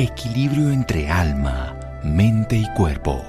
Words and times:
equilibrio 0.00 0.70
entre 0.70 1.10
alma, 1.10 1.78
mente 2.02 2.56
y 2.56 2.66
cuerpo. 2.74 3.22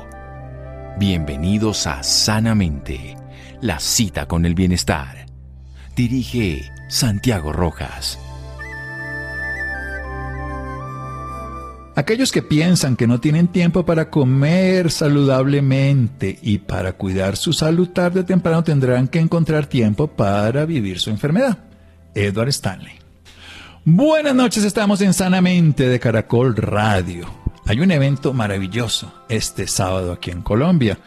Bienvenidos 0.97 1.86
a 1.86 2.01
Sanamente, 2.01 3.17
la 3.59 3.78
cita 3.81 4.25
con 4.25 4.46
el 4.46 4.55
bienestar. 4.55 5.26
Dirige 5.97 6.71
Santiago 6.88 7.52
Rojas. 7.52 8.18
Aquellos 11.97 12.31
que 12.31 12.41
piensan 12.41 12.95
que 12.95 13.05
no 13.05 13.19
tienen 13.19 13.49
tiempo 13.49 13.85
para 13.85 14.09
comer 14.09 14.91
saludablemente 14.91 16.39
y 16.41 16.59
para 16.59 16.93
cuidar 16.93 17.35
su 17.35 17.51
salud 17.51 17.89
tarde 17.89 18.21
o 18.21 18.25
temprano 18.25 18.63
tendrán 18.63 19.09
que 19.09 19.19
encontrar 19.19 19.65
tiempo 19.65 20.07
para 20.07 20.63
vivir 20.63 21.01
su 21.01 21.09
enfermedad. 21.09 21.57
Edward 22.15 22.47
Stanley. 22.47 23.00
Buenas 23.84 24.36
noches, 24.36 24.63
estamos 24.63 25.02
en 25.02 25.12
Sanamente 25.12 25.90
de 25.90 25.99
Caracol 25.99 26.55
Radio. 26.55 27.26
Hay 27.66 27.80
un 27.80 27.90
evento 27.90 28.31
maravilloso 28.31 29.12
este 29.27 29.66
sábado 29.66 30.12
aquí 30.12 30.30
en 30.30 30.44
Colombia. 30.44 30.99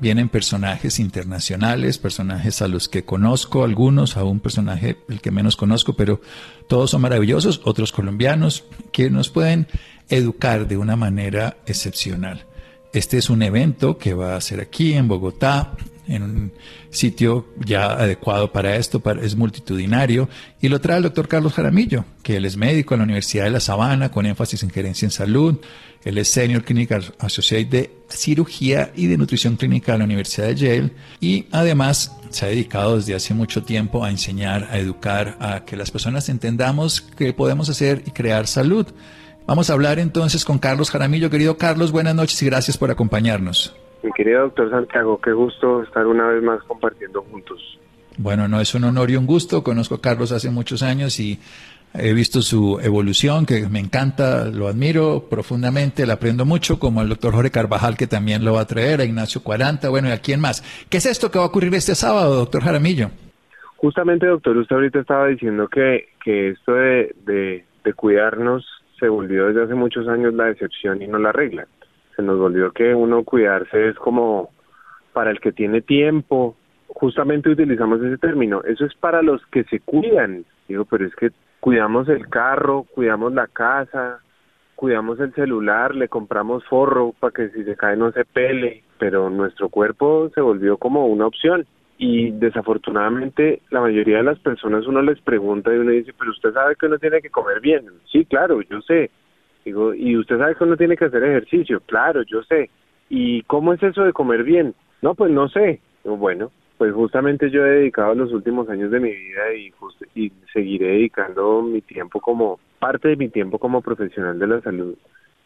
Vienen 0.00 0.30
personajes 0.30 1.00
internacionales, 1.00 1.98
personajes 1.98 2.62
a 2.62 2.68
los 2.68 2.88
que 2.88 3.04
conozco, 3.04 3.62
algunos, 3.62 4.16
a 4.16 4.24
un 4.24 4.40
personaje 4.40 4.96
el 5.10 5.20
que 5.20 5.30
menos 5.30 5.56
conozco, 5.56 5.92
pero 5.92 6.22
todos 6.66 6.92
son 6.92 7.02
maravillosos, 7.02 7.60
otros 7.62 7.92
colombianos, 7.92 8.64
que 8.90 9.10
nos 9.10 9.28
pueden 9.28 9.66
educar 10.08 10.66
de 10.66 10.78
una 10.78 10.96
manera 10.96 11.58
excepcional. 11.66 12.46
Este 12.94 13.18
es 13.18 13.28
un 13.28 13.42
evento 13.42 13.98
que 13.98 14.14
va 14.14 14.34
a 14.34 14.40
ser 14.40 14.60
aquí 14.60 14.94
en 14.94 15.08
Bogotá, 15.08 15.72
en 16.06 16.22
un 16.22 16.52
sitio 16.90 17.46
ya 17.64 17.92
adecuado 17.92 18.52
para 18.52 18.76
esto, 18.76 19.02
es 19.22 19.36
multitudinario, 19.36 20.28
y 20.60 20.68
lo 20.68 20.80
trae 20.80 20.98
el 20.98 21.02
doctor 21.04 21.28
Carlos 21.28 21.54
Jaramillo, 21.54 22.04
que 22.22 22.36
él 22.36 22.44
es 22.44 22.56
médico 22.56 22.94
en 22.94 23.00
la 23.00 23.04
Universidad 23.04 23.44
de 23.44 23.50
La 23.50 23.60
Sabana 23.60 24.10
con 24.10 24.26
énfasis 24.26 24.62
en 24.62 24.70
gerencia 24.70 25.06
en 25.06 25.10
salud, 25.10 25.58
él 26.04 26.18
es 26.18 26.30
Senior 26.30 26.64
Clinical 26.64 27.14
Associate 27.18 27.64
de 27.64 27.90
Cirugía 28.10 28.92
y 28.94 29.06
de 29.06 29.16
Nutrición 29.16 29.56
Clínica 29.56 29.92
de 29.92 29.98
la 29.98 30.04
Universidad 30.04 30.48
de 30.48 30.56
Yale, 30.56 30.90
y 31.20 31.46
además 31.50 32.12
se 32.30 32.44
ha 32.44 32.48
dedicado 32.48 32.96
desde 32.96 33.14
hace 33.14 33.32
mucho 33.32 33.62
tiempo 33.62 34.04
a 34.04 34.10
enseñar, 34.10 34.68
a 34.70 34.78
educar, 34.78 35.36
a 35.40 35.64
que 35.64 35.76
las 35.76 35.90
personas 35.90 36.28
entendamos 36.28 37.00
qué 37.00 37.32
podemos 37.32 37.70
hacer 37.70 38.02
y 38.06 38.10
crear 38.10 38.46
salud. 38.46 38.86
Vamos 39.46 39.70
a 39.70 39.74
hablar 39.74 39.98
entonces 39.98 40.44
con 40.44 40.58
Carlos 40.58 40.90
Jaramillo. 40.90 41.30
Querido 41.30 41.58
Carlos, 41.58 41.92
buenas 41.92 42.14
noches 42.14 42.42
y 42.42 42.46
gracias 42.46 42.78
por 42.78 42.90
acompañarnos. 42.90 43.74
Mi 44.04 44.12
querido 44.12 44.42
doctor 44.42 44.68
Santiago, 44.68 45.18
qué 45.18 45.32
gusto 45.32 45.82
estar 45.82 46.06
una 46.06 46.28
vez 46.28 46.42
más 46.42 46.62
compartiendo 46.64 47.22
juntos. 47.22 47.78
Bueno, 48.18 48.46
no 48.48 48.60
es 48.60 48.74
un 48.74 48.84
honor 48.84 49.10
y 49.10 49.16
un 49.16 49.24
gusto. 49.24 49.64
Conozco 49.64 49.94
a 49.94 50.00
Carlos 50.02 50.30
hace 50.30 50.50
muchos 50.50 50.82
años 50.82 51.18
y 51.18 51.40
he 51.94 52.12
visto 52.12 52.42
su 52.42 52.78
evolución, 52.82 53.46
que 53.46 53.66
me 53.66 53.78
encanta, 53.78 54.44
lo 54.50 54.68
admiro 54.68 55.24
profundamente, 55.30 56.04
le 56.04 56.12
aprendo 56.12 56.44
mucho, 56.44 56.78
como 56.78 57.00
al 57.00 57.08
doctor 57.08 57.32
Jorge 57.32 57.50
Carvajal, 57.50 57.96
que 57.96 58.06
también 58.06 58.44
lo 58.44 58.52
va 58.52 58.60
a 58.60 58.66
traer, 58.66 59.00
a 59.00 59.04
Ignacio 59.04 59.42
40, 59.42 59.88
bueno, 59.88 60.08
y 60.08 60.12
a 60.12 60.18
quién 60.18 60.38
más. 60.38 60.62
¿Qué 60.90 60.98
es 60.98 61.06
esto 61.06 61.30
que 61.30 61.38
va 61.38 61.44
a 61.44 61.48
ocurrir 61.48 61.74
este 61.74 61.94
sábado, 61.94 62.36
doctor 62.36 62.62
Jaramillo? 62.62 63.08
Justamente, 63.76 64.26
doctor, 64.26 64.54
usted 64.58 64.76
ahorita 64.76 65.00
estaba 65.00 65.28
diciendo 65.28 65.66
que, 65.68 66.08
que 66.22 66.50
esto 66.50 66.74
de, 66.74 67.16
de, 67.24 67.64
de 67.82 67.92
cuidarnos 67.94 68.66
se 69.00 69.08
volvió 69.08 69.46
desde 69.46 69.62
hace 69.64 69.74
muchos 69.74 70.06
años 70.08 70.34
la 70.34 70.50
excepción 70.50 71.00
y 71.00 71.06
no 71.06 71.18
la 71.18 71.32
regla 71.32 71.66
se 72.16 72.22
nos 72.22 72.38
volvió 72.38 72.72
que 72.72 72.94
uno 72.94 73.24
cuidarse 73.24 73.88
es 73.88 73.96
como 73.96 74.50
para 75.12 75.30
el 75.30 75.40
que 75.40 75.52
tiene 75.52 75.80
tiempo, 75.80 76.56
justamente 76.88 77.50
utilizamos 77.50 78.00
ese 78.02 78.18
término, 78.18 78.62
eso 78.64 78.84
es 78.84 78.94
para 78.94 79.22
los 79.22 79.44
que 79.46 79.64
se 79.64 79.80
cuidan, 79.80 80.44
digo, 80.68 80.84
pero 80.84 81.06
es 81.06 81.14
que 81.14 81.30
cuidamos 81.60 82.08
el 82.08 82.28
carro, 82.28 82.84
cuidamos 82.94 83.32
la 83.32 83.46
casa, 83.46 84.20
cuidamos 84.74 85.18
el 85.20 85.32
celular, 85.34 85.94
le 85.94 86.08
compramos 86.08 86.64
forro 86.66 87.14
para 87.18 87.32
que 87.32 87.48
si 87.50 87.64
se 87.64 87.76
cae 87.76 87.96
no 87.96 88.12
se 88.12 88.24
pele, 88.24 88.82
pero 88.98 89.30
nuestro 89.30 89.68
cuerpo 89.68 90.30
se 90.34 90.40
volvió 90.40 90.76
como 90.76 91.06
una 91.06 91.26
opción. 91.26 91.66
Y 91.96 92.32
desafortunadamente 92.32 93.62
la 93.70 93.80
mayoría 93.80 94.18
de 94.18 94.24
las 94.24 94.38
personas 94.40 94.86
uno 94.86 95.00
les 95.00 95.20
pregunta 95.20 95.72
y 95.72 95.78
uno 95.78 95.92
dice, 95.92 96.12
pero 96.18 96.32
usted 96.32 96.52
sabe 96.52 96.74
que 96.76 96.86
uno 96.86 96.98
tiene 96.98 97.22
que 97.22 97.30
comer 97.30 97.60
bien. 97.60 97.86
Sí, 98.10 98.24
claro, 98.24 98.60
yo 98.62 98.82
sé, 98.82 99.10
Digo, 99.64 99.94
y 99.94 100.16
usted 100.16 100.38
sabe 100.38 100.54
que 100.54 100.64
uno 100.64 100.76
tiene 100.76 100.96
que 100.96 101.06
hacer 101.06 101.22
ejercicio, 101.24 101.80
claro, 101.86 102.22
yo 102.22 102.42
sé. 102.42 102.70
¿Y 103.08 103.42
cómo 103.42 103.72
es 103.72 103.82
eso 103.82 104.02
de 104.02 104.12
comer 104.12 104.44
bien? 104.44 104.74
No, 105.02 105.14
pues 105.14 105.30
no 105.30 105.48
sé. 105.48 105.80
bueno, 106.04 106.50
pues 106.78 106.92
justamente 106.92 107.50
yo 107.50 107.64
he 107.64 107.70
dedicado 107.70 108.14
los 108.14 108.32
últimos 108.32 108.68
años 108.68 108.90
de 108.90 109.00
mi 109.00 109.10
vida 109.10 109.54
y, 109.54 109.72
y 110.14 110.32
seguiré 110.52 110.88
dedicando 110.88 111.62
mi 111.62 111.80
tiempo 111.80 112.20
como 112.20 112.58
parte 112.78 113.08
de 113.08 113.16
mi 113.16 113.28
tiempo 113.28 113.58
como 113.58 113.80
profesional 113.80 114.38
de 114.38 114.46
la 114.46 114.60
salud, 114.60 114.94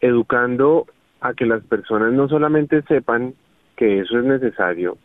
educando 0.01 0.85
a 1.21 1.33
que 1.33 1.45
las 1.45 1.63
personas 1.63 2.11
no 2.13 2.27
solamente 2.27 2.81
sepan 2.83 3.33
que 3.77 3.99
eso 3.99 4.19
es 4.19 4.25
necesario, 4.25 4.97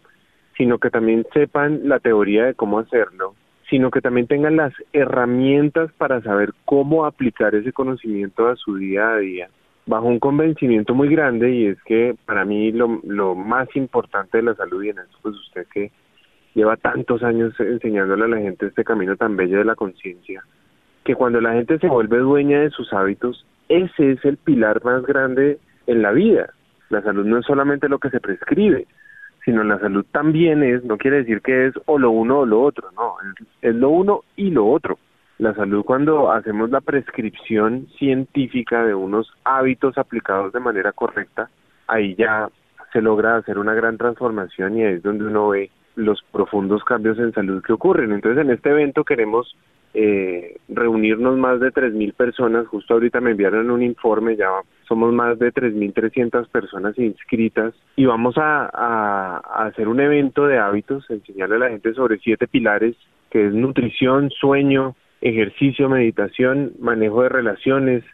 sino 0.56 0.78
que 0.78 0.90
también 0.90 1.24
sepan 1.32 1.88
la 1.88 2.00
teoría 2.00 2.46
de 2.46 2.54
cómo 2.54 2.80
hacerlo 2.80 3.34
sino 3.68 3.90
que 3.90 4.00
también 4.00 4.26
tengan 4.26 4.56
las 4.56 4.72
herramientas 4.92 5.90
para 5.98 6.20
saber 6.22 6.52
cómo 6.64 7.04
aplicar 7.04 7.54
ese 7.54 7.72
conocimiento 7.72 8.48
a 8.48 8.56
su 8.56 8.76
día 8.76 9.12
a 9.12 9.16
día, 9.18 9.48
bajo 9.86 10.06
un 10.06 10.18
convencimiento 10.18 10.94
muy 10.94 11.08
grande 11.08 11.50
y 11.50 11.66
es 11.66 11.82
que 11.84 12.14
para 12.26 12.44
mí 12.44 12.72
lo, 12.72 13.00
lo 13.04 13.34
más 13.34 13.68
importante 13.76 14.38
de 14.38 14.44
la 14.44 14.54
salud 14.54 14.82
y 14.82 14.90
en 14.90 14.98
eso 14.98 15.18
pues 15.22 15.34
usted 15.36 15.66
que 15.72 15.90
lleva 16.54 16.76
tantos 16.76 17.22
años 17.22 17.58
enseñándole 17.58 18.24
a 18.24 18.28
la 18.28 18.38
gente 18.38 18.66
este 18.66 18.84
camino 18.84 19.16
tan 19.16 19.36
bello 19.36 19.58
de 19.58 19.64
la 19.64 19.74
conciencia, 19.74 20.44
que 21.04 21.14
cuando 21.14 21.40
la 21.40 21.52
gente 21.52 21.78
se 21.78 21.88
vuelve 21.88 22.18
dueña 22.18 22.60
de 22.60 22.70
sus 22.70 22.92
hábitos, 22.92 23.44
ese 23.68 24.12
es 24.12 24.24
el 24.24 24.36
pilar 24.36 24.84
más 24.84 25.04
grande 25.04 25.58
en 25.86 26.02
la 26.02 26.12
vida. 26.12 26.50
La 26.90 27.02
salud 27.02 27.24
no 27.26 27.38
es 27.38 27.46
solamente 27.46 27.88
lo 27.88 27.98
que 27.98 28.10
se 28.10 28.20
prescribe, 28.20 28.86
sino 29.44 29.62
la 29.62 29.78
salud 29.78 30.04
también 30.10 30.62
es, 30.62 30.84
no 30.84 30.96
quiere 30.96 31.18
decir 31.18 31.40
que 31.42 31.66
es 31.66 31.74
o 31.86 31.98
lo 31.98 32.10
uno 32.10 32.40
o 32.40 32.46
lo 32.46 32.62
otro, 32.62 32.90
no, 32.96 33.16
es, 33.60 33.74
lo 33.74 33.90
uno 33.90 34.22
y 34.36 34.50
lo 34.50 34.66
otro. 34.66 34.98
La 35.38 35.52
salud 35.54 35.84
cuando 35.84 36.30
hacemos 36.30 36.70
la 36.70 36.80
prescripción 36.80 37.88
científica 37.98 38.84
de 38.84 38.94
unos 38.94 39.32
hábitos 39.44 39.98
aplicados 39.98 40.52
de 40.52 40.60
manera 40.60 40.92
correcta, 40.92 41.50
ahí 41.88 42.14
ya 42.14 42.48
se 42.92 43.02
logra 43.02 43.36
hacer 43.36 43.58
una 43.58 43.74
gran 43.74 43.98
transformación 43.98 44.78
y 44.78 44.84
ahí 44.84 44.94
es 44.94 45.02
donde 45.02 45.26
uno 45.26 45.48
ve 45.48 45.70
los 45.96 46.22
profundos 46.32 46.84
cambios 46.84 47.18
en 47.18 47.32
salud 47.32 47.62
que 47.62 47.72
ocurren. 47.72 48.12
Entonces 48.12 48.44
en 48.44 48.50
este 48.50 48.70
evento 48.70 49.04
queremos 49.04 49.56
eh, 49.92 50.56
reunirnos 50.68 51.36
más 51.36 51.60
de 51.60 51.72
3.000 51.72 52.14
personas. 52.14 52.66
Justo 52.68 52.94
ahorita 52.94 53.20
me 53.20 53.32
enviaron 53.32 53.70
un 53.70 53.82
informe, 53.82 54.36
ya 54.36 54.48
somos 54.86 55.12
más 55.12 55.38
de 55.38 55.52
3.300 55.52 56.48
personas 56.48 56.98
inscritas 56.98 57.74
y 57.96 58.04
vamos 58.06 58.36
a, 58.38 59.36
hacer 59.66 59.88
un 59.88 60.00
evento 60.00 60.46
de 60.46 60.58
hábitos, 60.58 61.08
enseñarle 61.10 61.56
a 61.56 61.58
la 61.58 61.70
gente 61.70 61.94
sobre 61.94 62.18
siete 62.18 62.46
pilares, 62.46 62.96
que 63.30 63.46
es 63.46 63.54
nutrición, 63.54 64.30
sueño, 64.30 64.94
ejercicio, 65.20 65.88
meditación, 65.88 66.72
manejo 66.78 67.22
de 67.22 67.28
relaciones, 67.28 68.04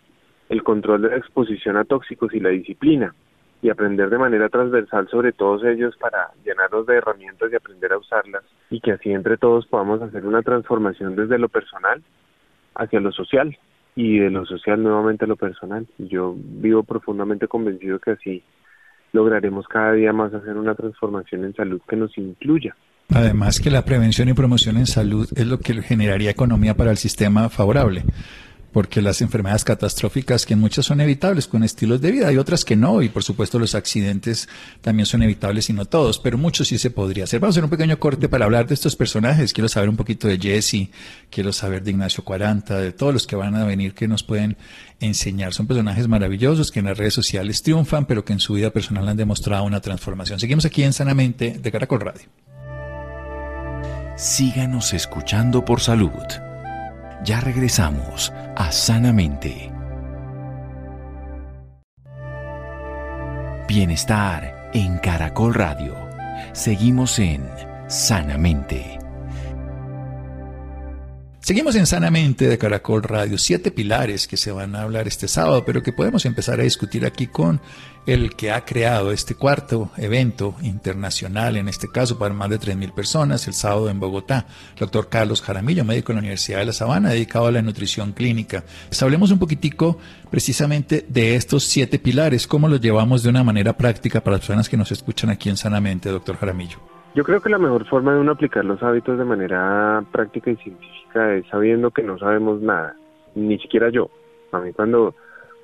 el 0.49 0.63
control 0.63 1.03
de 1.03 1.11
la 1.11 1.17
exposición 1.17 1.77
a 1.77 1.85
tóxicos 1.85 2.33
y 2.35 2.41
la 2.41 2.51
disciplina 2.51 3.15
y 3.63 3.69
aprender 3.69 4.09
de 4.09 4.19
manera 4.19 4.49
transversal 4.49 5.09
sobre 5.09 5.33
todos 5.33 5.65
ellos 5.65 5.97
para 5.99 6.31
llenarnos 6.45 6.87
de 6.87 6.97
herramientas 6.97 7.53
y 7.53 7.57
aprender 7.57 7.93
a 7.93 7.99
usarlas 7.99 8.43
y 8.71 8.81
que 8.81 8.93
así 8.93 9.13
entre 9.13 9.37
todos 9.37 9.67
podamos 9.67 10.01
hacer 10.01 10.27
una 10.27 10.43
transformación 10.43 11.15
desde 11.15 11.39
lo 11.39 11.49
personal 11.49 12.03
hacia 12.75 13.01
lo 13.01 13.13
social 13.13 13.57
y 13.97 14.19
de 14.19 14.31
lo 14.31 14.47
social 14.47 14.83
nuevamente 14.83 15.25
a 15.25 15.29
lo 15.29 15.37
personal. 15.37 15.87
Yo 15.99 16.35
vivo 16.37 16.83
profundamente 16.83 17.49
convencido 17.49 17.99
que 17.99 18.13
así 18.13 18.43
lograremos 19.13 19.67
cada 19.69 19.93
día 19.93 20.13
más 20.13 20.33
hacer 20.33 20.57
una 20.57 20.75
transformación 20.75 21.45
en 21.45 21.55
salud 21.55 21.81
que 21.89 21.97
nos 21.97 22.17
incluya. 22.17 22.77
Además 23.13 23.59
que 23.61 23.71
la 23.71 23.85
prevención 23.85 24.29
y 24.29 24.35
promoción 24.35 24.77
en 24.77 24.87
salud 24.87 25.29
es 25.35 25.47
lo 25.47 25.59
que 25.59 25.83
generaría 25.83 26.31
economía 26.31 26.75
para 26.75 26.93
el 26.93 26.97
sistema 26.97 27.49
favorable 27.49 28.05
porque 28.73 29.03
las 29.03 29.21
enfermedades 29.21 29.65
catastróficas, 29.65 30.47
que 30.47 30.57
muchas 30.57 30.87
son 30.87 31.01
evitables 31.01 31.49
con 31.49 31.65
estilos 31.65 32.01
de 32.01 32.13
vida, 32.13 32.29
hay 32.29 32.37
otras 32.37 32.65
que 32.65 32.77
no, 32.77 33.03
y 33.03 33.09
por 33.09 33.23
supuesto 33.23 33.59
los 33.59 33.75
accidentes 33.75 34.49
también 34.81 35.07
son 35.07 35.23
evitables 35.23 35.69
y 35.71 35.73
no 35.73 35.85
todos, 35.85 36.19
pero 36.19 36.39
muchos 36.39 36.69
sí 36.69 36.79
se 36.79 36.91
podría 36.91 37.25
hacer. 37.25 37.41
Vamos 37.41 37.55
a 37.55 37.59
hacer 37.59 37.65
un 37.65 37.71
pequeño 37.71 37.99
corte 37.99 38.29
para 38.29 38.45
hablar 38.45 38.67
de 38.67 38.75
estos 38.75 38.97
personajes. 38.97 39.53
Quiero 39.53 39.69
saber 39.69 39.89
un 39.89 39.97
poquito 39.97 40.29
de 40.29 40.39
Jesse, 40.39 40.89
quiero 41.31 41.53
saber 41.53 41.83
de 41.83 41.91
Ignacio 41.91 42.25
40, 42.25 42.79
de 42.79 42.93
todos 42.93 43.13
los 43.13 43.27
que 43.27 43.37
van 43.37 43.57
a 43.57 43.65
venir 43.65 43.95
que 43.95 44.09
nos 44.09 44.23
pueden 44.23 44.57
enseñar. 45.01 45.53
Son 45.53 45.67
personajes 45.67 46.09
maravillosos 46.09 46.71
que 46.71 46.81
en 46.81 46.87
las 46.87 46.99
redes 46.99 47.15
sociales 47.15 47.63
triunfan, 47.63 48.07
pero 48.07 48.25
que 48.25 48.33
en 48.33 48.41
su 48.41 48.55
vida 48.55 48.71
personal 48.71 49.09
han 49.09 49.17
demostrado 49.17 49.65
una 49.65 49.81
transformación. 49.81 50.39
Seguimos 50.39 50.65
aquí 50.65 50.83
en 50.83 50.93
Sanamente 50.93 51.59
de 51.61 51.73
Caracol 51.73 52.01
Radio. 52.01 52.23
Síganos 54.17 54.93
escuchando 54.93 55.65
por 55.65 55.81
salud. 55.81 56.50
Ya 57.23 57.39
regresamos 57.39 58.33
a 58.57 58.73
Sanamente. 58.73 59.71
Bienestar 63.69 64.71
en 64.73 64.97
Caracol 64.99 65.53
Radio. 65.53 65.95
Seguimos 66.55 67.19
en 67.19 67.47
Sanamente. 67.89 68.99
Seguimos 71.41 71.75
en 71.77 71.87
Sanamente 71.87 72.49
de 72.49 72.57
Caracol 72.57 73.03
Radio, 73.03 73.37
siete 73.37 73.71
pilares 73.71 74.27
que 74.27 74.39
se 74.39 74.51
van 74.51 74.75
a 74.75 74.83
hablar 74.83 75.07
este 75.07 75.29
sábado, 75.29 75.65
pero 75.67 75.83
que 75.83 75.93
podemos 75.93 76.25
empezar 76.25 76.59
a 76.59 76.65
discutir 76.65 77.05
aquí 77.05 77.27
con 77.27 77.61
el 78.07 78.35
que 78.35 78.51
ha 78.51 78.65
creado 78.65 79.13
este 79.13 79.35
cuarto 79.35 79.91
evento 79.97 80.55
internacional, 80.63 81.57
en 81.57 81.69
este 81.69 81.89
caso 81.89 82.19
para 82.19 82.35
más 82.35 82.51
de 82.51 82.59
3.000 82.59 82.93
personas, 82.93 83.47
el 83.47 83.55
sábado 83.55 83.91
en 83.91 84.01
Bogotá, 84.01 84.47
el 84.75 84.81
doctor 84.81 85.09
Carlos 85.09 85.43
Jaramillo, 85.43 85.85
médico 85.85 86.09
de 86.09 86.15
la 86.15 86.21
Universidad 86.21 86.59
de 86.61 86.67
La 86.67 86.73
Sabana, 86.73 87.11
dedicado 87.11 87.47
a 87.47 87.53
la 87.53 87.63
nutrición 87.63 88.13
clínica. 88.13 88.65
Pues 88.89 89.03
hablemos 89.03 89.31
un 89.31 89.39
poquitico 89.39 89.99
precisamente 90.31 91.05
de 91.09 91.37
estos 91.37 91.65
siete 91.65 91.99
pilares, 91.99 92.47
cómo 92.47 92.69
los 92.69 92.81
llevamos 92.81 93.23
de 93.23 93.31
una 93.31 93.45
manera 93.45 93.75
práctica 93.75 94.21
para 94.21 94.37
las 94.37 94.47
personas 94.47 94.69
que 94.69 94.77
nos 94.77 94.91
escuchan 94.93 95.31
aquí 95.31 95.49
en 95.49 95.57
Sanamente, 95.57 96.11
doctor 96.11 96.37
Jaramillo. 96.37 96.79
Yo 97.15 97.25
creo 97.25 97.41
que 97.41 97.51
la 97.51 97.59
mejor 97.59 97.87
forma 97.87 98.15
de 98.15 98.21
uno 98.21 98.33
aplicar 98.33 98.65
los 98.65 98.83
hábitos 98.83 99.19
de 99.19 99.25
manera 99.25 100.05
práctica 100.13 100.51
y 100.51 100.57
científica 100.57 101.35
es 101.35 101.45
sabiendo 101.51 101.91
que 101.91 102.03
no 102.03 102.19
sabemos 102.19 102.61
nada, 102.61 102.95
ni 103.35 103.59
siquiera 103.59 103.91
yo. 103.91 104.11
A 104.53 104.61
mí 104.61 104.73
cuando, 104.73 105.15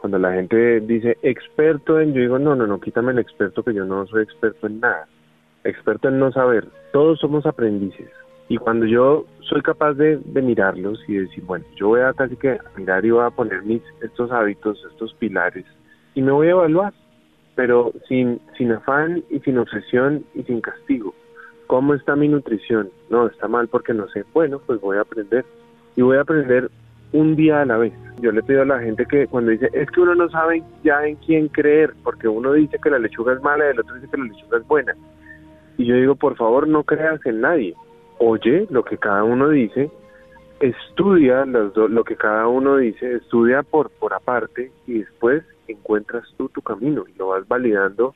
cuando 0.07 0.21
la 0.21 0.35
gente 0.35 0.79
dice 0.83 1.19
experto 1.23 1.99
en, 1.99 2.15
yo 2.15 2.21
digo, 2.21 2.39
no, 2.39 2.55
no, 2.55 2.65
no, 2.65 2.81
quítame 2.81 3.11
el 3.11 3.19
experto 3.19 3.65
que 3.65 3.75
yo 3.75 3.85
no 3.85 4.07
soy 4.07 4.23
experto 4.23 4.69
en 4.69 4.79
nada. 4.79 5.09
Experto 5.65 6.07
en 6.07 6.21
no 6.21 6.31
saber. 6.31 6.69
Todos 6.93 7.19
somos 7.19 7.45
aprendices. 7.45 8.09
Y 8.49 8.57
cuando 8.57 8.87
yo 8.87 9.27
soy 9.41 9.63
capaz 9.63 9.95
de, 9.95 10.21
mirarlos 10.33 11.01
y 11.09 11.15
decir, 11.15 11.43
bueno, 11.43 11.65
yo 11.75 11.89
voy 11.89 12.03
a 12.03 12.13
casi 12.13 12.37
que 12.37 12.57
mirar 12.77 13.05
y 13.05 13.11
voy 13.11 13.25
a 13.25 13.31
poner 13.31 13.65
mis, 13.65 13.83
estos 14.01 14.31
hábitos, 14.31 14.81
estos 14.93 15.13
pilares, 15.15 15.65
y 16.15 16.23
me 16.23 16.31
voy 16.31 16.47
a 16.47 16.51
evaluar, 16.51 16.93
pero 17.57 17.93
sin, 18.07 18.41
sin 18.57 18.71
afán 18.71 19.25
y 19.29 19.41
sin 19.41 19.59
obsesión 19.59 20.25
y 20.37 20.45
sin 20.45 20.61
castigo 20.61 21.15
¿Cómo 21.67 21.95
está 21.95 22.15
mi 22.15 22.29
nutrición? 22.29 22.91
No, 23.11 23.27
está 23.27 23.49
mal 23.49 23.67
porque 23.67 23.93
no 23.93 24.07
sé. 24.11 24.25
Bueno, 24.33 24.61
pues 24.65 24.81
voy 24.81 24.99
a 24.99 25.01
aprender. 25.01 25.45
Y 25.97 26.03
voy 26.03 26.17
a 26.17 26.21
aprender 26.21 26.71
un 27.13 27.37
día 27.37 27.63
a 27.63 27.65
la 27.65 27.77
vez. 27.77 27.93
Yo 28.21 28.33
le 28.33 28.43
pido 28.43 28.63
a 28.63 28.67
la 28.67 28.81
gente 28.81 29.05
que 29.07 29.27
cuando 29.27 29.51
dice, 29.51 29.69
es 29.73 29.91
que 29.91 30.01
uno 30.01 30.15
no 30.15 30.29
sabe 30.31 30.63
ya 30.83 31.07
en 31.07 31.17
quién 31.17 31.49
creer, 31.49 31.93
porque 32.03 32.29
uno 32.29 32.53
dice 32.53 32.79
que 32.83 32.91
la 32.91 32.99
lechuga 32.99 33.35
es 33.35 33.43
mala 33.43 33.67
y 33.67 33.71
el 33.71 33.81
otro 33.81 33.95
dice 33.95 34.09
que 34.11 34.17
la 34.17 34.25
lechuga 34.25 34.59
es 34.59 34.67
buena. 34.67 34.95
Y 35.77 35.85
yo 35.85 35.95
digo, 35.97 36.15
por 36.15 36.37
favor, 36.37 36.67
no 36.67 36.85
creas 36.85 37.25
en 37.27 37.43
nadie. 37.43 37.75
Oye 38.19 38.67
lo 38.71 38.83
que 38.85 38.97
cada 38.97 39.25
uno 39.25 39.51
dice, 39.51 39.91
estudia 40.61 41.45
lo 41.45 42.05
que 42.05 42.17
cada 42.17 42.49
uno 42.49 42.79
dice, 42.79 43.17
estudia 43.17 43.63
por, 43.63 43.91
por 43.91 44.15
aparte 44.15 44.71
y 44.87 45.01
después 45.01 45.45
encuentras 45.69 46.25
tú 46.39 46.49
tu 46.49 46.63
camino 46.63 47.05
y 47.07 47.19
lo 47.19 47.29
vas 47.29 47.47
validando 47.47 48.15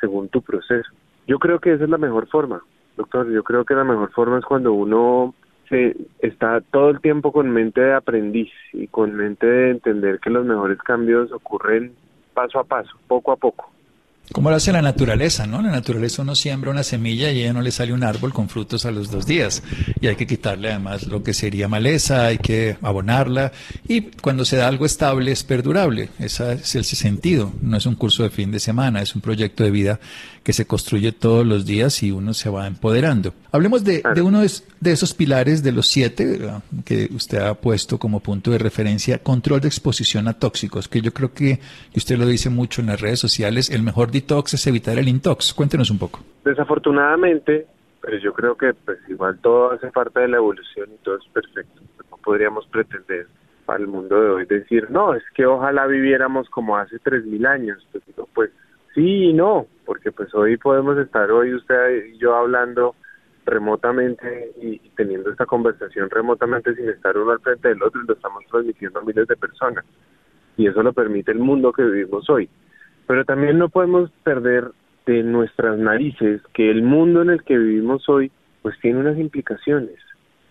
según 0.00 0.28
tu 0.28 0.42
proceso. 0.42 0.90
Yo 1.26 1.38
creo 1.38 1.58
que 1.58 1.72
esa 1.72 1.84
es 1.84 1.90
la 1.90 1.98
mejor 1.98 2.26
forma. 2.28 2.62
Doctor, 2.96 3.30
yo 3.30 3.42
creo 3.42 3.64
que 3.64 3.74
la 3.74 3.84
mejor 3.84 4.10
forma 4.12 4.38
es 4.38 4.44
cuando 4.44 4.72
uno 4.72 5.34
se 5.68 5.96
está 6.20 6.60
todo 6.60 6.90
el 6.90 7.00
tiempo 7.00 7.32
con 7.32 7.50
mente 7.50 7.80
de 7.80 7.94
aprendiz 7.94 8.50
y 8.72 8.86
con 8.88 9.14
mente 9.14 9.46
de 9.46 9.70
entender 9.70 10.20
que 10.20 10.30
los 10.30 10.44
mejores 10.44 10.78
cambios 10.78 11.30
ocurren 11.32 11.92
paso 12.34 12.58
a 12.58 12.64
paso, 12.64 12.92
poco 13.06 13.32
a 13.32 13.36
poco. 13.36 13.70
Como 14.32 14.50
lo 14.50 14.56
hace 14.56 14.72
la 14.72 14.82
naturaleza, 14.82 15.46
¿no? 15.46 15.62
La 15.62 15.70
naturaleza 15.70 16.22
uno 16.22 16.34
siembra 16.34 16.70
una 16.70 16.82
semilla 16.82 17.32
y 17.32 17.40
ella 17.40 17.52
no 17.52 17.62
le 17.62 17.70
sale 17.70 17.92
un 17.92 18.04
árbol 18.04 18.32
con 18.34 18.48
frutos 18.48 18.84
a 18.84 18.90
los 18.90 19.10
dos 19.10 19.26
días. 19.26 19.62
Y 20.00 20.06
hay 20.06 20.16
que 20.16 20.26
quitarle 20.26 20.70
además 20.70 21.06
lo 21.06 21.22
que 21.22 21.32
sería 21.32 21.66
maleza, 21.66 22.26
hay 22.26 22.38
que 22.38 22.76
abonarla. 22.82 23.52
Y 23.86 24.02
cuando 24.02 24.44
se 24.44 24.56
da 24.56 24.68
algo 24.68 24.84
estable 24.84 25.32
es 25.32 25.44
perdurable. 25.44 26.10
Ese 26.18 26.52
es 26.52 26.74
el 26.74 26.84
sentido. 26.84 27.52
No 27.62 27.76
es 27.76 27.86
un 27.86 27.94
curso 27.94 28.22
de 28.22 28.30
fin 28.30 28.50
de 28.50 28.60
semana, 28.60 29.00
es 29.00 29.14
un 29.14 29.22
proyecto 29.22 29.64
de 29.64 29.70
vida 29.70 29.98
que 30.48 30.54
se 30.54 30.66
construye 30.66 31.12
todos 31.12 31.44
los 31.44 31.66
días 31.66 32.02
y 32.02 32.10
uno 32.10 32.32
se 32.32 32.48
va 32.48 32.66
empoderando. 32.66 33.34
Hablemos 33.52 33.84
de, 33.84 34.02
uno 34.22 34.40
de, 34.40 34.92
esos 34.92 35.12
pilares 35.12 35.62
de 35.62 35.72
los 35.72 35.88
siete 35.88 36.40
que 36.86 37.10
usted 37.14 37.38
ha 37.38 37.52
puesto 37.52 37.98
como 37.98 38.20
punto 38.20 38.50
de 38.50 38.56
referencia, 38.56 39.18
control 39.18 39.60
de 39.60 39.68
exposición 39.68 40.26
a 40.26 40.32
tóxicos, 40.32 40.88
que 40.88 41.02
yo 41.02 41.12
creo 41.12 41.34
que, 41.34 41.60
usted 41.94 42.16
lo 42.16 42.26
dice 42.26 42.48
mucho 42.48 42.80
en 42.80 42.86
las 42.86 42.98
redes 42.98 43.20
sociales, 43.20 43.68
el 43.68 43.82
mejor 43.82 44.10
detox 44.20 44.54
es 44.54 44.66
evitar 44.66 44.98
el 44.98 45.08
intox. 45.08 45.52
Cuéntenos 45.54 45.90
un 45.90 45.98
poco. 45.98 46.20
Desafortunadamente, 46.44 47.66
pero 48.00 48.18
yo 48.18 48.32
creo 48.32 48.56
que 48.56 48.74
pues 48.74 48.98
igual 49.08 49.38
todo 49.40 49.72
hace 49.72 49.88
parte 49.88 50.20
de 50.20 50.28
la 50.28 50.36
evolución 50.36 50.88
y 50.94 51.04
todo 51.04 51.16
es 51.16 51.24
perfecto. 51.32 51.80
No 52.10 52.16
podríamos 52.18 52.66
pretender 52.66 53.26
para 53.66 53.80
el 53.80 53.86
mundo 53.86 54.20
de 54.20 54.30
hoy 54.30 54.46
decir, 54.46 54.90
no, 54.90 55.14
es 55.14 55.22
que 55.34 55.44
ojalá 55.44 55.86
viviéramos 55.86 56.48
como 56.48 56.76
hace 56.76 56.96
3.000 56.96 57.46
años. 57.46 57.86
Pues, 57.92 58.02
pues 58.32 58.50
sí 58.94 59.26
y 59.26 59.32
no, 59.34 59.66
porque 59.84 60.10
pues 60.10 60.34
hoy 60.34 60.56
podemos 60.56 60.96
estar 60.98 61.30
hoy 61.30 61.54
usted 61.54 62.06
y 62.06 62.18
yo 62.18 62.34
hablando 62.34 62.94
remotamente 63.44 64.52
y, 64.60 64.78
teniendo 64.96 65.30
esta 65.30 65.46
conversación 65.46 66.08
remotamente 66.10 66.74
sin 66.74 66.88
estar 66.88 67.16
uno 67.16 67.32
al 67.32 67.40
frente 67.40 67.68
del 67.68 67.82
otro 67.82 68.02
y 68.02 68.06
lo 68.06 68.14
estamos 68.14 68.44
transmitiendo 68.50 69.00
a 69.00 69.02
miles 69.02 69.26
de 69.26 69.36
personas. 69.36 69.84
Y 70.56 70.66
eso 70.66 70.82
lo 70.82 70.92
permite 70.92 71.32
el 71.32 71.38
mundo 71.38 71.72
que 71.72 71.82
vivimos 71.82 72.28
hoy. 72.30 72.48
Pero 73.08 73.24
también 73.24 73.58
no 73.58 73.70
podemos 73.70 74.10
perder 74.22 74.70
de 75.06 75.22
nuestras 75.22 75.78
narices 75.78 76.42
que 76.52 76.70
el 76.70 76.82
mundo 76.82 77.22
en 77.22 77.30
el 77.30 77.42
que 77.42 77.56
vivimos 77.56 78.06
hoy 78.08 78.30
pues 78.62 78.78
tiene 78.80 79.00
unas 79.00 79.18
implicaciones 79.18 79.96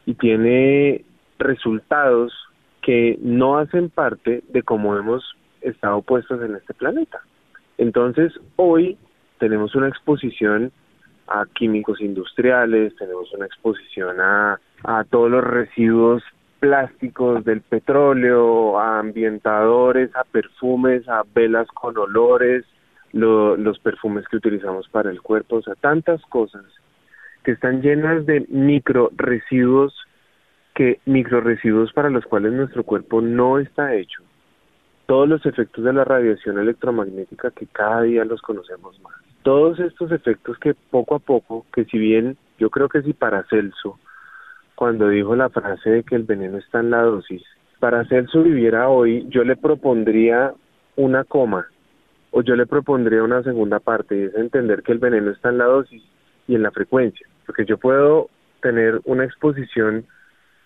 y 0.08 0.16
tiene 0.16 1.06
resultados 1.38 2.34
que 2.82 3.20
no 3.22 3.60
hacen 3.60 3.90
parte 3.90 4.44
de 4.50 4.64
cómo 4.64 4.98
hemos 4.98 5.24
estado 5.62 6.02
puestos 6.02 6.42
en 6.42 6.56
este 6.56 6.74
planeta. 6.74 7.22
Entonces, 7.78 8.34
hoy 8.56 8.98
tenemos 9.38 9.76
una 9.76 9.90
exposición 9.90 10.72
a 11.28 11.46
químicos 11.54 12.02
industriales, 12.02 12.96
tenemos 12.96 13.32
una 13.34 13.46
exposición 13.46 14.20
a, 14.20 14.60
a 14.84 15.04
todos 15.04 15.30
los 15.30 15.44
residuos 15.44 16.24
plásticos 16.60 17.44
del 17.46 17.62
petróleo, 17.62 18.80
a 18.80 19.00
ambientadores, 19.00 20.16
a 20.16 20.24
perfumes, 20.24 21.08
a 21.08 21.24
velas 21.34 21.68
con 21.70 21.98
olores, 21.98 22.66
los 23.14 23.80
perfumes 23.80 24.28
que 24.28 24.38
utilizamos 24.38 24.88
para 24.90 25.10
el 25.10 25.22
cuerpo, 25.22 25.58
o 25.58 25.62
sea, 25.62 25.76
tantas 25.76 26.22
cosas 26.24 26.66
que 27.44 27.52
están 27.52 27.82
llenas 27.82 28.26
de 28.26 28.46
micro 28.50 29.12
residuos 29.16 29.96
que 30.76 31.00
micro 31.06 31.42
residuos 31.42 31.92
para 31.94 32.10
los 32.10 32.26
cuales 32.26 32.54
nuestro 32.54 32.84
cuerpo 32.84 33.22
no 33.22 33.58
está 33.58 33.96
hecho. 33.96 34.22
Todos 35.08 35.28
los 35.28 35.46
efectos 35.46 35.84
de 35.84 35.94
la 35.94 36.04
radiación 36.04 36.60
electromagnética 36.60 37.52
que 37.52 37.66
cada 37.66 38.02
día 38.04 38.26
los 38.26 38.42
conocemos 38.42 39.00
más 39.00 39.16
todos 39.48 39.80
estos 39.80 40.12
efectos 40.12 40.58
que 40.60 40.74
poco 40.74 41.16
a 41.16 41.20
poco, 41.20 41.66
que 41.74 41.86
si 41.86 41.98
bien 41.98 42.36
yo 42.60 42.70
creo 42.70 42.90
que 42.90 43.02
si 43.02 43.14
para 43.14 43.44
Celso, 43.44 43.98
cuando 44.78 45.10
dijo 45.10 45.36
la 45.36 45.50
frase 45.50 45.90
de 45.90 46.04
que 46.04 46.16
el 46.16 46.22
veneno 46.22 46.60
está 46.60 46.82
en 46.82 46.92
la 46.92 47.02
dosis, 47.02 47.42
para 47.80 48.06
Celso 48.06 48.44
viviera 48.44 48.90
hoy, 48.90 49.26
yo 49.28 49.44
le 49.44 49.56
propondría 49.56 50.54
una 50.96 51.24
coma 51.24 51.66
o 52.30 52.44
yo 52.44 52.56
le 52.56 52.68
propondría 52.68 53.24
una 53.24 53.42
segunda 53.42 53.80
parte 53.80 54.16
y 54.16 54.22
es 54.26 54.36
entender 54.36 54.84
que 54.84 54.92
el 54.92 55.00
veneno 55.00 55.32
está 55.32 55.50
en 55.50 55.58
la 55.58 55.66
dosis 55.66 56.04
y 56.48 56.54
en 56.54 56.62
la 56.62 56.70
frecuencia, 56.70 57.26
porque 57.48 57.66
yo 57.66 57.80
puedo 57.80 58.30
tener 58.62 59.02
una 59.06 59.26
exposición 59.26 60.06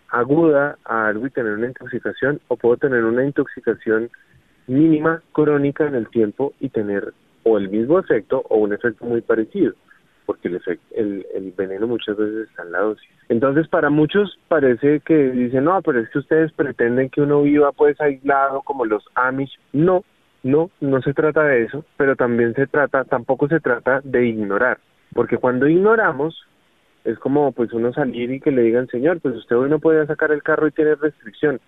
aguda 0.09 0.77
a 0.83 1.07
algo 1.07 1.27
y 1.27 1.29
tener 1.29 1.53
una 1.53 1.67
intoxicación 1.67 2.41
o 2.49 2.57
puedo 2.57 2.75
tener 2.75 3.05
una 3.05 3.23
intoxicación 3.23 4.09
mínima 4.67 5.21
crónica 5.31 5.87
en 5.87 5.95
el 5.95 6.09
tiempo 6.09 6.51
y 6.59 6.67
tener 6.67 7.13
o 7.43 7.57
el 7.57 7.69
mismo 7.69 7.97
efecto 7.97 8.43
o 8.49 8.57
un 8.57 8.73
efecto 8.73 9.05
muy 9.05 9.21
parecido, 9.21 9.73
porque 10.31 10.47
el, 10.91 11.25
el 11.35 11.53
veneno 11.57 11.87
muchas 11.87 12.15
veces 12.15 12.49
está 12.49 12.63
en 12.63 12.71
la 12.71 12.79
dosis. 12.79 13.09
Entonces, 13.27 13.67
para 13.67 13.89
muchos 13.89 14.39
parece 14.47 15.01
que 15.01 15.31
dicen, 15.31 15.65
no, 15.65 15.81
pero 15.81 15.99
es 15.99 16.09
que 16.09 16.19
ustedes 16.19 16.51
pretenden 16.53 17.09
que 17.09 17.21
uno 17.21 17.41
viva 17.41 17.71
pues 17.73 17.99
aislado 17.99 18.61
como 18.61 18.85
los 18.85 19.03
Amish. 19.15 19.51
No, 19.73 20.03
no, 20.43 20.71
no 20.79 21.01
se 21.01 21.13
trata 21.13 21.43
de 21.43 21.63
eso, 21.63 21.83
pero 21.97 22.15
también 22.15 22.53
se 22.53 22.67
trata, 22.67 23.03
tampoco 23.03 23.47
se 23.47 23.59
trata 23.59 23.99
de 24.03 24.25
ignorar, 24.25 24.79
porque 25.13 25.37
cuando 25.37 25.67
ignoramos, 25.67 26.47
es 27.03 27.19
como 27.19 27.51
pues 27.51 27.73
uno 27.73 27.91
salir 27.93 28.31
y 28.31 28.39
que 28.39 28.51
le 28.51 28.61
digan, 28.61 28.87
señor, 28.87 29.19
pues 29.19 29.35
usted 29.35 29.57
hoy 29.57 29.69
no 29.69 29.79
puede 29.79 30.05
sacar 30.07 30.31
el 30.31 30.43
carro 30.43 30.67
y 30.67 30.71
tiene 30.71 30.95
restricción. 30.95 31.59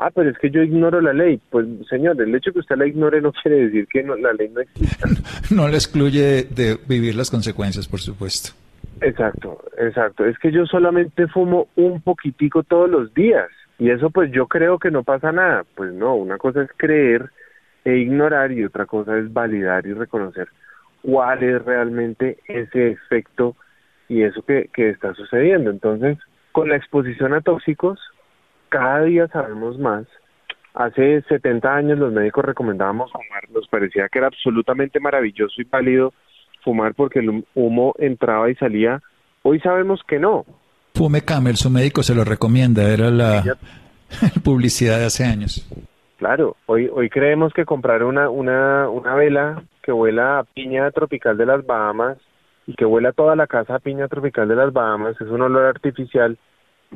Ah, 0.00 0.10
pero 0.14 0.30
es 0.30 0.38
que 0.38 0.48
yo 0.48 0.62
ignoro 0.62 1.00
la 1.00 1.12
ley. 1.12 1.40
Pues, 1.50 1.66
señor, 1.90 2.20
el 2.22 2.32
hecho 2.32 2.50
de 2.50 2.54
que 2.54 2.60
usted 2.60 2.76
la 2.76 2.86
ignore 2.86 3.20
no 3.20 3.32
quiere 3.32 3.66
decir 3.66 3.88
que 3.88 4.04
la 4.04 4.32
ley 4.32 4.48
no 4.48 4.60
exista. 4.60 5.08
no 5.54 5.66
le 5.66 5.74
excluye 5.74 6.44
de, 6.44 6.78
vivir 6.86 7.16
las 7.16 7.30
consecuencias, 7.30 7.88
por 7.88 8.00
supuesto. 8.00 8.52
Exacto, 9.00 9.60
exacto. 9.76 10.24
Es 10.24 10.38
que 10.38 10.52
yo 10.52 10.66
solamente 10.66 11.26
fumo 11.26 11.66
un 11.74 12.00
poquitico 12.00 12.62
todos 12.62 12.88
los 12.88 13.12
días. 13.12 13.48
Y 13.80 13.90
eso 13.90 14.10
pues 14.10 14.30
yo 14.30 14.46
creo 14.46 14.78
que 14.78 14.92
no 14.92 15.02
pasa 15.02 15.32
nada. 15.32 15.64
Pues 15.74 15.92
no, 15.92 16.14
una 16.14 16.38
cosa 16.38 16.62
es 16.62 16.70
creer 16.76 17.30
e 17.84 17.96
ignorar 17.96 18.52
y 18.52 18.64
otra 18.64 18.86
cosa 18.86 19.18
es 19.18 19.32
validar 19.32 19.84
y 19.86 19.94
reconocer 19.94 20.48
cuál 21.02 21.42
es 21.42 21.64
realmente 21.64 22.38
ese 22.46 22.90
efecto 22.90 23.56
y 24.08 24.22
eso 24.22 24.42
que, 24.42 24.70
que 24.72 24.90
está 24.90 25.12
sucediendo. 25.14 25.70
Entonces, 25.70 26.18
con 26.52 26.68
la 26.68 26.76
exposición 26.76 27.34
a 27.34 27.40
tóxicos, 27.40 27.98
cada 28.68 29.02
día 29.02 29.28
sabemos 29.28 29.78
más. 29.78 30.06
Hace 30.74 31.22
70 31.22 31.74
años 31.74 31.98
los 31.98 32.12
médicos 32.12 32.44
recomendábamos 32.44 33.10
fumar, 33.10 33.50
nos 33.50 33.66
parecía 33.68 34.08
que 34.08 34.18
era 34.18 34.28
absolutamente 34.28 35.00
maravilloso 35.00 35.60
y 35.60 35.64
válido 35.64 36.12
fumar 36.62 36.94
porque 36.94 37.18
el 37.20 37.44
humo 37.54 37.94
entraba 37.98 38.50
y 38.50 38.54
salía. 38.54 39.00
Hoy 39.42 39.60
sabemos 39.60 40.00
que 40.06 40.18
no. 40.18 40.44
Fume 40.94 41.22
Camel, 41.22 41.56
su 41.56 41.70
médico 41.70 42.02
se 42.02 42.14
lo 42.14 42.24
recomienda, 42.24 42.92
era 42.92 43.10
la 43.10 43.42
publicidad 44.44 44.98
de 44.98 45.06
hace 45.06 45.24
años. 45.24 45.66
Claro, 46.18 46.56
hoy, 46.66 46.90
hoy 46.92 47.08
creemos 47.08 47.52
que 47.52 47.64
comprar 47.64 48.02
una, 48.02 48.28
una, 48.28 48.88
una 48.88 49.14
vela 49.14 49.62
que 49.82 49.92
vuela 49.92 50.40
a 50.40 50.44
piña 50.44 50.90
tropical 50.90 51.36
de 51.36 51.46
las 51.46 51.64
Bahamas 51.64 52.18
y 52.66 52.74
que 52.74 52.84
vuela 52.84 53.12
toda 53.12 53.36
la 53.36 53.46
casa 53.46 53.76
a 53.76 53.78
piña 53.78 54.08
tropical 54.08 54.48
de 54.48 54.56
las 54.56 54.72
Bahamas 54.72 55.14
es 55.20 55.28
un 55.28 55.40
olor 55.42 55.64
artificial, 55.66 56.36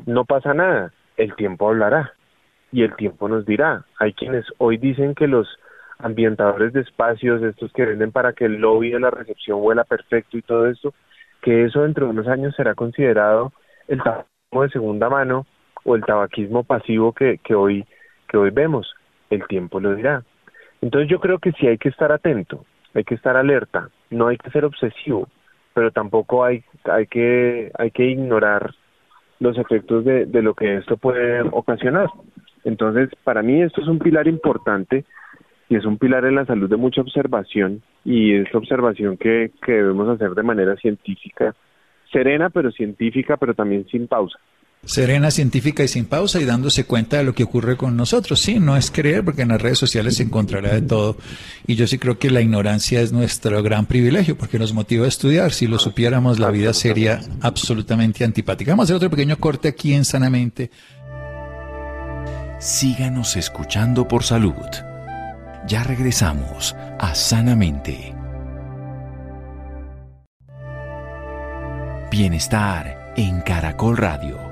no 0.07 0.25
pasa 0.25 0.53
nada, 0.55 0.93
el 1.23 1.35
tiempo 1.37 1.69
hablará 1.69 2.13
y 2.73 2.83
el 2.83 2.95
tiempo 2.97 3.29
nos 3.29 3.47
dirá. 3.47 3.85
Hay 3.99 4.13
quienes 4.13 4.45
hoy 4.59 4.79
dicen 4.79 5.15
que 5.15 5.27
los 5.29 5.49
ambientadores 5.99 6.73
de 6.73 6.81
espacios, 6.81 7.43
estos 7.43 7.73
que 7.73 7.87
venden 7.87 8.13
para 8.13 8.33
que 8.33 8.47
el 8.47 8.57
lobby 8.57 8.91
de 8.91 9.01
la 9.01 9.11
recepción 9.11 9.61
huela 9.63 9.85
perfecto 9.85 10.37
y 10.37 10.43
todo 10.43 10.67
esto, 10.67 10.95
que 11.43 11.65
eso 11.65 11.83
dentro 11.83 12.07
de 12.07 12.13
unos 12.13 12.29
años 12.29 12.55
será 12.57 12.75
considerado 12.75 13.53
el 13.89 14.03
tabaquismo 14.03 14.63
de 14.63 14.69
segunda 14.71 15.09
mano 15.09 15.47
o 15.85 15.95
el 15.97 16.05
tabaquismo 16.05 16.65
pasivo 16.65 17.13
que, 17.13 17.39
que 17.39 17.55
hoy 17.55 17.87
que 18.29 18.37
hoy 18.37 18.51
vemos. 18.51 18.93
El 19.31 19.47
tiempo 19.47 19.81
lo 19.81 19.95
dirá. 19.95 20.23
Entonces 20.81 21.09
yo 21.09 21.21
creo 21.21 21.39
que 21.39 21.53
sí 21.53 21.67
hay 21.67 21.79
que 21.79 21.89
estar 21.89 22.13
atento, 22.13 22.65
hay 22.95 23.05
que 23.05 23.15
estar 23.15 23.37
alerta, 23.37 23.89
no 24.11 24.29
hay 24.29 24.37
que 24.37 24.51
ser 24.51 24.65
obsesivo, 24.65 25.29
pero 25.75 25.91
tampoco 25.91 26.45
hay, 26.45 26.65
hay 26.85 27.07
que 27.07 27.71
hay 27.79 27.91
que 27.93 28.05
ignorar 28.05 28.75
los 29.43 29.59
efectos 29.59 30.05
de, 30.05 30.27
de 30.27 30.43
lo 30.43 30.55
que 30.55 30.77
esto 30.77 30.97
puede 30.97 31.43
ocasionar. 31.43 32.09
Entonces, 32.65 33.11
para 33.25 33.43
mí 33.43 33.61
esto 33.61 33.81
es 33.81 33.89
un 33.89 33.99
pilar 33.99 34.29
importante 34.29 35.05
y 35.69 35.77
es 35.77 35.85
un 35.85 35.99
pilar 35.99 36.25
en 36.25 36.37
la 36.37 36.47
salud 36.47 36.71
de 36.71 36.77
mucha 36.77 37.01
observación 37.01 37.83
y 38.05 38.35
es 38.35 38.55
observación 38.55 39.17
que, 39.17 39.51
que 39.65 39.73
debemos 39.73 40.09
hacer 40.09 40.31
de 40.31 40.43
manera 40.43 40.77
científica, 40.77 41.55
serena 42.13 42.51
pero 42.51 42.71
científica, 42.71 43.37
pero 43.37 43.55
también 43.55 43.87
sin 43.89 44.07
pausa. 44.07 44.39
Serena, 44.85 45.31
científica 45.31 45.85
y 45.85 45.89
sin 45.89 46.07
pausa 46.07 46.41
y 46.41 46.45
dándose 46.45 46.85
cuenta 46.85 47.17
de 47.17 47.23
lo 47.23 47.37
que 47.37 47.45
ocurre 47.45 47.77
con 47.77 47.97
nosotros. 47.97 48.41
Sí, 48.41 48.59
no 48.59 48.77
es 48.77 48.91
creer 48.91 49.25
porque 49.25 49.43
en 49.43 49.49
las 49.49 49.63
redes 49.63 49.79
sociales 49.79 50.17
se 50.17 50.25
encontrará 50.25 50.75
de 50.75 50.83
todo 50.83 51.17
y 51.69 51.77
yo 51.77 51.87
sí 51.87 51.99
creo 51.99 52.19
que 52.19 52.31
la 52.31 52.41
ignorancia 52.41 53.01
es 53.01 53.13
nuestro 53.13 53.63
gran 53.63 53.87
privilegio 53.87 54.37
porque 54.37 54.59
nos 54.59 54.73
motiva 54.73 55.05
a 55.05 55.09
estudiar. 55.09 55.53
Si 55.53 55.69
lo 55.69 55.79
supiéramos, 55.79 56.41
la 56.41 56.51
vida 56.51 56.75
sería 56.75 57.21
absolutamente 57.41 58.25
antipática. 58.25 58.73
Vamos 58.73 58.83
a 58.83 58.87
hacer 58.87 58.97
otro 58.97 59.11
pequeño 59.11 59.39
corte 59.39 59.69
aquí 59.69 59.95
en 59.95 60.05
Sanamente. 60.05 60.73
Síganos 62.59 63.37
escuchando 63.37 64.09
por 64.09 64.25
salud. 64.25 64.53
Ya 65.69 65.85
regresamos 65.85 66.75
a 66.99 67.15
Sanamente. 67.15 68.15
Bienestar 72.11 73.15
en 73.17 73.41
Caracol 73.43 73.97
Radio. 73.97 74.52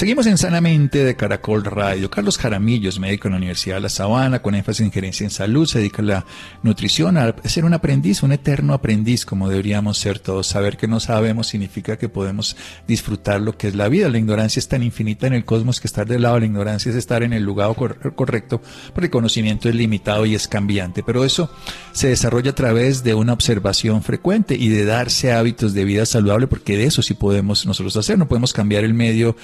Seguimos 0.00 0.24
en 0.24 0.38
Sanamente 0.38 1.04
de 1.04 1.14
Caracol 1.14 1.62
Radio. 1.62 2.10
Carlos 2.10 2.38
Jaramillo 2.38 2.90
médico 2.98 3.28
en 3.28 3.32
la 3.32 3.36
Universidad 3.36 3.74
de 3.74 3.80
La 3.82 3.90
Sabana, 3.90 4.40
con 4.40 4.54
énfasis 4.54 4.80
en 4.80 4.90
gerencia 4.90 5.24
en 5.24 5.30
salud, 5.30 5.66
se 5.66 5.80
dedica 5.80 6.00
a 6.00 6.04
la 6.06 6.26
nutrición, 6.62 7.18
a 7.18 7.34
ser 7.44 7.66
un 7.66 7.74
aprendiz, 7.74 8.22
un 8.22 8.32
eterno 8.32 8.72
aprendiz, 8.72 9.26
como 9.26 9.50
deberíamos 9.50 9.98
ser 9.98 10.18
todos. 10.18 10.46
Saber 10.46 10.78
que 10.78 10.88
no 10.88 11.00
sabemos 11.00 11.48
significa 11.48 11.98
que 11.98 12.08
podemos 12.08 12.56
disfrutar 12.88 13.42
lo 13.42 13.58
que 13.58 13.68
es 13.68 13.74
la 13.74 13.90
vida. 13.90 14.08
La 14.08 14.16
ignorancia 14.16 14.58
es 14.58 14.68
tan 14.68 14.82
infinita 14.82 15.26
en 15.26 15.34
el 15.34 15.44
cosmos 15.44 15.80
que 15.80 15.86
estar 15.86 16.06
del 16.06 16.22
lado 16.22 16.36
de 16.36 16.40
la 16.40 16.46
ignorancia 16.46 16.88
es 16.88 16.96
estar 16.96 17.22
en 17.22 17.34
el 17.34 17.42
lugar 17.42 17.76
correcto, 17.76 18.62
porque 18.94 19.08
el 19.08 19.10
conocimiento 19.10 19.68
es 19.68 19.74
limitado 19.74 20.24
y 20.24 20.34
es 20.34 20.48
cambiante. 20.48 21.02
Pero 21.02 21.26
eso 21.26 21.52
se 21.92 22.08
desarrolla 22.08 22.52
a 22.52 22.54
través 22.54 23.04
de 23.04 23.12
una 23.12 23.34
observación 23.34 24.02
frecuente 24.02 24.54
y 24.54 24.70
de 24.70 24.86
darse 24.86 25.34
hábitos 25.34 25.74
de 25.74 25.84
vida 25.84 26.06
saludable, 26.06 26.46
porque 26.46 26.78
de 26.78 26.84
eso 26.84 27.02
sí 27.02 27.12
podemos 27.12 27.66
nosotros 27.66 27.98
hacer. 27.98 28.16
No 28.16 28.28
podemos 28.28 28.54
cambiar 28.54 28.84
el 28.84 28.94
medio 28.94 29.36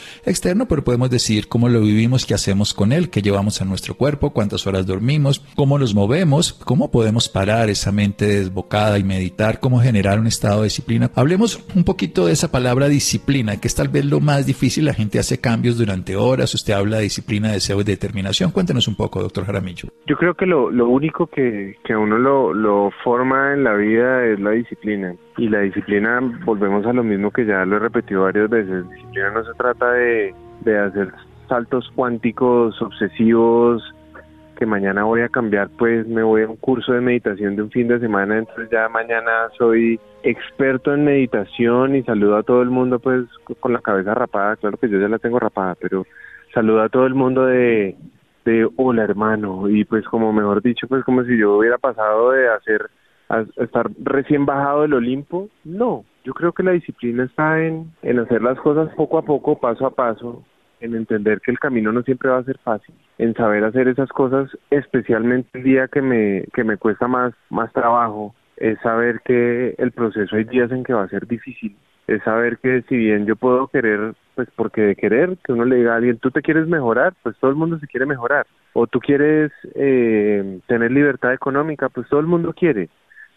pero 0.68 0.84
podemos 0.84 1.10
decir 1.10 1.48
cómo 1.48 1.68
lo 1.68 1.80
vivimos, 1.80 2.24
qué 2.24 2.34
hacemos 2.34 2.72
con 2.72 2.92
él, 2.92 3.10
qué 3.10 3.20
llevamos 3.20 3.60
a 3.60 3.64
nuestro 3.64 3.94
cuerpo, 3.94 4.32
cuántas 4.32 4.64
horas 4.66 4.86
dormimos, 4.86 5.44
cómo 5.56 5.76
nos 5.76 5.92
movemos, 5.92 6.52
cómo 6.52 6.92
podemos 6.92 7.28
parar 7.28 7.68
esa 7.68 7.90
mente 7.90 8.26
desbocada 8.26 8.96
y 8.98 9.02
meditar, 9.04 9.58
cómo 9.58 9.80
generar 9.80 10.20
un 10.20 10.28
estado 10.28 10.58
de 10.58 10.66
disciplina. 10.66 11.10
Hablemos 11.16 11.66
un 11.74 11.82
poquito 11.82 12.26
de 12.26 12.32
esa 12.32 12.52
palabra 12.52 12.86
disciplina, 12.86 13.60
que 13.60 13.66
es 13.66 13.74
tal 13.74 13.88
vez 13.88 14.04
lo 14.04 14.20
más 14.20 14.46
difícil. 14.46 14.84
La 14.84 14.94
gente 14.94 15.18
hace 15.18 15.40
cambios 15.40 15.78
durante 15.78 16.14
horas. 16.14 16.54
Usted 16.54 16.74
habla 16.74 16.98
de 16.98 17.04
disciplina, 17.04 17.50
deseo 17.50 17.80
y 17.80 17.84
determinación. 17.84 18.52
Cuéntenos 18.52 18.86
un 18.86 18.94
poco, 18.94 19.20
doctor 19.20 19.46
Jaramillo. 19.46 19.88
Yo 20.06 20.16
creo 20.16 20.34
que 20.34 20.46
lo, 20.46 20.70
lo 20.70 20.88
único 20.88 21.26
que, 21.26 21.74
que 21.84 21.96
uno 21.96 22.18
lo, 22.18 22.54
lo 22.54 22.92
forma 23.02 23.54
en 23.54 23.64
la 23.64 23.74
vida 23.74 24.24
es 24.26 24.38
la 24.38 24.50
disciplina. 24.50 25.16
Y 25.38 25.48
la 25.48 25.60
disciplina, 25.60 26.20
volvemos 26.44 26.86
a 26.86 26.92
lo 26.92 27.02
mismo 27.02 27.30
que 27.30 27.44
ya 27.44 27.64
lo 27.66 27.76
he 27.76 27.80
repetido 27.80 28.22
varias 28.22 28.48
veces, 28.48 28.88
disciplina 28.88 29.30
no 29.30 29.44
se 29.44 29.52
trata 29.54 29.92
de, 29.92 30.34
de 30.66 30.78
hacer 30.78 31.12
saltos 31.48 31.90
cuánticos 31.94 32.80
obsesivos, 32.82 33.82
que 34.56 34.66
mañana 34.66 35.04
voy 35.04 35.20
a 35.20 35.28
cambiar, 35.28 35.68
pues 35.78 36.06
me 36.06 36.22
voy 36.22 36.42
a 36.42 36.48
un 36.48 36.56
curso 36.56 36.92
de 36.92 37.00
meditación 37.00 37.56
de 37.56 37.62
un 37.62 37.70
fin 37.70 37.88
de 37.88 38.00
semana, 38.00 38.38
entonces 38.38 38.68
ya 38.70 38.88
mañana 38.88 39.48
soy 39.56 40.00
experto 40.22 40.92
en 40.92 41.04
meditación 41.04 41.94
y 41.94 42.02
saludo 42.02 42.36
a 42.36 42.42
todo 42.42 42.62
el 42.62 42.70
mundo 42.70 42.98
pues 42.98 43.26
con 43.60 43.72
la 43.72 43.80
cabeza 43.80 44.14
rapada, 44.14 44.56
claro 44.56 44.78
que 44.78 44.88
yo 44.88 44.98
ya 44.98 45.08
la 45.08 45.18
tengo 45.18 45.38
rapada, 45.38 45.76
pero 45.80 46.06
saludo 46.52 46.82
a 46.82 46.88
todo 46.88 47.06
el 47.06 47.14
mundo 47.14 47.44
de, 47.44 47.96
de 48.44 48.68
hola 48.76 49.04
hermano 49.04 49.68
y 49.68 49.84
pues 49.84 50.04
como 50.06 50.32
mejor 50.32 50.62
dicho, 50.62 50.88
pues 50.88 51.04
como 51.04 51.22
si 51.24 51.38
yo 51.38 51.58
hubiera 51.58 51.78
pasado 51.78 52.32
de 52.32 52.48
hacer 52.48 52.90
a 53.28 53.44
estar 53.56 53.90
recién 54.02 54.46
bajado 54.46 54.82
del 54.82 54.94
Olimpo, 54.94 55.48
no. 55.64 56.04
Yo 56.24 56.32
creo 56.32 56.52
que 56.52 56.62
la 56.62 56.72
disciplina 56.72 57.24
está 57.24 57.60
en, 57.62 57.92
en 58.02 58.18
hacer 58.20 58.42
las 58.42 58.58
cosas 58.60 58.92
poco 58.94 59.18
a 59.18 59.22
poco, 59.22 59.58
paso 59.58 59.86
a 59.86 59.90
paso, 59.90 60.44
en 60.80 60.94
entender 60.94 61.40
que 61.40 61.50
el 61.50 61.58
camino 61.58 61.92
no 61.92 62.02
siempre 62.02 62.30
va 62.30 62.38
a 62.38 62.44
ser 62.44 62.58
fácil, 62.58 62.94
en 63.18 63.34
saber 63.34 63.64
hacer 63.64 63.88
esas 63.88 64.10
cosas, 64.10 64.50
especialmente 64.70 65.48
el 65.54 65.64
día 65.64 65.88
que 65.88 66.02
me, 66.02 66.44
que 66.52 66.64
me 66.64 66.76
cuesta 66.76 67.08
más, 67.08 67.34
más 67.50 67.72
trabajo, 67.72 68.34
es 68.56 68.78
saber 68.80 69.20
que 69.24 69.74
el 69.78 69.92
proceso 69.92 70.36
hay 70.36 70.44
días 70.44 70.70
en 70.70 70.84
que 70.84 70.92
va 70.92 71.04
a 71.04 71.08
ser 71.08 71.26
difícil, 71.26 71.76
es 72.06 72.22
saber 72.22 72.58
que 72.58 72.82
si 72.88 72.96
bien 72.96 73.26
yo 73.26 73.36
puedo 73.36 73.68
querer, 73.68 74.14
pues 74.34 74.48
porque 74.54 74.82
de 74.82 74.96
querer, 74.96 75.36
que 75.44 75.52
uno 75.52 75.64
le 75.64 75.76
diga 75.76 75.94
a 75.94 75.96
alguien, 75.96 76.18
tú 76.18 76.30
te 76.30 76.42
quieres 76.42 76.66
mejorar, 76.66 77.14
pues 77.22 77.36
todo 77.38 77.50
el 77.50 77.56
mundo 77.56 77.78
se 77.78 77.86
quiere 77.86 78.06
mejorar, 78.06 78.46
o 78.74 78.86
tú 78.86 79.00
quieres 79.00 79.50
eh, 79.74 80.60
tener 80.66 80.90
libertad 80.92 81.32
económica, 81.32 81.88
pues 81.88 82.08
todo 82.08 82.20
el 82.20 82.26
mundo 82.26 82.52
quiere, 82.52 82.88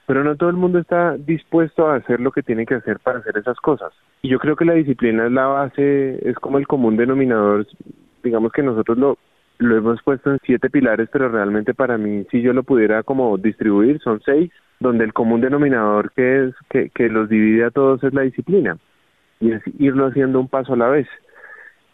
pero 0.10 0.24
no 0.24 0.36
todo 0.38 0.50
el 0.50 0.56
mundo 0.56 0.80
está 0.80 1.18
dispuesto 1.18 1.86
a 1.86 1.98
hacer 1.98 2.20
lo 2.20 2.32
que 2.32 2.42
tiene 2.42 2.66
que 2.66 2.74
hacer 2.74 2.98
para 2.98 3.20
hacer 3.20 3.38
esas 3.38 3.60
cosas. 3.60 3.94
Y 4.24 4.30
yo 4.30 4.40
creo 4.40 4.56
que 4.56 4.66
la 4.66 4.74
disciplina 4.74 5.28
es 5.28 5.32
la 5.32 5.46
base, 5.46 6.28
es 6.28 6.36
como 6.38 6.58
el 6.58 6.66
común 6.66 6.98
denominador, 6.98 7.68
digamos 8.24 8.52
que 8.52 8.64
nosotros 8.64 8.98
lo, 8.98 9.20
lo 9.60 9.78
hemos 9.78 10.02
puesto 10.02 10.32
en 10.32 10.40
siete 10.44 10.72
pilares, 10.72 11.10
pero 11.14 11.30
realmente 11.30 11.76
para 11.76 12.00
mí, 12.00 12.26
si 12.32 12.42
yo 12.42 12.54
lo 12.54 12.64
pudiera 12.64 13.04
como 13.04 13.38
distribuir, 13.38 14.00
son 14.00 14.20
seis, 14.26 14.50
donde 14.80 15.04
el 15.04 15.14
común 15.14 15.42
denominador 15.42 16.12
que 16.14 16.46
es 16.46 16.56
que, 16.72 16.90
que 16.90 17.08
los 17.08 17.30
divide 17.30 17.66
a 17.66 17.70
todos 17.70 18.04
es 18.04 18.12
la 18.12 18.24
disciplina 18.24 18.80
y 19.40 19.52
es 19.52 19.62
irlo 19.78 20.08
haciendo 20.08 20.40
un 20.40 20.48
paso 20.48 20.74
a 20.74 20.78
la 20.78 20.90
vez. 20.90 21.08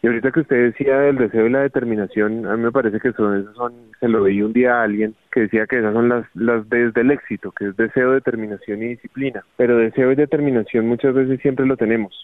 Y 0.06 0.08
ahorita 0.08 0.30
que 0.30 0.38
usted 0.38 0.66
decía 0.66 1.00
del 1.00 1.16
deseo 1.16 1.48
y 1.48 1.50
la 1.50 1.62
determinación, 1.62 2.46
a 2.46 2.56
mí 2.56 2.62
me 2.62 2.70
parece 2.70 3.00
que 3.00 3.10
son, 3.10 3.40
esos 3.40 3.56
son, 3.56 3.72
se 3.98 4.06
lo 4.06 4.22
veí 4.22 4.40
un 4.40 4.52
día 4.52 4.78
a 4.78 4.84
alguien 4.84 5.16
que 5.32 5.40
decía 5.40 5.66
que 5.66 5.80
esas 5.80 5.92
son 5.94 6.08
las, 6.08 6.24
las 6.36 6.64
Ds 6.68 6.94
del 6.94 7.10
éxito, 7.10 7.50
que 7.50 7.70
es 7.70 7.76
deseo, 7.76 8.12
determinación 8.12 8.84
y 8.84 8.90
disciplina. 8.90 9.44
Pero 9.56 9.76
deseo 9.76 10.12
y 10.12 10.14
determinación 10.14 10.86
muchas 10.86 11.12
veces 11.12 11.40
siempre 11.40 11.66
lo 11.66 11.76
tenemos, 11.76 12.14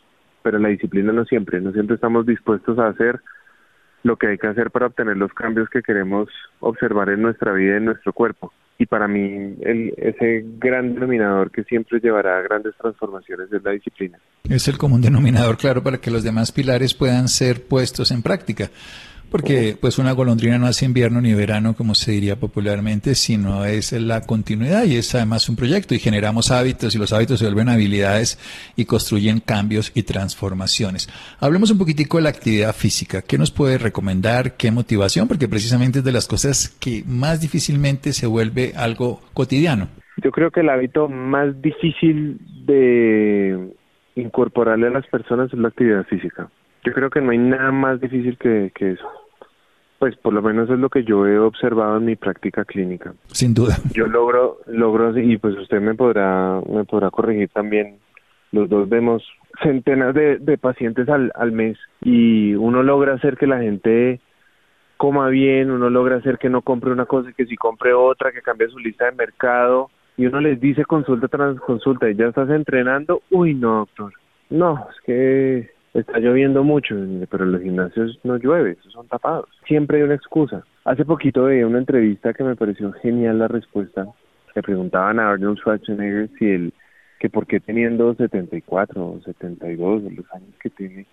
pero 0.44 0.60
la 0.60 0.68
disciplina 0.68 1.12
no 1.12 1.24
siempre, 1.24 1.60
no 1.60 1.72
siempre 1.72 1.96
estamos 1.96 2.24
dispuestos 2.24 2.78
a 2.78 2.86
hacer 2.86 3.18
lo 4.04 4.14
que 4.14 4.28
hay 4.28 4.38
que 4.38 4.46
hacer 4.46 4.70
para 4.70 4.86
obtener 4.86 5.16
los 5.16 5.34
cambios 5.34 5.68
que 5.68 5.82
queremos 5.82 6.28
observar 6.60 7.08
en 7.08 7.20
nuestra 7.22 7.52
vida 7.52 7.74
y 7.74 7.78
en 7.78 7.86
nuestro 7.86 8.12
cuerpo 8.12 8.52
y 8.78 8.86
para 8.86 9.06
mí 9.06 9.54
el, 9.60 9.94
ese 9.96 10.44
gran 10.58 10.94
denominador 10.94 11.50
que 11.50 11.64
siempre 11.64 12.00
llevará 12.00 12.38
a 12.38 12.42
grandes 12.42 12.74
transformaciones 12.76 13.52
es 13.52 13.62
la 13.62 13.72
disciplina. 13.72 14.18
Es 14.48 14.66
el 14.68 14.78
común 14.78 15.00
denominador, 15.00 15.56
claro, 15.56 15.82
para 15.82 15.98
que 15.98 16.10
los 16.10 16.24
demás 16.24 16.52
pilares 16.52 16.94
puedan 16.94 17.28
ser 17.28 17.62
puestos 17.64 18.10
en 18.10 18.22
práctica. 18.22 18.70
Porque 19.32 19.78
pues 19.80 19.98
una 19.98 20.12
golondrina 20.12 20.58
no 20.58 20.66
hace 20.66 20.84
invierno 20.84 21.22
ni 21.22 21.32
verano, 21.32 21.72
como 21.72 21.94
se 21.94 22.12
diría 22.12 22.36
popularmente, 22.36 23.14
sino 23.14 23.64
es 23.64 23.92
la 23.92 24.20
continuidad 24.20 24.84
y 24.84 24.96
es 24.96 25.14
además 25.14 25.48
un 25.48 25.56
proyecto 25.56 25.94
y 25.94 25.98
generamos 25.98 26.50
hábitos 26.50 26.94
y 26.94 26.98
los 26.98 27.14
hábitos 27.14 27.38
se 27.38 27.46
vuelven 27.46 27.70
habilidades 27.70 28.38
y 28.76 28.84
construyen 28.84 29.40
cambios 29.40 29.90
y 29.94 30.02
transformaciones. 30.02 31.08
Hablemos 31.40 31.70
un 31.70 31.78
poquitico 31.78 32.18
de 32.18 32.24
la 32.24 32.28
actividad 32.28 32.74
física. 32.74 33.22
¿Qué 33.22 33.38
nos 33.38 33.50
puede 33.50 33.78
recomendar? 33.78 34.58
¿Qué 34.58 34.70
motivación? 34.70 35.28
Porque 35.28 35.48
precisamente 35.48 36.00
es 36.00 36.04
de 36.04 36.12
las 36.12 36.28
cosas 36.28 36.68
que 36.78 37.02
más 37.06 37.40
difícilmente 37.40 38.12
se 38.12 38.26
vuelve 38.26 38.74
algo 38.76 39.22
cotidiano. 39.32 39.88
Yo 40.22 40.30
creo 40.30 40.50
que 40.50 40.60
el 40.60 40.68
hábito 40.68 41.08
más 41.08 41.62
difícil 41.62 42.38
de 42.66 43.72
incorporarle 44.14 44.88
a 44.88 44.90
las 44.90 45.06
personas 45.06 45.50
es 45.54 45.58
la 45.58 45.68
actividad 45.68 46.04
física. 46.04 46.50
Yo 46.84 46.92
creo 46.92 47.10
que 47.10 47.20
no 47.20 47.30
hay 47.30 47.38
nada 47.38 47.70
más 47.70 48.00
difícil 48.00 48.36
que, 48.38 48.72
que 48.74 48.92
eso 48.92 49.08
Pues 49.98 50.16
por 50.16 50.32
lo 50.32 50.42
menos 50.42 50.68
es 50.68 50.78
lo 50.78 50.88
que 50.88 51.04
yo 51.04 51.26
he 51.26 51.38
observado 51.38 51.96
en 51.98 52.06
mi 52.06 52.16
práctica 52.16 52.64
clínica. 52.64 53.14
Sin 53.28 53.54
duda. 53.54 53.76
Yo 53.94 54.06
logro, 54.06 54.58
logro, 54.66 55.16
y 55.18 55.36
pues 55.38 55.56
usted 55.56 55.80
me 55.80 55.94
podrá, 55.94 56.60
me 56.68 56.84
podrá 56.84 57.10
corregir 57.10 57.48
también. 57.50 57.98
Los 58.50 58.68
dos 58.68 58.88
vemos 58.88 59.22
centenas 59.62 60.14
de, 60.14 60.38
de 60.38 60.58
pacientes 60.58 61.08
al, 61.08 61.30
al 61.34 61.52
mes 61.52 61.78
y 62.02 62.54
uno 62.54 62.82
logra 62.82 63.14
hacer 63.14 63.36
que 63.36 63.46
la 63.46 63.60
gente 63.60 64.20
coma 64.96 65.28
bien, 65.28 65.70
uno 65.70 65.90
logra 65.90 66.16
hacer 66.16 66.38
que 66.38 66.48
no 66.48 66.62
compre 66.62 66.92
una 66.92 67.06
cosa 67.06 67.30
y 67.30 67.34
que 67.34 67.46
si 67.46 67.56
compre 67.56 67.92
otra, 67.92 68.30
que 68.30 68.40
cambie 68.40 68.68
su 68.68 68.78
lista 68.78 69.06
de 69.06 69.12
mercado 69.12 69.90
y 70.16 70.26
uno 70.26 70.40
les 70.40 70.60
dice 70.60 70.84
consulta 70.84 71.28
tras 71.28 71.58
consulta 71.60 72.08
y 72.08 72.14
ya 72.14 72.26
estás 72.26 72.48
entrenando, 72.50 73.22
uy 73.30 73.54
no 73.54 73.78
doctor, 73.78 74.12
no, 74.50 74.86
es 74.90 75.00
que 75.04 75.70
está 75.94 76.18
lloviendo 76.18 76.64
mucho, 76.64 76.96
pero 77.30 77.44
en 77.44 77.52
los 77.52 77.62
gimnasios 77.62 78.18
no 78.24 78.36
llueve, 78.36 78.72
esos 78.72 78.92
son 78.92 79.08
tapados. 79.08 79.48
Siempre 79.66 79.98
hay 79.98 80.04
una 80.04 80.14
excusa. 80.14 80.64
Hace 80.84 81.04
poquito 81.04 81.44
veía 81.44 81.66
una 81.66 81.78
entrevista 81.78 82.32
que 82.32 82.44
me 82.44 82.56
pareció 82.56 82.92
genial 82.92 83.38
la 83.38 83.48
respuesta. 83.48 84.06
Le 84.54 84.62
preguntaban 84.62 85.18
a 85.18 85.30
Arnold 85.30 85.58
Schwarzenegger 85.58 86.30
si 86.38 86.46
él, 86.46 86.74
que 87.18 87.30
por 87.30 87.46
qué 87.46 87.60
teniendo 87.60 88.14
74 88.14 89.06
o 89.06 89.20
72 89.20 90.02
los 90.02 90.32
años 90.32 90.54
que 90.60 90.70
tiene, 90.70 91.06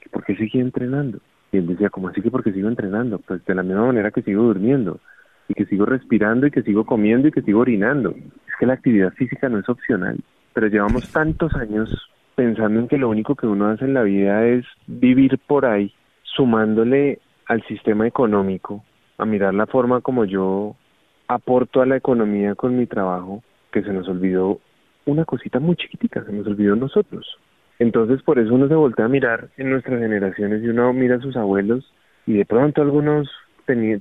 que 0.00 0.08
por 0.10 0.24
qué 0.24 0.36
sigue 0.36 0.60
entrenando. 0.60 1.18
Y 1.50 1.58
él 1.58 1.66
decía, 1.66 1.90
¿cómo 1.90 2.08
así 2.08 2.22
que 2.22 2.30
porque 2.30 2.52
sigo 2.52 2.68
entrenando? 2.68 3.18
Pues 3.18 3.44
de 3.44 3.54
la 3.54 3.62
misma 3.62 3.86
manera 3.86 4.10
que 4.10 4.22
sigo 4.22 4.42
durmiendo, 4.42 5.00
y 5.48 5.54
que 5.54 5.66
sigo 5.66 5.84
respirando, 5.84 6.46
y 6.46 6.50
que 6.50 6.62
sigo 6.62 6.86
comiendo, 6.86 7.28
y 7.28 7.32
que 7.32 7.42
sigo 7.42 7.60
orinando. 7.60 8.10
Es 8.10 8.54
que 8.58 8.66
la 8.66 8.74
actividad 8.74 9.12
física 9.12 9.48
no 9.48 9.58
es 9.58 9.68
opcional. 9.68 10.18
Pero 10.54 10.68
llevamos 10.68 11.10
tantos 11.12 11.54
años 11.54 11.90
pensando 12.34 12.80
en 12.80 12.88
que 12.88 12.98
lo 12.98 13.08
único 13.08 13.34
que 13.34 13.46
uno 13.46 13.68
hace 13.68 13.84
en 13.84 13.94
la 13.94 14.02
vida 14.02 14.46
es 14.46 14.64
vivir 14.86 15.38
por 15.46 15.66
ahí, 15.66 15.92
sumándole 16.22 17.18
al 17.46 17.62
sistema 17.64 18.06
económico, 18.06 18.84
a 19.18 19.24
mirar 19.24 19.54
la 19.54 19.66
forma 19.66 20.00
como 20.00 20.24
yo 20.24 20.74
aporto 21.28 21.80
a 21.80 21.86
la 21.86 21.96
economía 21.96 22.54
con 22.54 22.76
mi 22.76 22.86
trabajo, 22.86 23.42
que 23.70 23.82
se 23.82 23.92
nos 23.92 24.08
olvidó 24.08 24.60
una 25.06 25.24
cosita 25.24 25.58
muy 25.58 25.76
chiquitica, 25.76 26.24
se 26.24 26.32
nos 26.32 26.46
olvidó 26.46 26.76
nosotros. 26.76 27.26
Entonces 27.78 28.22
por 28.22 28.38
eso 28.38 28.54
uno 28.54 28.68
se 28.68 28.74
voltea 28.74 29.06
a 29.06 29.08
mirar 29.08 29.48
en 29.56 29.70
nuestras 29.70 30.00
generaciones 30.00 30.62
y 30.62 30.68
uno 30.68 30.92
mira 30.92 31.16
a 31.16 31.20
sus 31.20 31.36
abuelos 31.36 31.92
y 32.26 32.34
de 32.34 32.44
pronto 32.44 32.82
algunos 32.82 33.28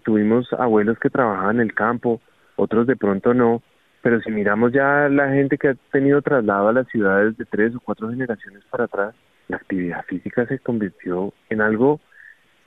tuvimos 0.03 0.51
abuelos 0.53 0.99
que 0.99 1.09
trabajaban 1.09 1.57
en 1.57 1.61
el 1.63 1.73
campo, 1.73 2.19
otros 2.55 2.87
de 2.87 2.95
pronto 2.95 3.33
no, 3.33 3.61
pero 4.01 4.19
si 4.21 4.31
miramos 4.31 4.71
ya 4.71 5.07
la 5.09 5.29
gente 5.29 5.57
que 5.57 5.69
ha 5.69 5.75
tenido 5.91 6.21
traslado 6.21 6.69
a 6.69 6.73
las 6.73 6.87
ciudades 6.87 7.37
de 7.37 7.45
tres 7.45 7.75
o 7.75 7.79
cuatro 7.79 8.09
generaciones 8.09 8.63
para 8.69 8.85
atrás, 8.85 9.15
la 9.47 9.57
actividad 9.57 10.03
física 10.05 10.45
se 10.47 10.59
convirtió 10.59 11.33
en 11.49 11.61
algo 11.61 11.99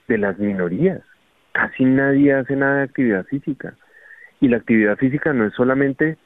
de 0.07 0.19
las 0.19 0.38
minorías. 0.38 1.03
Casi 1.53 1.85
nadie 1.85 2.35
hace 2.35 2.57
nada 2.57 2.79
de 2.79 2.83
actividad 2.85 3.25
física. 3.26 3.75
Y 4.41 4.49
la 4.49 4.59
actividad 4.59 4.97
física 4.97 5.33
no 5.33 5.47
es 5.47 5.55
solamente 5.55 6.19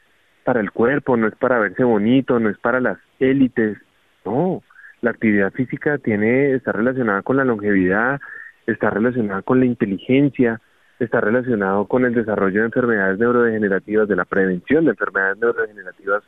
para 0.44 0.60
el 0.60 0.72
cuerpo, 0.72 1.16
no 1.16 1.28
es 1.28 1.34
para 1.36 1.58
verse 1.58 1.84
bonito, 1.84 2.38
no 2.40 2.50
es 2.50 2.58
para 2.58 2.80
las 2.80 2.98
élites. 3.18 3.78
No, 4.24 4.62
la 5.00 5.10
actividad 5.10 5.52
física 5.52 5.98
tiene 5.98 6.54
está 6.54 6.72
relacionada 6.72 7.22
con 7.22 7.36
la 7.36 7.44
longevidad, 7.44 8.20
está 8.66 8.90
relacionada 8.90 9.42
con 9.42 9.60
la 9.60 9.66
inteligencia, 9.66 10.60
está 11.04 11.20
relacionado 11.20 11.86
con 11.86 12.04
el 12.04 12.14
desarrollo 12.14 12.60
de 12.60 12.66
enfermedades 12.66 13.18
neurodegenerativas, 13.18 14.08
de 14.08 14.16
la 14.16 14.24
prevención 14.24 14.84
de 14.84 14.90
enfermedades 14.90 15.38
neurodegenerativas. 15.38 16.24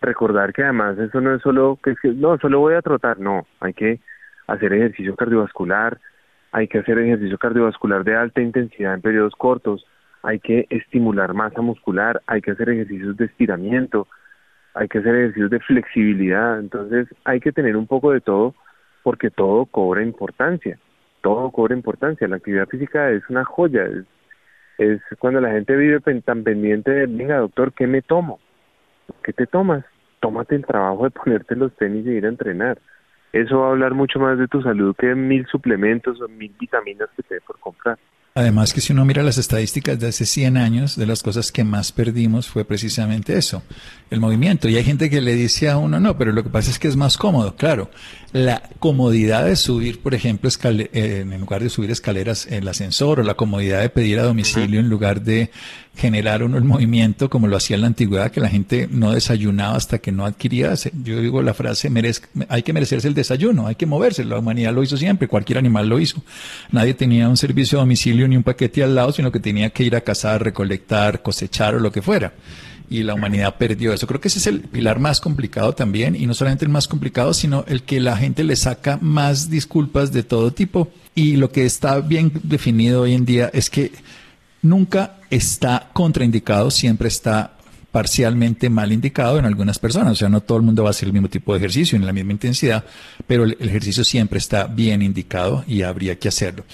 Recordar 0.00 0.52
que 0.52 0.62
además 0.62 0.98
eso 0.98 1.20
no 1.20 1.34
es 1.34 1.42
solo 1.42 1.78
que, 1.82 1.94
no, 2.14 2.38
solo 2.38 2.60
voy 2.60 2.74
a 2.74 2.82
trotar, 2.82 3.18
no, 3.18 3.46
hay 3.60 3.74
que 3.74 4.00
hacer 4.46 4.72
ejercicio 4.72 5.14
cardiovascular, 5.16 5.98
hay 6.52 6.68
que 6.68 6.78
hacer 6.78 6.98
ejercicio 6.98 7.36
cardiovascular 7.36 8.04
de 8.04 8.16
alta 8.16 8.40
intensidad 8.40 8.94
en 8.94 9.02
periodos 9.02 9.34
cortos, 9.36 9.84
hay 10.22 10.38
que 10.40 10.66
estimular 10.70 11.34
masa 11.34 11.60
muscular, 11.60 12.22
hay 12.26 12.40
que 12.40 12.52
hacer 12.52 12.70
ejercicios 12.70 13.16
de 13.16 13.26
estiramiento, 13.26 14.06
hay 14.74 14.88
que 14.88 14.98
hacer 14.98 15.14
ejercicios 15.14 15.50
de 15.50 15.60
flexibilidad, 15.60 16.58
entonces 16.60 17.08
hay 17.24 17.40
que 17.40 17.52
tener 17.52 17.76
un 17.76 17.86
poco 17.86 18.12
de 18.12 18.20
todo 18.20 18.54
porque 19.02 19.30
todo 19.30 19.66
cobra 19.66 20.02
importancia 20.02 20.78
todo 21.20 21.50
cobra 21.50 21.74
importancia. 21.74 22.28
La 22.28 22.36
actividad 22.36 22.68
física 22.68 23.10
es 23.10 23.22
una 23.28 23.44
joya. 23.44 23.88
Es, 24.78 25.00
cuando 25.18 25.40
la 25.40 25.50
gente 25.50 25.76
vive 25.76 26.00
tan 26.22 26.44
pendiente 26.44 26.90
de, 26.90 27.06
venga, 27.06 27.38
doctor, 27.38 27.72
¿qué 27.72 27.86
me 27.86 28.02
tomo? 28.02 28.40
¿Qué 29.22 29.32
te 29.32 29.46
tomas? 29.46 29.84
Tómate 30.20 30.54
el 30.54 30.66
trabajo 30.66 31.04
de 31.04 31.10
ponerte 31.24 31.56
los 31.56 31.74
tenis 31.76 32.06
y 32.06 32.10
ir 32.10 32.26
a 32.26 32.28
entrenar. 32.28 32.78
Eso 33.32 33.60
va 33.60 33.68
a 33.68 33.70
hablar 33.70 33.94
mucho 33.94 34.18
más 34.18 34.38
de 34.38 34.48
tu 34.48 34.62
salud 34.62 34.96
que 34.96 35.14
mil 35.14 35.46
suplementos 35.46 36.20
o 36.20 36.28
mil 36.28 36.54
vitaminas 36.58 37.10
que 37.16 37.22
te 37.22 37.34
dé 37.34 37.40
por 37.42 37.58
comprar. 37.58 37.98
Además 38.34 38.72
que 38.72 38.80
si 38.80 38.92
uno 38.92 39.04
mira 39.04 39.24
las 39.24 39.36
estadísticas 39.36 39.98
de 39.98 40.08
hace 40.08 40.24
100 40.24 40.56
años, 40.58 40.96
de 40.96 41.06
las 41.06 41.22
cosas 41.22 41.50
que 41.50 41.64
más 41.64 41.90
perdimos 41.90 42.48
fue 42.48 42.64
precisamente 42.64 43.36
eso, 43.36 43.64
el 44.10 44.20
movimiento. 44.20 44.68
Y 44.68 44.76
hay 44.76 44.84
gente 44.84 45.10
que 45.10 45.20
le 45.20 45.34
dice 45.34 45.68
a 45.68 45.76
uno, 45.76 45.98
no, 45.98 46.16
pero 46.16 46.32
lo 46.32 46.44
que 46.44 46.50
pasa 46.50 46.70
es 46.70 46.78
que 46.78 46.86
es 46.86 46.94
más 46.94 47.16
cómodo. 47.16 47.56
Claro, 47.56 47.90
la 48.32 48.62
comodidad 48.78 49.44
de 49.44 49.56
subir, 49.56 50.00
por 50.02 50.14
ejemplo, 50.14 50.48
eh, 50.62 51.24
en 51.28 51.40
lugar 51.40 51.62
de 51.62 51.68
subir 51.68 51.90
escaleras, 51.90 52.46
el 52.46 52.68
ascensor, 52.68 53.20
o 53.20 53.22
la 53.24 53.34
comodidad 53.34 53.80
de 53.80 53.88
pedir 53.88 54.20
a 54.20 54.22
domicilio 54.22 54.78
en 54.78 54.88
lugar 54.88 55.22
de 55.22 55.50
generar 55.98 56.44
uno 56.44 56.56
el 56.56 56.64
movimiento 56.64 57.28
como 57.28 57.48
lo 57.48 57.56
hacía 57.56 57.74
en 57.74 57.82
la 57.82 57.88
antigüedad, 57.88 58.30
que 58.30 58.40
la 58.40 58.48
gente 58.48 58.88
no 58.90 59.12
desayunaba 59.12 59.76
hasta 59.76 59.98
que 59.98 60.12
no 60.12 60.24
adquiría. 60.24 60.72
Yo 61.02 61.20
digo 61.20 61.42
la 61.42 61.54
frase, 61.54 61.90
hay 62.48 62.62
que 62.62 62.72
merecerse 62.72 63.08
el 63.08 63.14
desayuno, 63.14 63.66
hay 63.66 63.74
que 63.74 63.84
moverse. 63.84 64.24
La 64.24 64.38
humanidad 64.38 64.72
lo 64.72 64.82
hizo 64.82 64.96
siempre, 64.96 65.26
cualquier 65.26 65.58
animal 65.58 65.88
lo 65.88 65.98
hizo. 65.98 66.22
Nadie 66.70 66.94
tenía 66.94 67.28
un 67.28 67.36
servicio 67.36 67.78
a 67.78 67.82
domicilio 67.82 68.28
ni 68.28 68.36
un 68.36 68.44
paquete 68.44 68.84
al 68.84 68.94
lado, 68.94 69.12
sino 69.12 69.32
que 69.32 69.40
tenía 69.40 69.70
que 69.70 69.82
ir 69.82 69.96
a 69.96 70.00
cazar, 70.00 70.42
recolectar, 70.42 71.20
cosechar 71.20 71.74
o 71.74 71.80
lo 71.80 71.90
que 71.90 72.00
fuera. 72.00 72.32
Y 72.88 73.02
la 73.02 73.14
humanidad 73.14 73.56
perdió 73.56 73.92
eso. 73.92 74.06
Creo 74.06 74.20
que 74.20 74.28
ese 74.28 74.38
es 74.38 74.46
el 74.46 74.60
pilar 74.60 75.00
más 75.00 75.20
complicado 75.20 75.74
también, 75.74 76.14
y 76.14 76.26
no 76.26 76.32
solamente 76.32 76.64
el 76.64 76.70
más 76.70 76.88
complicado, 76.88 77.34
sino 77.34 77.64
el 77.66 77.82
que 77.82 78.00
la 78.00 78.16
gente 78.16 78.44
le 78.44 78.56
saca 78.56 78.98
más 79.02 79.50
disculpas 79.50 80.12
de 80.12 80.22
todo 80.22 80.52
tipo. 80.52 80.90
Y 81.14 81.36
lo 81.36 81.50
que 81.50 81.66
está 81.66 82.00
bien 82.00 82.32
definido 82.44 83.02
hoy 83.02 83.14
en 83.14 83.26
día 83.26 83.50
es 83.52 83.68
que 83.68 83.92
nunca 84.62 85.17
está 85.30 85.88
contraindicado, 85.92 86.70
siempre 86.70 87.08
está 87.08 87.52
parcialmente 87.92 88.68
mal 88.68 88.92
indicado 88.92 89.38
en 89.38 89.44
algunas 89.44 89.78
personas. 89.78 90.12
O 90.12 90.14
sea, 90.14 90.28
no 90.28 90.40
todo 90.40 90.58
el 90.58 90.64
mundo 90.64 90.82
va 90.82 90.90
a 90.90 90.90
hacer 90.90 91.08
el 91.08 91.12
mismo 91.12 91.28
tipo 91.28 91.52
de 91.52 91.58
ejercicio 91.58 91.96
en 91.96 92.06
la 92.06 92.12
misma 92.12 92.32
intensidad, 92.32 92.84
pero 93.26 93.44
el 93.44 93.56
ejercicio 93.58 94.04
siempre 94.04 94.38
está 94.38 94.66
bien 94.66 95.02
indicado 95.02 95.64
y 95.66 95.82
habría 95.82 96.18
que 96.18 96.28
hacerlo. 96.28 96.64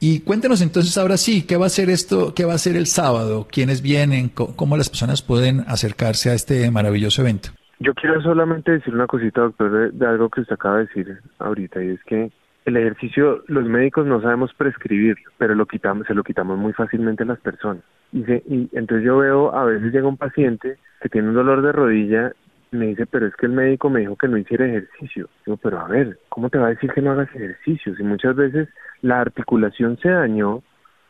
Y 0.00 0.20
cuéntenos 0.20 0.60
entonces 0.60 0.98
ahora 0.98 1.16
sí, 1.16 1.46
¿qué 1.46 1.56
va 1.56 1.66
a 1.66 1.70
ser 1.70 1.88
esto? 1.88 2.34
¿Qué 2.34 2.44
va 2.44 2.54
a 2.54 2.58
ser 2.58 2.76
el 2.76 2.86
sábado? 2.86 3.48
¿Quiénes 3.50 3.80
vienen? 3.80 4.28
¿Cómo 4.28 4.76
las 4.76 4.90
personas 4.90 5.22
pueden 5.22 5.60
acercarse 5.66 6.30
a 6.30 6.34
este 6.34 6.70
maravilloso 6.70 7.22
evento? 7.22 7.50
Yo 7.80 7.94
quiero 7.94 8.20
solamente 8.22 8.72
decir 8.72 8.94
una 8.94 9.06
cosita, 9.06 9.40
doctor, 9.40 9.92
de 9.92 10.06
algo 10.06 10.28
que 10.28 10.42
usted 10.42 10.54
acaba 10.54 10.78
de 10.78 10.86
decir 10.86 11.18
ahorita, 11.38 11.82
y 11.82 11.90
es 11.90 12.04
que 12.04 12.30
el 12.64 12.76
ejercicio, 12.76 13.44
los 13.46 13.64
médicos 13.64 14.06
no 14.06 14.20
sabemos 14.22 14.52
prescribirlo, 14.54 15.30
pero 15.38 15.54
lo 15.54 15.66
quitamos, 15.66 16.06
se 16.06 16.14
lo 16.14 16.22
quitamos 16.22 16.58
muy 16.58 16.72
fácilmente 16.72 17.22
a 17.22 17.26
las 17.26 17.40
personas. 17.40 17.82
Y, 18.14 18.20
y 18.22 18.70
entonces 18.72 19.04
yo 19.04 19.18
veo, 19.18 19.54
a 19.54 19.64
veces 19.64 19.92
llega 19.92 20.08
un 20.08 20.16
paciente 20.16 20.78
que 21.02 21.10
tiene 21.10 21.28
un 21.28 21.34
dolor 21.34 21.60
de 21.60 21.72
rodilla 21.72 22.32
me 22.74 22.86
dice, 22.86 23.06
pero 23.06 23.26
es 23.26 23.36
que 23.36 23.46
el 23.46 23.52
médico 23.52 23.88
me 23.88 24.00
dijo 24.00 24.16
que 24.16 24.28
no 24.28 24.36
hiciera 24.36 24.66
ejercicio. 24.66 25.28
Digo, 25.46 25.56
pero 25.62 25.80
a 25.80 25.88
ver, 25.88 26.18
¿cómo 26.28 26.50
te 26.50 26.58
va 26.58 26.66
a 26.66 26.70
decir 26.70 26.92
que 26.92 27.00
no 27.00 27.12
hagas 27.12 27.28
ejercicio? 27.34 27.94
Si 27.94 28.02
muchas 28.02 28.36
veces 28.36 28.68
la 29.02 29.20
articulación 29.20 29.98
se 29.98 30.08
dañó 30.08 30.62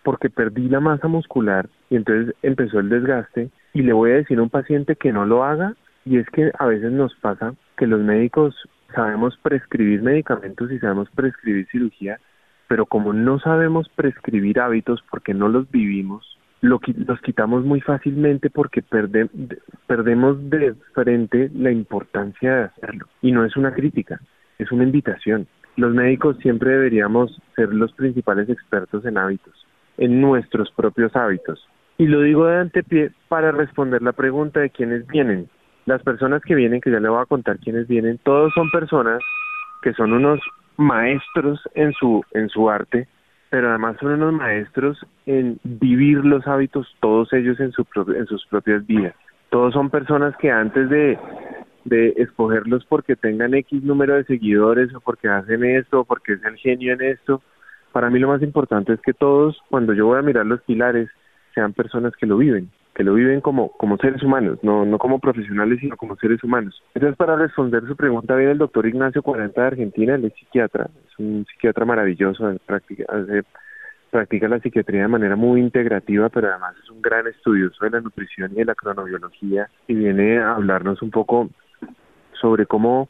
porque 0.02 0.30
perdí 0.30 0.68
la 0.68 0.80
masa 0.80 1.08
muscular 1.08 1.68
y 1.88 1.96
entonces 1.96 2.34
empezó 2.42 2.78
el 2.78 2.90
desgaste 2.90 3.50
y 3.72 3.82
le 3.82 3.92
voy 3.92 4.10
a 4.10 4.16
decir 4.16 4.38
a 4.38 4.42
un 4.42 4.50
paciente 4.50 4.96
que 4.96 5.12
no 5.12 5.24
lo 5.24 5.44
haga 5.44 5.74
y 6.04 6.18
es 6.18 6.28
que 6.28 6.52
a 6.58 6.66
veces 6.66 6.92
nos 6.92 7.14
pasa 7.16 7.54
que 7.78 7.86
los 7.86 8.00
médicos 8.00 8.54
sabemos 8.94 9.36
prescribir 9.42 10.02
medicamentos 10.02 10.70
y 10.70 10.78
sabemos 10.78 11.08
prescribir 11.14 11.66
cirugía, 11.72 12.20
pero 12.68 12.84
como 12.84 13.12
no 13.12 13.38
sabemos 13.40 13.88
prescribir 13.88 14.60
hábitos 14.60 15.02
porque 15.10 15.32
no 15.32 15.48
los 15.48 15.70
vivimos, 15.70 16.38
lo, 16.64 16.81
los 17.07 17.20
quitamos 17.20 17.64
muy 17.64 17.81
fácilmente 17.83 18.48
porque 18.48 18.83
perdemos 18.83 20.50
de 20.50 20.74
frente 20.94 21.50
la 21.55 21.70
importancia 21.70 22.57
de 22.57 22.62
hacerlo. 22.64 23.07
Y 23.20 23.33
no 23.33 23.44
es 23.44 23.55
una 23.57 23.74
crítica, 23.74 24.18
es 24.59 24.72
una 24.72 24.85
invitación. 24.85 25.46
Los 25.77 25.92
médicos 25.92 26.38
siempre 26.38 26.70
deberíamos 26.70 27.38
ser 27.55 27.68
los 27.74 27.92
principales 27.92 28.48
expertos 28.48 29.05
en 29.05 29.18
hábitos, 29.18 29.66
en 29.98 30.22
nuestros 30.22 30.70
propios 30.70 31.14
hábitos. 31.14 31.68
Y 31.98 32.07
lo 32.07 32.22
digo 32.22 32.46
de 32.46 32.57
antepié 32.57 33.12
para 33.29 33.53
responder 33.53 34.00
la 34.00 34.12
pregunta 34.12 34.61
de 34.61 34.70
quiénes 34.70 35.07
vienen. 35.07 35.48
Las 35.85 36.03
personas 36.03 36.42
que 36.42 36.55
vienen, 36.55 36.81
que 36.81 36.90
ya 36.90 36.98
le 36.98 37.11
voy 37.11 37.20
a 37.20 37.27
contar 37.27 37.59
quiénes 37.59 37.87
vienen, 37.88 38.18
todos 38.22 38.53
son 38.55 38.70
personas 38.70 39.20
que 39.83 39.92
son 39.92 40.14
unos 40.14 40.40
maestros 40.79 41.61
en 41.74 41.92
su, 41.92 42.24
en 42.33 42.48
su 42.48 42.70
arte, 42.70 43.07
pero 43.54 43.68
además 43.68 43.96
son 44.00 44.14
unos 44.14 44.32
maestros 44.32 44.98
en 45.26 45.60
vivir 45.62 46.24
los 46.24 46.44
hábitos, 46.48 46.92
todos 46.98 47.32
ellos 47.32 47.60
en, 47.60 47.70
su, 47.70 47.86
en 48.12 48.26
sus 48.26 48.44
propias 48.46 48.84
vidas. 48.84 49.14
Todos 49.48 49.74
son 49.74 49.90
personas 49.90 50.36
que 50.38 50.50
antes 50.50 50.90
de, 50.90 51.16
de 51.84 52.14
escogerlos 52.16 52.84
porque 52.86 53.14
tengan 53.14 53.54
X 53.54 53.80
número 53.84 54.16
de 54.16 54.24
seguidores 54.24 54.92
o 54.92 54.98
porque 54.98 55.28
hacen 55.28 55.62
esto 55.62 56.00
o 56.00 56.04
porque 56.04 56.32
es 56.32 56.42
el 56.42 56.56
genio 56.56 56.94
en 56.94 57.02
esto, 57.02 57.42
Para 57.92 58.10
mí 58.10 58.18
lo 58.18 58.26
más 58.26 58.42
importante 58.42 58.92
es 58.92 59.00
que 59.00 59.12
todos, 59.12 59.56
cuando 59.70 59.92
yo 59.92 60.06
voy 60.06 60.18
a 60.18 60.22
mirar 60.22 60.46
los 60.46 60.60
pilares, 60.62 61.08
sean 61.54 61.74
personas 61.74 62.12
que 62.16 62.26
lo 62.26 62.36
viven, 62.36 62.72
que 62.94 63.02
lo 63.02 63.14
viven 63.14 63.40
como, 63.40 63.72
como 63.72 63.96
seres 63.98 64.22
humanos, 64.22 64.59
no, 64.62 64.85
no 64.85 64.98
como 64.98 65.18
profesionales, 65.18 65.80
sino 65.80 65.96
como 65.96 66.16
seres 66.16 66.42
humanos. 66.44 66.80
Entonces, 66.94 67.16
para 67.16 67.35
responder 67.35 67.85
su 67.87 67.96
pregunta, 67.96 68.37
viene 68.37 68.52
el 68.52 68.59
doctor 68.59 68.87
Ignacio 68.87 69.22
40 69.22 69.61
de 69.61 69.66
Argentina, 69.66 70.14
él 70.14 70.26
es 70.26 70.35
psiquiatra, 70.35 70.88
es 71.09 71.18
un 71.18 71.44
psiquiatra 71.50 71.85
maravilloso, 71.85 72.57
practica, 72.64 73.04
practica 74.11 74.48
la 74.48 74.61
psiquiatría 74.61 75.02
de 75.02 75.09
manera 75.09 75.35
muy 75.35 75.61
integrativa, 75.61 76.28
pero 76.28 76.50
además 76.50 76.76
es 76.80 76.88
un 76.88 77.02
gran 77.02 77.26
estudioso 77.26 77.85
de 77.85 77.90
la 77.90 78.00
nutrición 78.00 78.52
y 78.52 78.57
de 78.57 78.64
la 78.64 78.76
cronobiología 78.76 79.68
y 79.88 79.94
viene 79.94 80.38
a 80.38 80.54
hablarnos 80.54 81.02
un 81.02 81.11
poco 81.11 81.50
sobre 82.40 82.66
cómo 82.66 83.09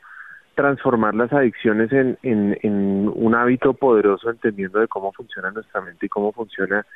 transformar 0.54 1.14
las 1.14 1.30
adicciones 1.32 1.92
en, 1.92 2.16
en 2.22 3.12
un 3.14 3.34
hábito 3.34 3.74
poderoso, 3.74 4.30
entendiendo 4.30 4.78
de 4.78 4.88
cómo 4.88 5.12
funciona 5.12 5.50
nuestra 5.50 5.82
mente 5.82 6.06
y 6.06 6.08
cómo 6.08 6.32
funciona, 6.32 6.86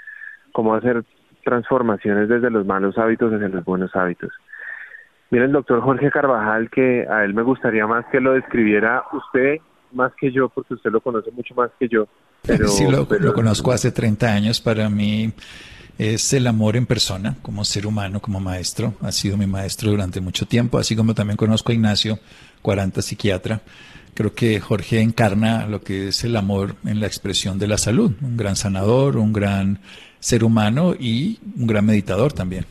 cómo 0.53 0.75
hacer 0.75 1.05
transformaciones 1.49 2.29
desde 2.29 2.51
los 2.51 2.67
malos 2.67 2.99
hábitos 2.99 3.33
hacia 3.33 3.49
los 3.49 3.65
buenos 3.65 3.95
hábitos. 3.97 4.31
Mira 5.31 5.45
el 5.47 5.53
doctor 5.53 5.81
Jorge 5.81 6.11
Carvajal, 6.11 6.71
que 6.71 7.07
a 7.09 7.25
él 7.25 7.33
me 7.33 7.43
gustaría 7.43 7.87
más 7.87 8.05
que 8.07 8.21
lo 8.21 8.33
describiera 8.33 9.05
usted 9.13 9.57
más 9.93 10.13
que 10.21 10.31
yo, 10.31 10.51
porque 10.51 10.75
usted 10.75 10.91
lo 10.91 11.01
conoce 11.01 11.31
mucho 11.31 11.55
más 11.55 11.71
que 11.79 11.89
yo. 11.89 12.07
Pero, 12.43 12.69
sí, 12.69 12.85
lo, 12.85 13.07
lo 13.09 13.33
conozco 13.33 13.73
hace 13.73 13.91
30 13.91 14.27
años. 14.27 14.61
Para 14.61 14.91
mí 14.91 15.33
es 15.99 16.33
el 16.33 16.47
amor 16.47 16.77
en 16.77 16.87
persona, 16.87 17.37
como 17.43 17.65
ser 17.65 17.87
humano, 17.87 18.21
como 18.21 18.41
maestro. 18.41 18.95
Ha 19.03 19.13
sido 19.13 19.37
mi 19.37 19.47
maestro 19.47 19.91
durante 19.91 20.21
mucho 20.21 20.47
tiempo, 20.47 20.79
así 20.79 20.95
como 20.95 21.15
también 21.15 21.37
conozco 21.37 21.73
a 21.73 21.75
Ignacio 21.75 22.19
40 22.63 23.03
psiquiatra. 23.03 23.61
Creo 24.15 24.35
que 24.35 24.59
Jorge 24.61 25.01
encarna 25.01 25.67
lo 25.67 25.83
que 25.83 26.09
es 26.09 26.25
el 26.25 26.37
amor 26.37 26.75
en 26.85 27.01
la 27.01 27.07
expresión 27.07 27.59
de 27.59 27.69
la 27.69 27.79
salud, 27.79 28.13
un 28.21 28.37
gran 28.37 28.57
sanador, 28.57 29.17
un 29.17 29.33
gran 29.33 29.79
ser 30.21 30.45
humano 30.45 30.93
y 30.99 31.39
un 31.59 31.67
gran 31.67 31.87
meditador 31.87 32.33
también. 32.33 32.65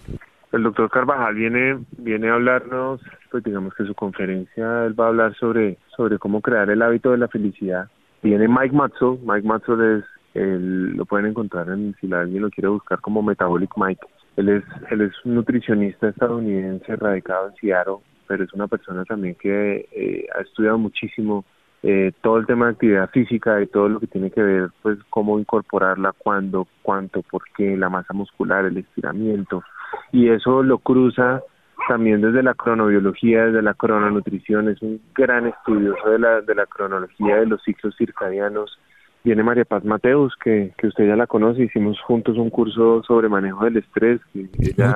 El 0.52 0.64
doctor 0.64 0.90
Carvajal 0.90 1.36
viene, 1.36 1.80
viene 1.98 2.30
a 2.30 2.36
hablarnos, 2.36 3.02
pues 3.32 3.44
digamos 3.44 3.74
que 3.76 3.86
su 3.86 3.94
conferencia, 3.94 4.86
él 4.86 5.00
va 5.00 5.06
a 5.06 5.10
hablar 5.10 5.36
sobre, 5.36 5.78
sobre 5.96 6.18
cómo 6.18 6.42
crear 6.42 6.70
el 6.70 6.82
hábito 6.82 7.12
de 7.12 7.18
la 7.18 7.28
felicidad. 7.28 7.90
Viene 8.24 8.48
Mike 8.48 8.76
Matzo, 8.76 9.20
Mike 9.24 9.48
Matzo 9.48 9.74
es, 9.84 10.04
lo 10.34 11.06
pueden 11.06 11.28
encontrar 11.28 11.70
en, 11.70 11.96
si 12.00 12.12
alguien 12.14 12.44
lo 12.44 12.50
quiere 12.50 12.70
buscar 12.70 13.02
como 13.02 13.22
Metabolic 13.22 13.72
Mike. 13.76 14.06
Él 14.38 14.50
es, 14.50 14.64
él 14.90 15.02
es 15.02 15.14
un 15.26 15.36
nutricionista 15.36 16.10
estadounidense 16.10 16.96
radicado 16.96 17.50
en 17.50 17.56
Seattle, 17.56 17.98
pero 18.28 18.44
es 18.44 18.54
una 18.54 18.68
persona 18.68 19.04
también 19.04 19.36
que 19.36 19.88
eh, 19.92 20.28
ha 20.38 20.42
estudiado 20.42 20.78
muchísimo 20.78 21.44
eh, 21.84 22.12
todo 22.22 22.38
el 22.38 22.46
tema 22.46 22.66
de 22.66 22.72
actividad 22.72 23.10
física 23.12 23.62
y 23.62 23.68
todo 23.68 23.90
lo 23.90 24.00
que 24.00 24.08
tiene 24.08 24.32
que 24.32 24.42
ver, 24.42 24.70
pues, 24.82 24.98
cómo 25.10 25.40
incorporarla, 25.40 26.14
cuándo, 26.18 26.68
cuánto, 26.82 27.22
por 27.22 27.44
qué, 27.56 27.78
la 27.78 27.90
masa 27.90 28.14
muscular, 28.14 28.66
el 28.66 28.78
estiramiento, 28.78 29.64
y 30.12 30.30
eso 30.30 30.64
lo 30.64 30.80
cruza 30.80 31.42
también 31.88 32.22
desde 32.22 32.44
la 32.44 32.54
cronobiología, 32.54 33.46
desde 33.46 33.62
la 33.62 33.74
crononutrición, 33.74 34.70
es 34.70 34.82
un 34.82 35.00
gran 35.16 35.48
estudioso 35.48 36.10
de 36.10 36.20
la, 36.20 36.42
de 36.42 36.56
la 36.56 36.66
cronología 36.66 37.38
de 37.38 37.46
los 37.46 37.64
ciclos 37.64 37.96
circadianos. 37.98 38.78
Viene 39.24 39.44
María 39.44 39.66
Paz 39.66 39.84
Mateus, 39.84 40.36
que, 40.44 40.74
que 40.78 40.88
usted 40.88 41.08
ya 41.08 41.16
la 41.16 41.28
conoce, 41.28 41.64
hicimos 41.64 42.00
juntos 42.02 42.38
un 42.38 42.50
curso 42.50 43.04
sobre 43.04 43.30
manejo 43.30 43.64
del 43.66 43.78
estrés, 43.78 44.22
que 44.34 44.50
ella, 44.60 44.94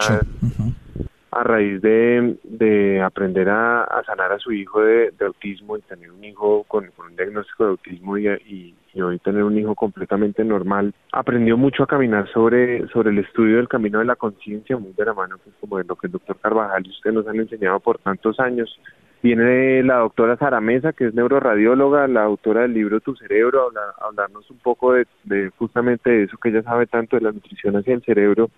a 1.32 1.44
raíz 1.44 1.82
de, 1.82 2.36
de 2.44 3.02
aprender 3.02 3.50
a, 3.50 3.88
sanar 4.06 4.34
a 4.34 4.39
su 4.39 4.52
hijo 4.52 4.82
de, 4.82 5.13
autismo 5.26 5.78
y 5.78 5.82
tener 5.82 6.12
un 6.12 6.24
hijo 6.24 6.65
con, 6.67 6.84
un 6.98 7.15
diagnóstico 7.15 7.63
de 7.63 7.70
autismo 7.72 8.17
y, 8.17 8.28
y, 8.28 9.02
hoy 9.02 9.20
tener 9.20 9.44
un 9.44 9.58
hijo 9.58 9.74
completamente 9.74 10.44
normal, 10.44 10.94
aprendió 11.13 11.56
mucho 11.56 11.84
a 11.84 11.88
caminar 11.88 12.30
sobre, 12.34 12.86
sobre 12.89 13.12
el 13.12 13.20
estudio 13.20 13.56
del 13.56 13.70
camino 13.70 14.00
de 14.00 14.06
la 14.06 14.17
conciencia, 14.17 14.76
muy 14.76 14.91
de 14.91 15.06
la 15.06 15.13
mano, 15.13 15.38
pues 15.41 15.56
como 15.62 15.78
de 15.78 15.86
lo 15.86 15.96
que 15.96 16.08
el 16.08 16.13
doctor 16.13 16.36
Carvajal 16.41 16.86
y 16.86 16.89
usted 16.89 17.13
nos 17.13 17.26
han 17.26 17.39
enseñado 17.39 17.80
por 17.80 18.00
tantos 18.00 18.38
años. 18.41 18.78
Viene 19.24 19.82
la 19.84 20.00
doctora 20.00 20.36
Sara 20.36 20.60
Mesa, 20.60 20.91
que 20.91 21.06
es 21.06 21.13
neuroradióloga, 21.13 22.08
la 22.08 22.24
autora 22.24 22.63
del 22.63 22.74
libro 22.74 23.00
Tu 23.00 23.15
Cerebro, 23.15 23.70
a, 23.70 24.08
hablarnos 24.08 24.50
un 24.52 24.58
poco 24.58 24.94
de, 24.94 25.08
de 25.24 25.52
justamente 25.58 26.10
de 26.10 26.24
eso 26.24 26.38
que 26.38 26.50
ella 26.50 26.63
sabe 26.63 26.88
tanto 26.88 27.15
de 27.15 27.22
la 27.22 27.32
nutrición 27.32 27.78
hacia 27.78 27.94
el 27.94 28.04
cerebro 28.04 28.50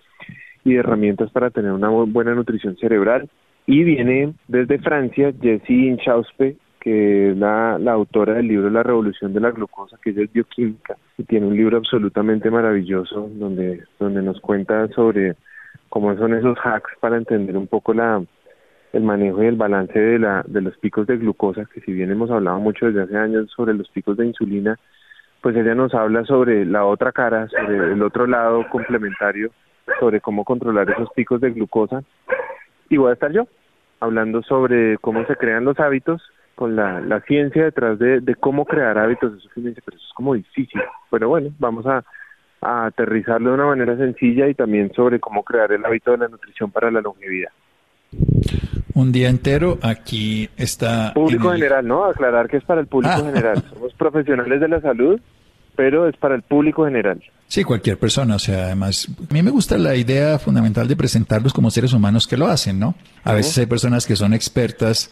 y 0.64 0.72
de 0.72 0.80
herramientas 0.80 1.30
para 1.30 1.50
tener 1.50 1.72
una 1.72 1.88
buena 1.88 2.34
nutrición 2.34 2.76
cerebral. 2.76 3.28
Y 3.66 3.82
viene 3.84 4.34
desde 4.48 4.78
Francia 4.78 5.32
Jessie 5.40 5.88
Inchauspe, 5.88 6.56
que 6.80 7.30
es 7.30 7.36
la, 7.36 7.76
autora 7.92 8.34
del 8.34 8.48
libro 8.48 8.68
La 8.68 8.82
Revolución 8.82 9.32
de 9.32 9.40
la 9.40 9.50
Glucosa, 9.50 9.96
que 10.02 10.10
es 10.10 10.32
bioquímica, 10.32 10.96
y 11.16 11.24
tiene 11.24 11.46
un 11.46 11.56
libro 11.56 11.78
absolutamente 11.78 12.50
maravilloso 12.50 13.30
donde, 13.32 13.84
donde 13.98 14.22
nos 14.22 14.38
cuenta 14.40 14.86
sobre 14.88 15.34
cómo 15.88 16.14
son 16.16 16.34
esos 16.34 16.58
hacks 16.62 16.92
para 17.00 17.16
entender 17.16 17.56
un 17.56 17.68
poco 17.68 17.94
la, 17.94 18.22
el 18.92 19.02
manejo 19.02 19.42
y 19.42 19.46
el 19.46 19.56
balance 19.56 19.98
de, 19.98 20.18
la, 20.18 20.44
de 20.46 20.60
los 20.60 20.76
picos 20.76 21.06
de 21.06 21.16
glucosa, 21.16 21.64
que 21.72 21.80
si 21.80 21.92
bien 21.92 22.10
hemos 22.10 22.30
hablado 22.30 22.60
mucho 22.60 22.86
desde 22.86 23.02
hace 23.02 23.16
años 23.16 23.50
sobre 23.56 23.72
los 23.72 23.88
picos 23.88 24.18
de 24.18 24.26
insulina, 24.26 24.78
pues 25.40 25.56
ella 25.56 25.74
nos 25.74 25.94
habla 25.94 26.24
sobre 26.24 26.66
la 26.66 26.84
otra 26.84 27.12
cara, 27.12 27.48
sobre 27.48 27.92
el 27.92 28.02
otro 28.02 28.26
lado 28.26 28.66
complementario 28.70 29.50
sobre 30.00 30.20
cómo 30.20 30.44
controlar 30.44 30.90
esos 30.90 31.10
picos 31.14 31.40
de 31.40 31.50
glucosa. 31.50 32.02
Y 32.88 32.96
voy 32.96 33.10
a 33.10 33.14
estar 33.14 33.32
yo 33.32 33.46
hablando 34.00 34.42
sobre 34.42 34.98
cómo 34.98 35.24
se 35.26 35.36
crean 35.36 35.64
los 35.64 35.78
hábitos 35.80 36.22
con 36.54 36.76
la, 36.76 37.00
la 37.00 37.20
ciencia 37.22 37.64
detrás 37.64 37.98
de, 37.98 38.20
de 38.20 38.34
cómo 38.36 38.64
crear 38.64 38.98
hábitos. 38.98 39.32
Eso 39.32 39.48
pero 39.54 39.96
eso 39.96 40.06
es 40.06 40.12
como 40.14 40.34
difícil. 40.34 40.80
Pero 41.10 41.28
bueno, 41.28 41.50
vamos 41.58 41.86
a, 41.86 42.04
a 42.60 42.86
aterrizarlo 42.86 43.50
de 43.50 43.54
una 43.54 43.66
manera 43.66 43.96
sencilla 43.96 44.48
y 44.48 44.54
también 44.54 44.92
sobre 44.94 45.20
cómo 45.20 45.42
crear 45.42 45.72
el 45.72 45.84
hábito 45.84 46.12
de 46.12 46.18
la 46.18 46.28
nutrición 46.28 46.70
para 46.70 46.90
la 46.90 47.00
longevidad. 47.00 47.50
Un 48.94 49.10
día 49.10 49.28
entero 49.28 49.78
aquí 49.82 50.48
está... 50.56 51.12
Público 51.14 51.50
general, 51.50 51.86
¿no? 51.86 52.04
Aclarar 52.04 52.48
que 52.48 52.58
es 52.58 52.64
para 52.64 52.80
el 52.80 52.86
público 52.86 53.14
ah. 53.16 53.24
general. 53.24 53.62
Somos 53.74 53.92
profesionales 53.94 54.60
de 54.60 54.68
la 54.68 54.80
salud 54.80 55.20
pero 55.76 56.08
es 56.08 56.16
para 56.16 56.34
el 56.34 56.42
público 56.42 56.84
general. 56.84 57.22
Sí, 57.48 57.62
cualquier 57.62 57.98
persona, 57.98 58.36
o 58.36 58.38
sea, 58.38 58.66
además, 58.66 59.08
a 59.30 59.32
mí 59.32 59.42
me 59.42 59.50
gusta 59.50 59.76
la 59.78 59.94
idea 59.94 60.38
fundamental 60.38 60.88
de 60.88 60.96
presentarlos 60.96 61.52
como 61.52 61.70
seres 61.70 61.92
humanos 61.92 62.26
que 62.26 62.36
lo 62.36 62.46
hacen, 62.46 62.78
¿no? 62.78 62.94
A 63.22 63.32
veces 63.32 63.58
hay 63.58 63.66
personas 63.66 64.06
que 64.06 64.16
son 64.16 64.34
expertas, 64.34 65.10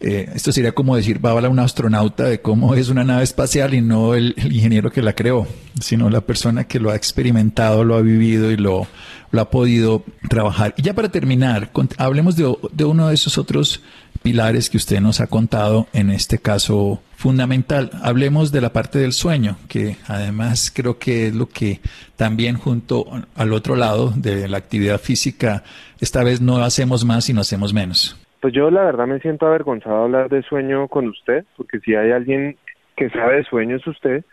eh, 0.00 0.30
esto 0.34 0.50
sería 0.50 0.72
como 0.72 0.96
decir, 0.96 1.24
va 1.24 1.30
a 1.30 1.32
hablar 1.34 1.50
un 1.50 1.58
astronauta 1.58 2.24
de 2.24 2.40
cómo 2.40 2.74
es 2.74 2.88
una 2.88 3.04
nave 3.04 3.22
espacial 3.22 3.74
y 3.74 3.82
no 3.82 4.14
el, 4.14 4.34
ingeniero 4.38 4.90
que 4.90 5.02
la 5.02 5.12
creó, 5.12 5.46
sino 5.78 6.08
la 6.08 6.22
persona 6.22 6.64
que 6.64 6.80
lo 6.80 6.90
ha 6.90 6.96
experimentado, 6.96 7.84
lo 7.84 7.96
ha 7.96 8.00
vivido 8.00 8.50
y 8.50 8.56
lo, 8.56 8.86
lo 9.30 9.40
ha 9.40 9.50
podido 9.50 10.02
trabajar. 10.28 10.74
Y 10.78 10.82
ya 10.82 10.94
para 10.94 11.10
terminar, 11.10 11.70
hablemos 11.98 12.36
de, 12.36 12.52
de 12.72 12.84
uno 12.84 13.08
de 13.08 13.14
esos 13.14 13.36
otros 13.36 13.82
pilares 14.22 14.70
que 14.70 14.76
usted 14.76 15.00
nos 15.00 15.20
ha 15.20 15.26
contado, 15.26 15.86
en 15.92 16.10
este 16.10 16.38
caso 16.38 17.00
fundamental. 17.16 17.90
Hablemos 18.02 18.52
de 18.52 18.60
la 18.60 18.72
parte 18.72 18.98
del 18.98 19.12
sueño, 19.12 19.56
que 19.68 19.96
además 20.08 20.72
creo 20.74 20.98
que 20.98 21.28
es 21.28 21.34
lo 21.34 21.46
que 21.46 21.80
también 22.16 22.56
junto 22.56 23.06
al 23.34 23.52
otro 23.52 23.76
lado 23.76 24.12
de 24.16 24.48
la 24.48 24.58
actividad 24.58 24.98
física, 24.98 25.62
esta 26.00 26.24
vez 26.24 26.40
no 26.40 26.56
hacemos 26.58 27.04
más 27.04 27.24
sino 27.24 27.40
hacemos 27.40 27.74
menos. 27.74 28.16
Pues 28.40 28.54
yo 28.54 28.70
la 28.70 28.84
verdad 28.84 29.06
me 29.06 29.20
siento 29.20 29.46
avergonzado 29.46 29.98
de 29.98 30.04
hablar 30.04 30.28
de 30.30 30.42
sueño 30.42 30.88
con 30.88 31.08
usted, 31.08 31.44
porque 31.56 31.78
si 31.80 31.94
hay 31.94 32.10
alguien 32.10 32.56
que 32.96 33.10
sabe 33.10 33.36
de 33.36 33.44
sueño 33.44 33.76
es 33.76 33.86
usted, 33.86 34.24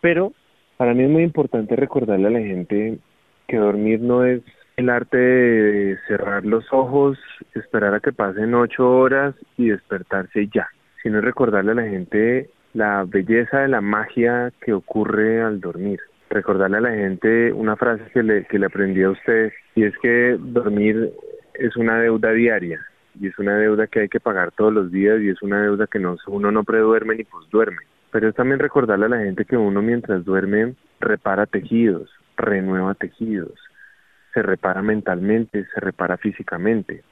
pero 0.00 0.32
para 0.76 0.94
mí 0.94 1.04
es 1.04 1.10
muy 1.10 1.22
importante 1.22 1.76
recordarle 1.76 2.26
a 2.26 2.30
la 2.30 2.40
gente 2.40 2.98
que 3.46 3.56
dormir 3.56 4.00
no 4.00 4.24
es 4.24 4.42
el 4.76 4.90
arte 4.90 5.16
de 5.16 5.98
cerrar 6.06 6.44
los 6.44 6.70
ojos, 6.70 7.18
esperar 7.54 7.94
a 7.94 8.00
que 8.00 8.12
pasen 8.12 8.54
ocho 8.54 8.86
horas 8.88 9.34
y 9.56 9.70
despertarse 9.70 10.48
ya, 10.54 10.68
sino 11.02 11.20
recordarle 11.22 11.72
a 11.72 11.76
la 11.76 11.88
gente 11.88 12.50
la 12.74 13.04
belleza 13.04 13.60
de 13.60 13.68
la 13.68 13.80
magia 13.80 14.52
que 14.60 14.74
ocurre 14.74 15.40
al 15.40 15.60
dormir. 15.60 16.00
Recordarle 16.28 16.76
a 16.76 16.80
la 16.82 16.90
gente 16.90 17.52
una 17.52 17.76
frase 17.76 18.04
que 18.12 18.22
le, 18.22 18.44
que 18.44 18.58
le 18.58 18.66
aprendí 18.66 19.02
a 19.02 19.10
usted 19.10 19.50
y 19.74 19.84
es 19.84 19.96
que 19.98 20.36
dormir 20.38 21.10
es 21.54 21.74
una 21.76 21.98
deuda 21.98 22.32
diaria 22.32 22.84
y 23.18 23.28
es 23.28 23.38
una 23.38 23.56
deuda 23.56 23.86
que 23.86 24.00
hay 24.00 24.08
que 24.10 24.20
pagar 24.20 24.52
todos 24.52 24.74
los 24.74 24.92
días 24.92 25.22
y 25.22 25.30
es 25.30 25.40
una 25.40 25.62
deuda 25.62 25.86
que 25.86 25.98
no, 25.98 26.16
uno 26.26 26.52
no 26.52 26.64
preduerme 26.64 27.14
ni 27.14 27.24
pues 27.24 27.48
duerme. 27.48 27.78
Pero 28.10 28.28
es 28.28 28.34
también 28.34 28.58
recordarle 28.58 29.06
a 29.06 29.10
la 29.10 29.20
gente 29.20 29.46
que 29.46 29.56
uno 29.56 29.80
mientras 29.80 30.22
duerme 30.22 30.74
repara 31.00 31.46
tejidos, 31.46 32.10
renueva 32.36 32.94
tejidos, 32.94 33.58
se 34.36 34.42
repara 34.42 34.82
mentalmente, 34.82 35.64
se 35.72 35.80
repara 35.80 36.18
físicamente, 36.18 37.02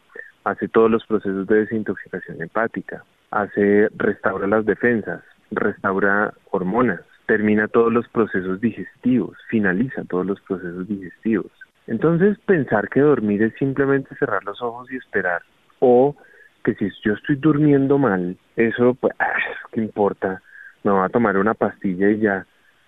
hace 0.44 0.68
todos 0.68 0.90
los 0.90 1.06
procesos 1.06 1.46
de 1.46 1.60
desintoxicación 1.60 2.42
hepática, 2.42 3.02
hace, 3.30 3.88
restaura 3.96 4.46
las 4.46 4.66
defensas, 4.66 5.22
restaura 5.50 6.34
hormonas, 6.50 7.00
termina 7.24 7.66
todos 7.68 7.90
los 7.90 8.06
procesos 8.08 8.60
digestivos, 8.60 9.38
finaliza 9.48 10.04
todos 10.04 10.26
los 10.26 10.38
procesos 10.42 10.86
digestivos. 10.86 11.50
Entonces, 11.86 12.38
pensar 12.44 12.90
que 12.90 13.00
dormir 13.00 13.42
es 13.42 13.54
simplemente 13.54 14.14
cerrar 14.16 14.44
los 14.44 14.60
ojos 14.60 14.92
y 14.92 14.96
esperar, 14.96 15.40
o 15.78 16.14
que 16.62 16.74
si 16.74 16.90
yo 17.02 17.14
estoy 17.14 17.36
durmiendo 17.36 17.96
mal, 17.96 18.36
eso, 18.56 18.92
pues, 19.00 19.14
ah, 19.18 19.32
¿qué 19.72 19.80
importa? 19.80 20.42
Me 20.82 20.90
voy 20.90 21.06
a 21.06 21.08
tomar 21.08 21.38
una 21.38 21.54
pastilla 21.54 22.10
y 22.10 22.18
ya. 22.18 22.44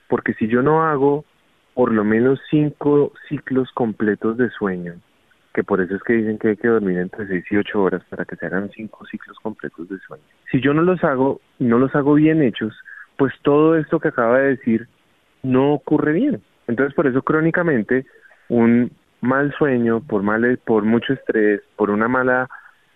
porque 0.09 0.35
si 0.35 0.47
yo 0.47 0.61
no 0.61 0.85
hago 0.85 1.25
por 1.77 1.93
lo 1.93 2.05
menos 2.05 2.41
cinco 2.49 3.13
ciclos 3.29 3.71
completos 3.75 4.39
de 4.39 4.49
sueño, 4.49 4.95
que 5.53 5.63
por 5.63 5.83
eso 5.83 5.95
es 5.95 6.03
que 6.05 6.15
dicen 6.15 6.39
que 6.39 6.49
hay 6.49 6.57
que 6.57 6.69
dormir 6.69 6.97
entre 6.97 7.27
seis 7.27 7.45
y 7.51 7.57
ocho 7.59 7.83
horas 7.83 8.03
para 8.09 8.25
que 8.25 8.35
se 8.35 8.47
hagan 8.47 8.71
cinco 8.71 9.05
ciclos 9.05 9.39
completos 9.41 9.87
de 9.91 9.99
sueño. 9.99 10.25
Si 10.51 10.63
yo 10.63 10.73
no 10.73 10.81
los 10.81 11.05
hago, 11.05 11.39
no 11.59 11.79
los 11.79 11.95
hago 11.95 12.15
bien 12.15 12.41
hechos, 12.43 12.75
pues 13.19 13.35
todo 13.43 13.77
esto 13.77 14.01
que 14.01 14.09
acaba 14.09 14.39
de 14.39 14.57
decir 14.57 14.89
no 15.43 15.75
ocurre 15.75 16.15
bien. 16.15 16.41
Entonces 16.67 16.95
por 16.95 17.07
eso 17.09 17.21
crónicamente 17.21 18.07
un 18.49 18.91
mal 19.21 19.53
sueño, 19.59 20.01
por 20.01 20.23
mal, 20.23 20.59
por 20.65 20.83
mucho 20.85 21.13
estrés, 21.13 21.61
por 21.77 21.91
una 21.91 22.09
mala 22.09 22.49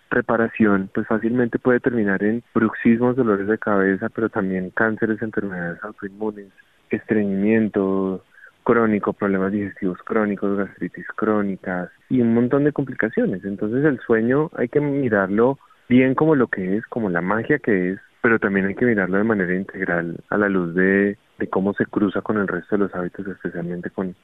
reparación, 0.09 0.89
pues 0.95 1.07
fácilmente 1.07 1.59
puede 1.59 1.81
terminar 1.81 2.23
en 2.23 2.43
bruxismos, 2.55 3.15
dolores 3.15 3.47
de 3.47 3.59
cabeza, 3.59 4.09
pero 4.09 4.31
también 4.31 4.71
cánceres, 4.71 5.21
enfermedades 5.21 5.85
autoinmunes, 5.85 6.49
estreñimiento 6.89 8.25
crónico, 8.65 9.13
problemas 9.13 9.53
digestivos 9.53 9.99
crónicos, 10.05 10.57
gastritis 10.57 11.07
crónicas 11.17 11.91
y 12.09 12.21
un 12.21 12.35
montón 12.35 12.65
de 12.65 12.73
complicaciones. 12.73 13.45
Entonces 13.45 13.85
el 13.85 13.99
sueño 14.01 14.51
hay 14.57 14.69
que 14.69 14.81
mirarlo 14.81 15.59
bien 15.89 16.15
como 16.15 16.35
lo 16.35 16.47
que 16.49 16.77
es, 16.77 16.87
como 16.87 17.11
la 17.11 17.21
magia 17.21 17.59
que 17.59 17.93
es, 17.93 18.01
pero 18.23 18.39
también 18.39 18.67
hay 18.67 18.75
que 18.75 18.85
mirarlo 18.85 19.19
de 19.19 19.25
manera 19.25 19.55
integral 19.55 20.17
a 20.29 20.37
la 20.37 20.49
luz 20.49 20.75
de, 20.75 21.17
de 21.39 21.49
cómo 21.49 21.75
se 21.75 21.87
cruza 21.87 22.21
con 22.21 22.39
el 22.39 22.49
resto 22.49 22.77
de 22.77 22.85
los 22.85 22.95
hábitos, 22.95 23.27
especialmente 23.27 23.91
con, 23.91 24.15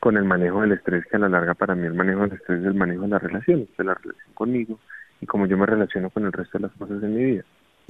con 0.00 0.16
el 0.16 0.24
manejo 0.24 0.60
del 0.62 0.72
estrés, 0.72 1.04
que 1.06 1.16
a 1.16 1.20
la 1.20 1.28
larga 1.28 1.54
para 1.54 1.74
mí 1.74 1.86
el 1.86 1.94
manejo 1.94 2.22
del 2.22 2.32
estrés 2.32 2.60
es 2.60 2.66
el 2.66 2.74
manejo 2.74 3.02
de 3.02 3.08
las 3.08 3.22
relaciones, 3.22 3.68
de 3.76 3.84
la 3.84 3.94
relación 3.94 4.34
conmigo 4.34 4.78
y 5.20 5.26
cómo 5.26 5.46
yo 5.46 5.56
me 5.56 5.66
relaciono 5.66 6.10
con 6.10 6.24
el 6.24 6.32
resto 6.32 6.58
de 6.58 6.62
las 6.62 6.72
cosas 6.76 7.00
de 7.00 7.08
mi 7.08 7.24
vida. 7.24 7.44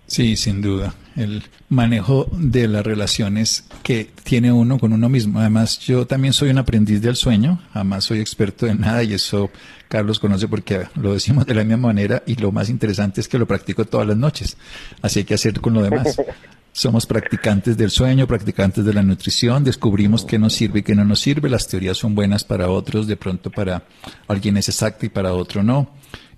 Sí, 0.06 0.36
sin 0.36 0.60
duda. 0.60 0.94
El 1.16 1.42
manejo 1.70 2.28
de 2.32 2.68
las 2.68 2.84
relaciones 2.84 3.64
que 3.82 4.10
tiene 4.24 4.52
uno 4.52 4.78
con 4.78 4.92
uno 4.92 5.08
mismo. 5.08 5.40
Además, 5.40 5.78
yo 5.78 6.06
también 6.06 6.34
soy 6.34 6.50
un 6.50 6.58
aprendiz 6.58 7.00
del 7.00 7.16
sueño, 7.16 7.60
jamás 7.72 8.04
soy 8.04 8.20
experto 8.20 8.66
en 8.66 8.80
nada 8.80 9.02
y 9.02 9.14
eso 9.14 9.50
Carlos 9.88 10.18
conoce 10.18 10.48
porque 10.48 10.86
lo 10.96 11.14
decimos 11.14 11.46
de 11.46 11.54
la 11.54 11.64
misma 11.64 11.88
manera 11.88 12.22
y 12.26 12.34
lo 12.36 12.52
más 12.52 12.68
interesante 12.68 13.22
es 13.22 13.28
que 13.28 13.38
lo 13.38 13.46
practico 13.46 13.86
todas 13.86 14.06
las 14.06 14.16
noches. 14.16 14.56
Así 15.00 15.20
hay 15.20 15.24
que 15.24 15.34
hacer 15.34 15.60
con 15.60 15.74
lo 15.74 15.82
demás. 15.82 16.16
Somos 16.72 17.04
practicantes 17.04 17.76
del 17.76 17.90
sueño, 17.90 18.26
practicantes 18.26 18.84
de 18.84 18.94
la 18.94 19.02
nutrición, 19.02 19.62
descubrimos 19.62 20.24
qué 20.24 20.38
nos 20.38 20.54
sirve 20.54 20.80
y 20.80 20.82
qué 20.82 20.94
no 20.94 21.04
nos 21.04 21.20
sirve. 21.20 21.50
Las 21.50 21.68
teorías 21.68 21.98
son 21.98 22.14
buenas 22.14 22.44
para 22.44 22.70
otros, 22.70 23.06
de 23.06 23.16
pronto 23.16 23.50
para 23.50 23.84
alguien 24.26 24.56
es 24.56 24.68
exacta 24.68 25.04
y 25.04 25.10
para 25.10 25.34
otro 25.34 25.62
no 25.62 25.90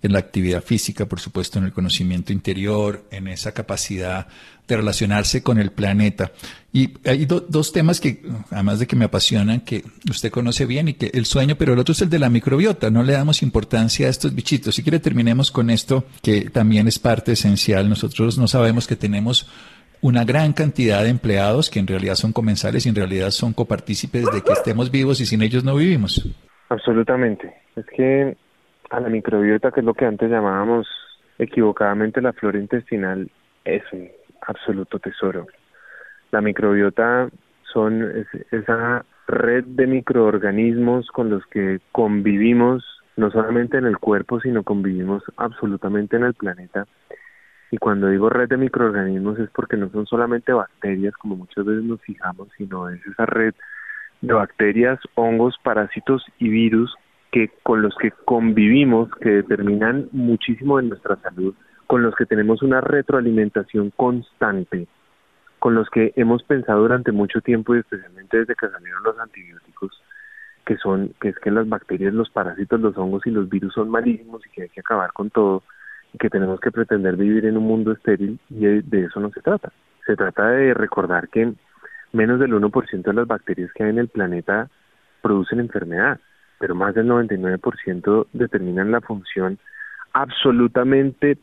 en 0.04 0.12
la 0.12 0.18
actividad 0.18 0.62
física, 0.62 1.06
por 1.06 1.18
supuesto, 1.18 1.58
en 1.58 1.64
el 1.64 1.72
conocimiento 1.72 2.30
interior, 2.30 3.06
en 3.10 3.26
esa 3.26 3.52
capacidad 3.52 4.26
de 4.68 4.76
relacionarse 4.76 5.42
con 5.42 5.58
el 5.58 5.72
planeta. 5.72 6.30
Y 6.74 6.90
hay 7.06 7.24
dos 7.24 7.72
temas 7.72 8.00
que, 8.00 8.22
además 8.50 8.80
de 8.80 8.86
que 8.86 8.96
me 8.96 9.06
apasionan, 9.06 9.62
que 9.62 9.82
usted 10.10 10.30
conoce 10.30 10.66
bien 10.66 10.88
y 10.88 10.94
que 10.94 11.10
el 11.14 11.24
sueño, 11.24 11.56
pero 11.56 11.72
el 11.72 11.78
otro 11.78 11.92
es 11.92 12.02
el 12.02 12.10
de 12.10 12.18
la 12.18 12.28
microbiota. 12.28 12.90
No 12.90 13.02
le 13.02 13.14
damos 13.14 13.42
importancia 13.42 14.06
a 14.06 14.10
estos 14.10 14.34
bichitos. 14.34 14.74
Si 14.74 14.82
quiere, 14.82 14.98
terminemos 14.98 15.50
con 15.50 15.70
esto, 15.70 16.04
que 16.20 16.50
también 16.50 16.86
es 16.86 16.98
parte 16.98 17.32
esencial. 17.32 17.88
Nosotros 17.88 18.36
no 18.36 18.46
sabemos 18.46 18.86
que 18.86 18.96
tenemos 18.96 19.46
una 20.04 20.26
gran 20.26 20.52
cantidad 20.52 21.02
de 21.02 21.08
empleados 21.08 21.70
que 21.70 21.78
en 21.80 21.86
realidad 21.86 22.14
son 22.14 22.34
comensales 22.34 22.84
y 22.84 22.90
en 22.90 22.94
realidad 22.94 23.30
son 23.30 23.54
copartícipes 23.54 24.26
de 24.26 24.42
que 24.42 24.52
estemos 24.52 24.90
vivos 24.90 25.18
y 25.22 25.24
sin 25.24 25.40
ellos 25.40 25.64
no 25.64 25.76
vivimos. 25.76 26.28
Absolutamente. 26.68 27.54
Es 27.74 27.86
que 27.86 28.36
a 28.90 29.00
la 29.00 29.08
microbiota, 29.08 29.70
que 29.70 29.80
es 29.80 29.86
lo 29.86 29.94
que 29.94 30.04
antes 30.04 30.30
llamábamos 30.30 30.86
equivocadamente 31.38 32.20
la 32.20 32.34
flora 32.34 32.58
intestinal, 32.58 33.30
es 33.64 33.82
un 33.92 34.10
absoluto 34.46 34.98
tesoro. 34.98 35.46
La 36.32 36.42
microbiota 36.42 37.30
son 37.72 38.26
esa 38.50 39.06
red 39.26 39.64
de 39.64 39.86
microorganismos 39.86 41.06
con 41.12 41.30
los 41.30 41.46
que 41.46 41.80
convivimos 41.92 42.84
no 43.16 43.30
solamente 43.30 43.78
en 43.78 43.86
el 43.86 43.96
cuerpo, 43.96 44.38
sino 44.38 44.64
convivimos 44.64 45.22
absolutamente 45.38 46.16
en 46.16 46.24
el 46.24 46.34
planeta. 46.34 46.86
Y 47.74 47.78
cuando 47.78 48.06
digo 48.06 48.30
red 48.30 48.48
de 48.48 48.56
microorganismos 48.56 49.36
es 49.40 49.50
porque 49.50 49.76
no 49.76 49.90
son 49.90 50.06
solamente 50.06 50.52
bacterias, 50.52 51.12
como 51.16 51.34
muchas 51.34 51.64
veces 51.64 51.82
nos 51.82 52.00
fijamos, 52.02 52.46
sino 52.56 52.88
es 52.88 53.04
esa 53.04 53.26
red 53.26 53.52
de 54.20 54.32
bacterias, 54.32 55.00
hongos, 55.16 55.56
parásitos 55.60 56.24
y 56.38 56.50
virus 56.50 56.94
que 57.32 57.50
con 57.64 57.82
los 57.82 57.92
que 57.96 58.12
convivimos, 58.12 59.10
que 59.20 59.30
determinan 59.30 60.08
muchísimo 60.12 60.76
de 60.76 60.84
nuestra 60.84 61.16
salud, 61.16 61.52
con 61.88 62.04
los 62.04 62.14
que 62.14 62.26
tenemos 62.26 62.62
una 62.62 62.80
retroalimentación 62.80 63.90
constante, 63.96 64.86
con 65.58 65.74
los 65.74 65.90
que 65.90 66.12
hemos 66.14 66.44
pensado 66.44 66.82
durante 66.82 67.10
mucho 67.10 67.40
tiempo 67.40 67.74
y 67.74 67.80
especialmente 67.80 68.38
desde 68.38 68.54
que 68.54 68.68
salieron 68.68 69.02
los 69.02 69.18
antibióticos, 69.18 70.00
que 70.64 70.76
son, 70.76 71.12
que 71.20 71.30
es 71.30 71.38
que 71.40 71.50
las 71.50 71.68
bacterias, 71.68 72.14
los 72.14 72.30
parásitos, 72.30 72.80
los 72.80 72.96
hongos 72.96 73.26
y 73.26 73.32
los 73.32 73.48
virus 73.48 73.74
son 73.74 73.90
malísimos 73.90 74.46
y 74.46 74.50
que 74.50 74.62
hay 74.62 74.68
que 74.68 74.78
acabar 74.78 75.12
con 75.12 75.30
todo 75.30 75.64
que 76.18 76.30
tenemos 76.30 76.60
que 76.60 76.70
pretender 76.70 77.16
vivir 77.16 77.46
en 77.46 77.56
un 77.56 77.64
mundo 77.64 77.92
estéril 77.92 78.38
y 78.50 78.66
de, 78.66 79.04
eso 79.04 79.20
no 79.20 79.30
se 79.30 79.40
trata. 79.40 79.72
Se 80.06 80.16
trata 80.16 80.48
de 80.48 80.74
recordar 80.74 81.28
que 81.28 81.52
menos 82.12 82.38
del 82.38 82.52
1% 82.52 83.02
de 83.02 83.12
las 83.12 83.26
bacterias 83.26 83.72
que 83.72 83.84
hay 83.84 83.90
en 83.90 83.98
el 83.98 84.08
planeta 84.08 84.68
producen 85.22 85.60
enfermedad 85.60 86.18
pero 86.58 86.74
más 86.74 86.94
del 86.94 87.08
99% 87.08 88.26
determinan 88.32 88.90
la 88.90 89.00
función 89.00 89.58
absolutamente 90.12 91.36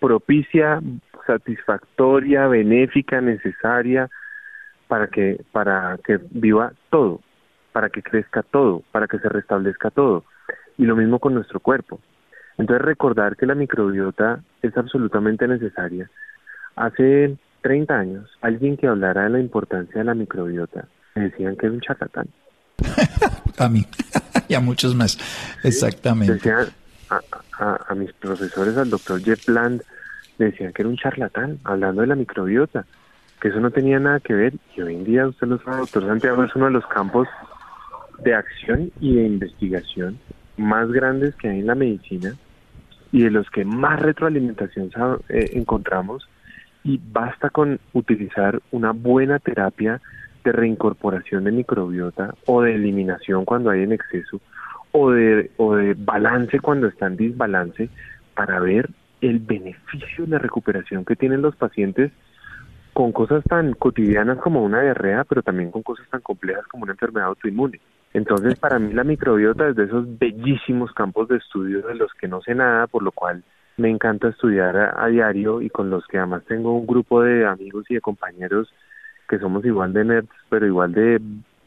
propicia, 0.00 0.80
satisfactoria, 1.26 2.46
benéfica, 2.46 3.20
necesaria 3.20 4.10
para 4.88 5.08
que 5.08 5.40
para 5.52 5.98
que 6.04 6.20
viva 6.30 6.72
todo, 6.90 7.20
para 7.72 7.88
que 7.88 8.02
crezca 8.02 8.42
todo, 8.42 8.82
para 8.92 9.06
que 9.06 9.18
se 9.18 9.28
restablezca 9.28 9.90
todo. 9.90 10.24
Y 10.76 10.84
lo 10.84 10.94
mismo 10.94 11.18
con 11.18 11.34
nuestro 11.34 11.58
cuerpo. 11.60 11.98
Entonces 12.58 12.84
recordar 12.84 13.36
que 13.36 13.46
la 13.46 13.54
microbiota 13.54 14.40
es 14.62 14.76
absolutamente 14.76 15.46
necesaria. 15.46 16.10
Hace 16.74 17.36
30 17.62 17.94
años, 17.94 18.30
alguien 18.40 18.76
que 18.76 18.86
hablara 18.86 19.24
de 19.24 19.30
la 19.30 19.40
importancia 19.40 19.98
de 19.98 20.04
la 20.04 20.14
microbiota, 20.14 20.86
me 21.14 21.24
decían 21.24 21.56
que 21.56 21.66
es 21.66 21.72
un 21.72 21.80
charlatán. 21.80 22.28
a 23.58 23.68
mí 23.68 23.86
y 24.48 24.54
a 24.54 24.60
muchos 24.60 24.94
más. 24.94 25.18
Exactamente. 25.62 26.34
Decían 26.34 26.66
a, 27.10 27.94
mis 27.94 28.12
profesores, 28.14 28.76
al 28.76 28.90
doctor 28.90 29.20
Jeff 29.22 29.46
Bland, 29.46 29.82
decían 30.38 30.72
que 30.72 30.82
era 30.82 30.88
un 30.88 30.96
charlatán 30.96 31.58
hablando 31.64 32.02
de 32.02 32.08
la 32.08 32.14
microbiota, 32.14 32.84
que 33.40 33.48
eso 33.48 33.60
no 33.60 33.70
tenía 33.70 33.98
nada 33.98 34.20
que 34.20 34.34
ver. 34.34 34.54
Y 34.76 34.80
hoy 34.80 34.94
en 34.94 35.04
día, 35.04 35.26
usted 35.26 35.46
lo 35.46 35.58
sabe, 35.58 35.78
doctor 35.78 36.06
Santiago, 36.06 36.44
es 36.44 36.54
uno 36.56 36.66
de 36.66 36.72
los 36.72 36.86
campos 36.86 37.28
de 38.18 38.34
acción 38.34 38.90
y 39.00 39.16
de 39.16 39.26
investigación 39.26 40.18
más 40.56 40.90
grandes 40.90 41.34
que 41.36 41.48
hay 41.48 41.60
en 41.60 41.66
la 41.66 41.74
medicina 41.74 42.34
y 43.16 43.22
de 43.22 43.30
los 43.30 43.48
que 43.48 43.64
más 43.64 43.98
retroalimentación 43.98 44.90
eh, 45.30 45.52
encontramos 45.54 46.28
y 46.84 47.00
basta 47.02 47.48
con 47.48 47.80
utilizar 47.94 48.60
una 48.72 48.92
buena 48.92 49.38
terapia 49.38 50.02
de 50.44 50.52
reincorporación 50.52 51.44
de 51.44 51.52
microbiota 51.52 52.34
o 52.44 52.60
de 52.60 52.74
eliminación 52.74 53.46
cuando 53.46 53.70
hay 53.70 53.84
en 53.84 53.92
exceso 53.92 54.38
o 54.92 55.12
de, 55.12 55.50
o 55.56 55.76
de 55.76 55.94
balance 55.94 56.60
cuando 56.60 56.88
está 56.88 57.06
en 57.06 57.16
desbalance 57.16 57.88
para 58.34 58.60
ver 58.60 58.90
el 59.22 59.38
beneficio 59.38 60.26
de 60.26 60.32
la 60.32 60.38
recuperación 60.38 61.06
que 61.06 61.16
tienen 61.16 61.40
los 61.40 61.56
pacientes 61.56 62.12
con 62.92 63.12
cosas 63.12 63.42
tan 63.44 63.72
cotidianas 63.72 64.36
como 64.40 64.62
una 64.62 64.82
diarrea, 64.82 65.24
pero 65.24 65.42
también 65.42 65.70
con 65.70 65.82
cosas 65.82 66.06
tan 66.10 66.20
complejas 66.20 66.66
como 66.66 66.82
una 66.82 66.92
enfermedad 66.92 67.28
autoinmune. 67.28 67.80
Entonces, 68.12 68.58
para 68.58 68.78
mí 68.78 68.92
la 68.92 69.04
microbiota 69.04 69.68
es 69.68 69.76
de 69.76 69.84
esos 69.84 70.18
bellísimos 70.18 70.92
campos 70.92 71.28
de 71.28 71.36
estudio 71.36 71.82
de 71.82 71.94
los 71.94 72.12
que 72.14 72.28
no 72.28 72.40
sé 72.40 72.54
nada, 72.54 72.86
por 72.86 73.02
lo 73.02 73.12
cual 73.12 73.42
me 73.76 73.90
encanta 73.90 74.28
estudiar 74.28 74.76
a 74.76 75.06
diario 75.08 75.60
y 75.60 75.68
con 75.68 75.90
los 75.90 76.06
que 76.06 76.18
además 76.18 76.44
tengo 76.46 76.72
un 76.76 76.86
grupo 76.86 77.22
de 77.22 77.46
amigos 77.46 77.84
y 77.90 77.94
de 77.94 78.00
compañeros 78.00 78.72
que 79.28 79.38
somos 79.38 79.64
igual 79.64 79.92
de 79.92 80.04
nerds, 80.04 80.30
pero 80.48 80.66
igual 80.66 80.92
de 80.92 81.20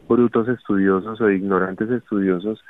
brutos 0.08 0.48
estudiosos 0.48 1.22
o 1.22 1.30
ignorantes 1.30 1.90
estudiosos, 1.92 2.64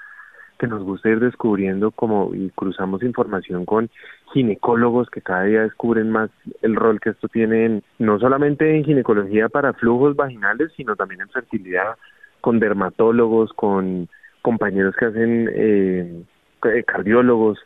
que 0.58 0.67
nos 0.67 0.84
gusta 0.84 1.10
ir 1.10 1.21
descubriendo 1.21 1.91
como 1.91 2.36
y 2.36 2.49
cruzamos 2.49 3.01
información 3.01 3.65
con 3.65 3.89
ginecólogos 4.34 5.10
que 5.10 5.21
cada 5.21 5.43
día 5.43 5.62
descubren 5.62 6.12
más 6.12 6.29
el 6.62 6.75
rol 6.75 6.99
que 6.99 7.12
esto 7.12 7.29
tiene 7.29 7.82
no 7.97 8.19
solamente 8.19 8.75
en 8.75 8.84
ginecología 8.84 9.47
para 9.47 9.71
flujos 9.73 10.17
vaginales, 10.17 10.73
sino 10.75 10.97
también 10.97 11.21
en 11.21 11.29
fertilidad, 11.29 11.95
con 12.41 12.60
dermatólogos, 12.60 13.52
con 13.54 14.10
compañeros 14.41 14.95
que 14.97 15.06
hacen 15.06 15.49
eh, 15.54 16.23
eh 16.65 16.84
cardiólogos. 16.86 17.60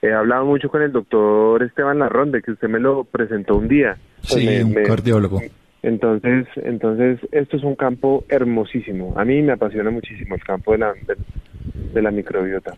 He 0.00 0.12
hablado 0.12 0.44
mucho 0.44 0.68
con 0.68 0.82
el 0.82 0.92
doctor 0.92 1.62
Esteban 1.62 1.98
Larronde, 1.98 2.42
que 2.42 2.52
usted 2.52 2.68
me 2.68 2.78
lo 2.78 3.04
presentó 3.04 3.56
un 3.56 3.68
día. 3.68 3.96
Sí, 4.22 4.46
un 4.62 4.74
cardiólogo. 4.84 5.40
Entonces, 5.82 6.46
entonces 6.56 7.20
esto 7.32 7.56
es 7.56 7.62
un 7.62 7.76
campo 7.76 8.24
hermosísimo. 8.28 9.14
A 9.16 9.24
mí 9.24 9.42
me 9.42 9.52
apasiona 9.52 9.90
muchísimo 9.90 10.34
el 10.34 10.42
campo 10.42 10.72
de 10.72 10.78
la, 10.78 10.92
de, 11.94 12.02
la 12.02 12.10
microbiota. 12.10 12.74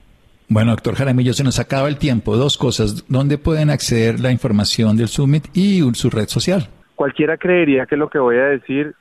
Bueno, 0.48 0.72
doctor 0.72 0.94
Jaramillo, 0.94 1.32
se 1.32 1.44
nos 1.44 1.58
acaba 1.58 1.88
el 1.88 1.96
tiempo. 1.96 2.36
Dos 2.36 2.58
cosas. 2.58 3.06
¿Dónde 3.08 3.38
pueden 3.38 3.70
acceder 3.70 4.20
la 4.20 4.32
información 4.32 4.96
del 4.96 5.08
Summit 5.08 5.44
y 5.54 5.80
su 5.94 6.10
red 6.10 6.26
social? 6.26 6.68
Cualquiera 6.94 7.38
creería 7.38 7.86
que 7.86 7.96
lo 7.96 8.10
que 8.10 8.18
voy 8.18 8.36
a 8.36 8.44
decir 8.44 8.94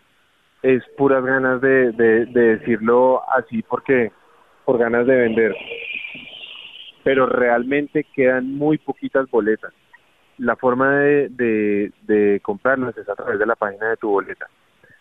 es 0.61 0.83
puras 0.97 1.23
ganas 1.23 1.61
de, 1.61 1.91
de, 1.93 2.25
decirlo 2.25 3.21
así 3.31 3.61
porque 3.63 4.11
por 4.65 4.77
ganas 4.77 5.05
de 5.07 5.15
vender. 5.15 5.55
Pero 7.03 7.25
realmente 7.25 8.05
quedan 8.15 8.55
muy 8.55 8.77
poquitas 8.77 9.29
boletas. 9.29 9.73
La 10.37 10.55
forma 10.55 10.99
de, 10.99 11.91
de, 12.03 12.39
comprarlas 12.41 12.97
es 12.97 13.07
a 13.09 13.15
través 13.15 13.39
de 13.39 13.45
la 13.45 13.55
página 13.55 13.89
de 13.89 13.97
tu 13.97 14.09
boleta 14.09 14.47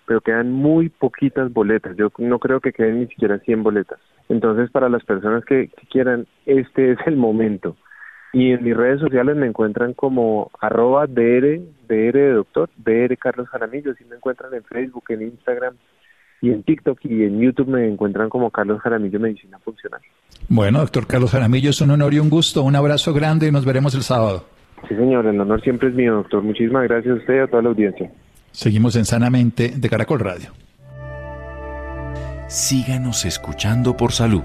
pero 0.06 0.22
quedan 0.22 0.50
muy 0.50 0.88
poquitas 0.88 1.52
boletas. 1.52 1.94
Yo 1.98 2.10
no 2.16 2.38
creo 2.38 2.60
que 2.60 2.72
queden 2.72 3.00
ni 3.00 3.08
siquiera 3.08 3.40
100 3.40 3.62
boletas. 3.62 4.00
Entonces, 4.30 4.70
para 4.70 4.88
las 4.88 5.04
personas 5.04 5.44
que, 5.44 5.68
quieran, 5.90 6.26
este 6.46 6.92
es 6.92 6.98
el 7.04 7.16
momento. 7.16 7.76
Y 8.32 8.52
en 8.52 8.62
mis 8.62 8.76
redes 8.76 9.00
sociales 9.00 9.36
me 9.36 9.46
encuentran 9.46 9.94
como 9.94 10.50
arroba 10.60 11.06
DR, 11.06 11.60
DR 11.88 12.12
de 12.12 12.32
doctor, 12.32 12.68
DR 12.76 13.16
Carlos 13.16 13.48
Jaramillo, 13.48 13.92
así 13.92 14.04
me 14.04 14.16
encuentran 14.16 14.52
en 14.52 14.64
Facebook, 14.64 15.04
en 15.08 15.22
Instagram 15.22 15.74
y 16.40 16.50
en 16.50 16.62
TikTok 16.62 16.98
y 17.04 17.24
en 17.24 17.40
YouTube 17.40 17.68
me 17.68 17.88
encuentran 17.88 18.28
como 18.28 18.50
Carlos 18.50 18.80
Jaramillo 18.80 19.18
Medicina 19.18 19.58
Funcional. 19.58 20.00
Bueno, 20.48 20.80
doctor 20.80 21.06
Carlos 21.06 21.30
Jaramillo, 21.30 21.70
es 21.70 21.80
un 21.80 21.90
honor 21.90 22.14
y 22.14 22.18
un 22.18 22.30
gusto, 22.30 22.62
un 22.62 22.76
abrazo 22.76 23.12
grande 23.12 23.48
y 23.48 23.50
nos 23.50 23.64
veremos 23.64 23.94
el 23.94 24.02
sábado. 24.02 24.44
Sí, 24.88 24.94
señor, 24.94 25.26
el 25.26 25.40
honor 25.40 25.60
siempre 25.62 25.88
es 25.88 25.94
mío, 25.94 26.14
doctor. 26.14 26.42
Muchísimas 26.42 26.84
gracias 26.84 27.14
a 27.14 27.18
usted 27.18 27.34
y 27.34 27.38
a 27.38 27.46
toda 27.48 27.62
la 27.62 27.70
audiencia. 27.70 28.10
Seguimos 28.52 28.94
en 28.96 29.04
Sanamente 29.04 29.72
de 29.76 29.88
Caracol 29.88 30.20
Radio. 30.20 30.52
Síganos 32.48 33.24
escuchando 33.24 33.96
por 33.96 34.12
salud. 34.12 34.42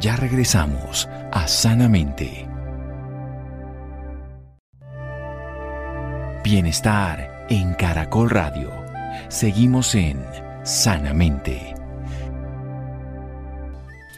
Ya 0.00 0.16
regresamos 0.16 1.08
a 1.30 1.46
Sanamente. 1.46 2.51
Bienestar 6.44 7.46
en 7.50 7.74
Caracol 7.74 8.28
Radio. 8.28 8.72
Seguimos 9.28 9.94
en 9.94 10.20
Sanamente. 10.64 11.72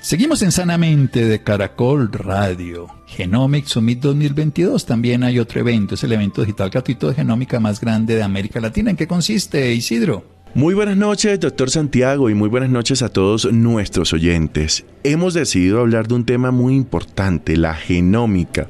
Seguimos 0.00 0.40
en 0.40 0.50
Sanamente 0.50 1.26
de 1.26 1.42
Caracol 1.42 2.10
Radio. 2.10 2.86
Genomics 3.06 3.72
Summit 3.72 4.00
2022. 4.00 4.86
También 4.86 5.22
hay 5.22 5.38
otro 5.38 5.60
evento, 5.60 5.96
es 5.96 6.04
el 6.04 6.12
evento 6.12 6.40
digital 6.40 6.70
gratuito 6.70 7.08
de 7.08 7.14
genómica 7.14 7.60
más 7.60 7.78
grande 7.78 8.16
de 8.16 8.22
América 8.22 8.58
Latina. 8.58 8.88
¿En 8.90 8.96
qué 8.96 9.06
consiste, 9.06 9.74
Isidro? 9.74 10.24
Muy 10.56 10.72
buenas 10.74 10.96
noches, 10.96 11.40
doctor 11.40 11.68
Santiago, 11.68 12.30
y 12.30 12.34
muy 12.34 12.48
buenas 12.48 12.70
noches 12.70 13.02
a 13.02 13.08
todos 13.08 13.52
nuestros 13.52 14.12
oyentes. 14.12 14.84
Hemos 15.02 15.34
decidido 15.34 15.80
hablar 15.80 16.06
de 16.06 16.14
un 16.14 16.24
tema 16.24 16.52
muy 16.52 16.76
importante, 16.76 17.56
la 17.56 17.74
genómica. 17.74 18.68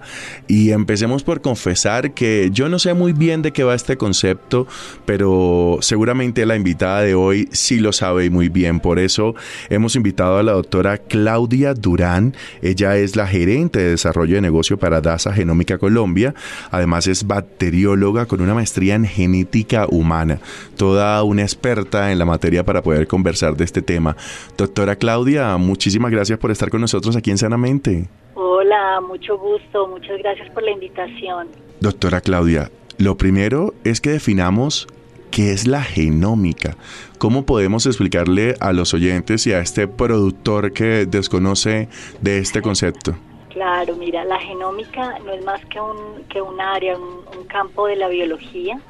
Y 0.48 0.70
empecemos 0.70 1.22
por 1.22 1.42
confesar 1.42 2.14
que 2.14 2.48
yo 2.52 2.70
no 2.70 2.78
sé 2.78 2.94
muy 2.94 3.12
bien 3.12 3.42
de 3.42 3.52
qué 3.52 3.64
va 3.64 3.74
este 3.74 3.98
concepto, 3.98 4.66
pero 5.04 5.78
seguramente 5.82 6.46
la 6.46 6.56
invitada 6.56 7.02
de 7.02 7.14
hoy 7.14 7.50
sí 7.52 7.78
lo 7.78 7.92
sabe 7.92 8.30
muy 8.30 8.48
bien. 8.48 8.80
Por 8.80 8.98
eso 8.98 9.34
hemos 9.68 9.94
invitado 9.94 10.38
a 10.38 10.42
la 10.42 10.52
doctora 10.52 10.96
Claudia 10.96 11.74
Durán. 11.74 12.34
Ella 12.62 12.96
es 12.96 13.14
la 13.14 13.28
gerente 13.28 13.78
de 13.78 13.90
desarrollo 13.90 14.36
de 14.36 14.40
negocio 14.40 14.78
para 14.78 15.02
DASA 15.02 15.34
Genómica 15.34 15.76
Colombia. 15.76 16.34
Además 16.70 17.06
es 17.06 17.26
bacterióloga 17.26 18.26
con 18.26 18.40
una 18.40 18.54
maestría 18.54 18.94
en 18.94 19.04
genética 19.04 19.86
humana. 19.88 20.40
Toda 20.76 21.22
una 21.22 21.42
experta 21.42 21.73
en 21.78 22.18
la 22.18 22.24
materia 22.24 22.64
para 22.64 22.82
poder 22.82 23.06
conversar 23.06 23.56
de 23.56 23.64
este 23.64 23.82
tema. 23.82 24.16
Doctora 24.56 24.96
Claudia, 24.96 25.56
muchísimas 25.56 26.10
gracias 26.10 26.38
por 26.38 26.50
estar 26.50 26.70
con 26.70 26.80
nosotros 26.80 27.16
aquí 27.16 27.30
en 27.30 27.38
Sanamente. 27.38 28.08
Hola, 28.34 29.00
mucho 29.00 29.36
gusto, 29.38 29.88
muchas 29.88 30.18
gracias 30.18 30.50
por 30.50 30.62
la 30.62 30.70
invitación. 30.70 31.48
Doctora 31.80 32.20
Claudia, 32.20 32.70
lo 32.98 33.16
primero 33.16 33.74
es 33.84 34.00
que 34.00 34.10
definamos 34.10 34.86
qué 35.30 35.52
es 35.52 35.66
la 35.66 35.82
genómica. 35.82 36.76
¿Cómo 37.18 37.44
podemos 37.44 37.86
explicarle 37.86 38.54
a 38.60 38.72
los 38.72 38.94
oyentes 38.94 39.46
y 39.46 39.52
a 39.52 39.60
este 39.60 39.88
productor 39.88 40.72
que 40.72 41.06
desconoce 41.06 41.88
de 42.20 42.38
este 42.38 42.62
concepto? 42.62 43.16
Claro, 43.50 43.96
mira, 43.96 44.24
la 44.24 44.38
genómica 44.40 45.18
no 45.24 45.32
es 45.32 45.44
más 45.44 45.64
que 45.66 45.80
un, 45.80 46.24
que 46.28 46.40
un 46.40 46.60
área, 46.60 46.96
un 46.96 47.44
campo 47.46 47.86
de 47.86 47.96
la 47.96 48.08
biología 48.08 48.80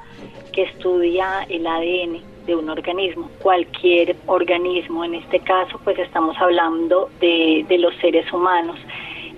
que 0.53 0.63
estudia 0.63 1.43
el 1.49 1.67
ADN 1.67 2.34
de 2.47 2.55
un 2.55 2.69
organismo, 2.69 3.31
cualquier 3.41 4.17
organismo, 4.27 5.05
en 5.05 5.15
este 5.15 5.41
caso 5.41 5.81
pues 5.83 5.99
estamos 5.99 6.37
hablando 6.39 7.11
de, 7.21 7.65
de 7.69 7.79
los 7.79 7.95
seres 7.97 8.31
humanos. 8.33 8.79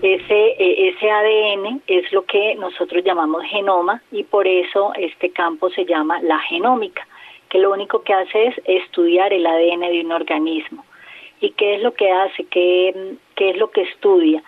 Ese, 0.02 0.54
e, 0.58 0.88
ese 0.88 1.10
ADN 1.10 1.82
es 1.86 2.12
lo 2.12 2.24
que 2.24 2.54
nosotros 2.56 3.02
llamamos 3.04 3.42
genoma 3.44 4.02
y 4.12 4.24
por 4.24 4.46
eso 4.46 4.92
este 4.94 5.30
campo 5.30 5.70
se 5.70 5.86
llama 5.86 6.20
la 6.22 6.38
genómica, 6.40 7.06
que 7.48 7.58
lo 7.58 7.72
único 7.72 8.02
que 8.02 8.12
hace 8.12 8.46
es 8.46 8.54
estudiar 8.64 9.32
el 9.32 9.46
ADN 9.46 9.80
de 9.80 10.02
un 10.04 10.12
organismo. 10.12 10.84
¿Y 11.40 11.50
qué 11.50 11.76
es 11.76 11.82
lo 11.82 11.94
que 11.94 12.10
hace? 12.10 12.44
¿Qué, 12.44 13.14
qué 13.34 13.50
es 13.50 13.56
lo 13.56 13.70
que 13.70 13.82
estudia? 13.82 14.42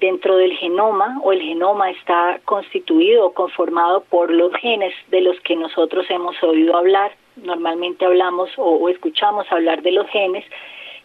Dentro 0.00 0.36
del 0.36 0.56
genoma 0.56 1.20
o 1.22 1.32
el 1.32 1.40
genoma 1.40 1.90
está 1.90 2.40
constituido 2.44 3.26
o 3.26 3.32
conformado 3.32 4.02
por 4.04 4.30
los 4.30 4.52
genes 4.56 4.92
de 5.08 5.20
los 5.20 5.38
que 5.40 5.56
nosotros 5.56 6.06
hemos 6.10 6.42
oído 6.42 6.76
hablar 6.76 7.12
normalmente 7.36 8.04
hablamos 8.04 8.50
o, 8.56 8.88
escuchamos 8.88 9.50
hablar 9.50 9.82
de 9.82 9.92
los 9.92 10.08
genes, 10.08 10.44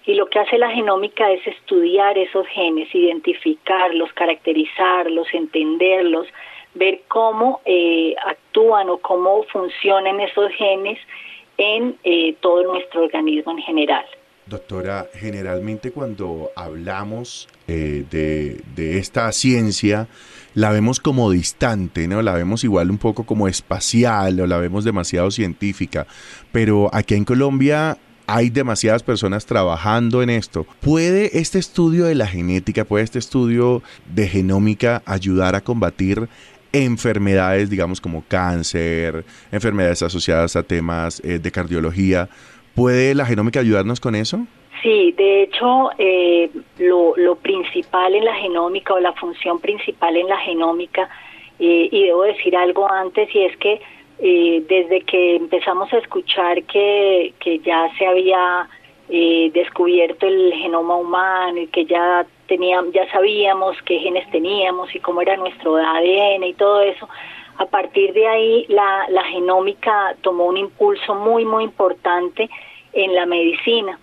y 0.06 0.14
lo 0.14 0.28
que 0.28 0.40
hace 0.40 0.58
la 0.58 0.72
genómica 0.72 1.30
es 1.32 1.46
estudiar 1.46 2.18
esos 2.18 2.48
genes, 2.48 2.94
identificarlos, 2.94 4.12
caracterizarlos, 4.14 5.28
entenderlos, 5.34 6.28
ver 6.74 7.02
cómo 7.08 7.62
eh, 7.66 8.16
actúan 8.26 8.90
o 8.90 8.98
cómo 9.00 9.44
funcionan 9.44 10.20
esos 10.20 10.52
genes 10.54 11.00
en 11.58 11.98
eh, 12.04 12.36
todo 12.40 12.64
nuestro 12.64 13.04
organismo 13.04 13.52
en 13.52 13.60
general. 13.60 14.06
Doctora, 14.50 15.08
generalmente 15.14 15.92
cuando 15.92 16.50
hablamos 16.56 17.48
eh, 17.68 18.04
de, 18.10 18.98
esta 18.98 19.32
ciencia, 19.32 20.08
la 20.56 20.72
vemos 20.72 21.00
como 21.00 21.30
distante, 21.30 22.08
¿no? 22.08 22.24
La 22.24 22.34
vemos 22.34 22.64
igual 22.64 22.90
un 22.90 22.98
poco 22.98 23.26
como 23.26 23.48
espacial 23.48 24.40
o 24.40 24.48
la 24.48 24.58
vemos 24.58 24.84
demasiado 24.84 25.30
científica, 25.30 26.08
pero 26.52 26.90
aquí 26.94 27.14
en 27.14 27.26
Colombia 27.26 28.00
hay 28.26 28.50
demasiadas 28.50 29.04
personas 29.04 29.46
trabajando 29.46 30.24
en 30.24 30.32
esto. 30.32 30.66
¿Puede 30.82 31.38
este 31.40 31.60
estudio 31.60 32.06
de 32.06 32.16
la 32.16 32.26
genética, 32.26 32.86
puede 32.86 33.04
este 33.04 33.20
estudio 33.20 33.84
de 34.12 34.28
genómica 34.28 35.04
ayudar 35.06 35.56
a 35.56 35.62
combatir 35.62 36.28
enfermedades, 36.72 37.70
digamos 37.70 38.02
como 38.02 38.24
cáncer, 38.28 39.26
enfermedades 39.52 40.02
asociadas 40.02 40.56
a 40.56 40.64
temas 40.64 41.22
eh, 41.24 41.38
de 41.38 41.52
cardiología? 41.52 42.30
¿Puede 42.80 43.14
la 43.14 43.26
genómica 43.26 43.60
ayudarnos 43.60 44.00
con 44.00 44.16
eso? 44.16 44.40
Sí, 44.82 45.12
de 45.12 45.44
hecho, 45.44 45.90
eh, 45.98 46.50
lo, 46.78 47.14
lo, 47.18 47.36
principal 47.36 48.16
en 48.16 48.24
la 48.24 48.34
genómica 48.36 48.94
o 48.94 49.00
la 49.02 49.12
función 49.12 49.60
principal 49.60 50.16
en 50.16 50.30
la 50.30 50.38
genómica, 50.38 51.10
eh, 51.60 51.90
y 51.92 52.04
debo 52.06 52.24
decir 52.24 52.56
algo 52.56 52.90
antes, 52.90 53.28
y 53.36 53.44
es 53.44 53.58
que 53.58 53.82
eh, 54.20 54.64
desde 54.70 55.02
que 55.02 55.36
empezamos 55.36 55.92
a 55.92 55.98
escuchar 55.98 56.64
que, 56.64 57.34
que 57.42 57.60
ya 57.60 57.90
se 57.98 58.06
había 58.06 58.70
descubierto 59.10 60.28
el 60.28 60.54
genoma 60.54 60.96
humano 60.96 61.60
y 61.60 61.68
que 61.68 61.84
ya 61.84 62.28
teníamos, 62.48 62.94
ya 62.94 63.12
sabíamos 63.12 63.76
qué 63.84 63.98
genes 63.98 64.30
teníamos 64.30 64.94
y 64.94 65.00
cómo 65.00 65.22
era 65.22 65.36
nuestro 65.36 65.78
ADN 65.78 66.44
y 66.44 66.54
todo 66.54 66.82
eso, 66.82 67.10
a 67.60 67.66
partir 67.66 68.14
de 68.14 68.26
ahí 68.26 68.66
la, 68.70 69.06
genómica 69.26 70.16
tomó 70.22 70.46
un 70.46 70.56
impulso 70.56 71.14
muy, 71.14 71.44
muy 71.44 71.66
importante 71.66 72.50
en 72.94 73.14
la 73.14 73.26
medicina 73.26 74.00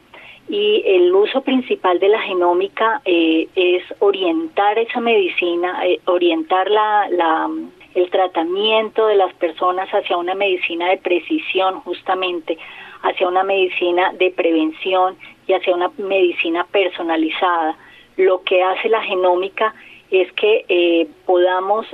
y 0.47 0.83
el 0.87 1.13
uso 1.15 1.41
principal 1.41 1.99
de 1.99 2.09
la 2.09 2.21
genómica 2.21 3.01
eh, 3.07 3.49
es 3.57 3.83
orientar 4.01 4.79
esa 4.79 5.01
medicina, 5.01 5.85
eh, 5.87 6.01
orientar 6.05 6.71
la, 6.71 7.49
el 7.95 8.11
tratamiento 8.11 9.07
de 9.07 9.17
las 9.17 9.33
personas 9.35 9.89
hacia 9.89 10.19
una 10.19 10.35
medicina 10.35 10.91
de 10.91 10.99
precisión 10.99 11.81
justamente, 11.81 12.59
hacia 13.03 13.27
una 13.27 13.43
medicina 13.43 14.13
de 14.13 14.31
prevención 14.33 15.17
y 15.47 15.55
hacia 15.55 15.75
una 15.75 15.91
medicina 15.97 16.67
personalizada. 16.71 17.75
Lo 18.19 18.43
que 18.43 18.63
hace 18.63 18.91
la 18.91 19.03
genómica 19.03 19.75
es 20.11 20.31
que 20.33 20.65
eh, 20.69 21.09
podamos, 21.25 21.87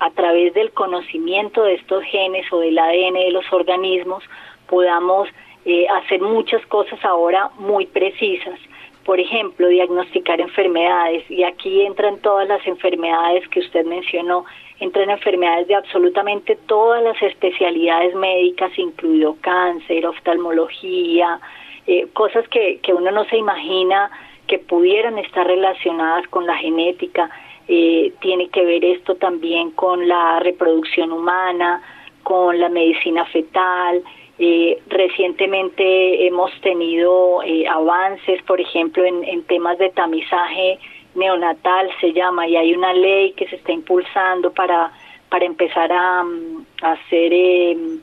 a 0.00 0.10
través 0.10 0.54
del 0.54 0.70
conocimiento 0.72 1.64
de 1.64 1.74
estos 1.74 2.02
genes 2.04 2.50
o 2.52 2.60
del 2.60 2.78
ADN 2.78 3.14
de 3.14 3.30
los 3.32 3.52
organismos, 3.52 4.22
podamos 4.68 5.28
eh, 5.68 5.88
hacer 5.88 6.20
muchas 6.20 6.64
cosas 6.66 7.04
ahora 7.04 7.50
muy 7.58 7.86
precisas. 7.86 8.56
Por 9.04 9.18
ejemplo, 9.18 9.66
diagnosticar 9.66 10.40
enfermedades. 10.40 11.28
Y 11.28 11.42
aquí 11.42 11.82
entran 11.82 12.20
todas 12.20 12.46
las 12.46 12.64
enfermedades 12.68 13.48
que 13.48 13.58
usted 13.58 13.84
mencionó. 13.84 14.44
Entran 14.78 15.10
enfermedades 15.10 15.66
de 15.66 15.74
absolutamente 15.74 16.56
todas 16.66 17.02
las 17.02 17.20
especialidades 17.20 18.14
médicas, 18.14 18.78
incluido 18.78 19.36
cáncer, 19.40 20.06
oftalmología, 20.06 21.40
eh, 21.88 22.06
cosas 22.12 22.46
que, 22.48 22.78
que 22.80 22.94
uno 22.94 23.10
no 23.10 23.24
se 23.24 23.36
imagina 23.36 24.08
que 24.46 24.60
pudieran 24.60 25.18
estar 25.18 25.44
relacionadas 25.48 26.28
con 26.28 26.46
la 26.46 26.56
genética. 26.56 27.28
Eh, 27.68 28.12
tiene 28.20 28.48
que 28.48 28.64
ver 28.64 28.84
esto 28.84 29.16
también 29.16 29.72
con 29.72 30.06
la 30.06 30.38
reproducción 30.40 31.12
humana, 31.12 31.82
con 32.22 32.58
la 32.58 32.68
medicina 32.68 33.24
fetal, 33.26 34.02
Eh, 34.38 34.82
recientemente 34.88 36.26
hemos 36.26 36.50
tenido 36.60 37.42
eh, 37.42 37.66
avances, 37.66 38.42
por 38.42 38.60
ejemplo, 38.60 39.02
en, 39.04 39.42
temas 39.44 39.78
de 39.78 39.88
tamizaje 39.90 40.78
neonatal, 41.14 41.88
se 42.00 42.12
llama, 42.12 42.46
y 42.46 42.56
hay 42.56 42.74
una 42.74 42.92
ley 42.92 43.32
que 43.32 43.48
se 43.48 43.56
está 43.56 43.72
impulsando 43.72 44.52
para, 44.52 44.92
para 45.30 45.46
empezar 45.46 45.90
a, 45.90 46.22
mm, 46.22 46.66
a 46.82 46.96
ser 47.08 47.32
em, 47.32 48.00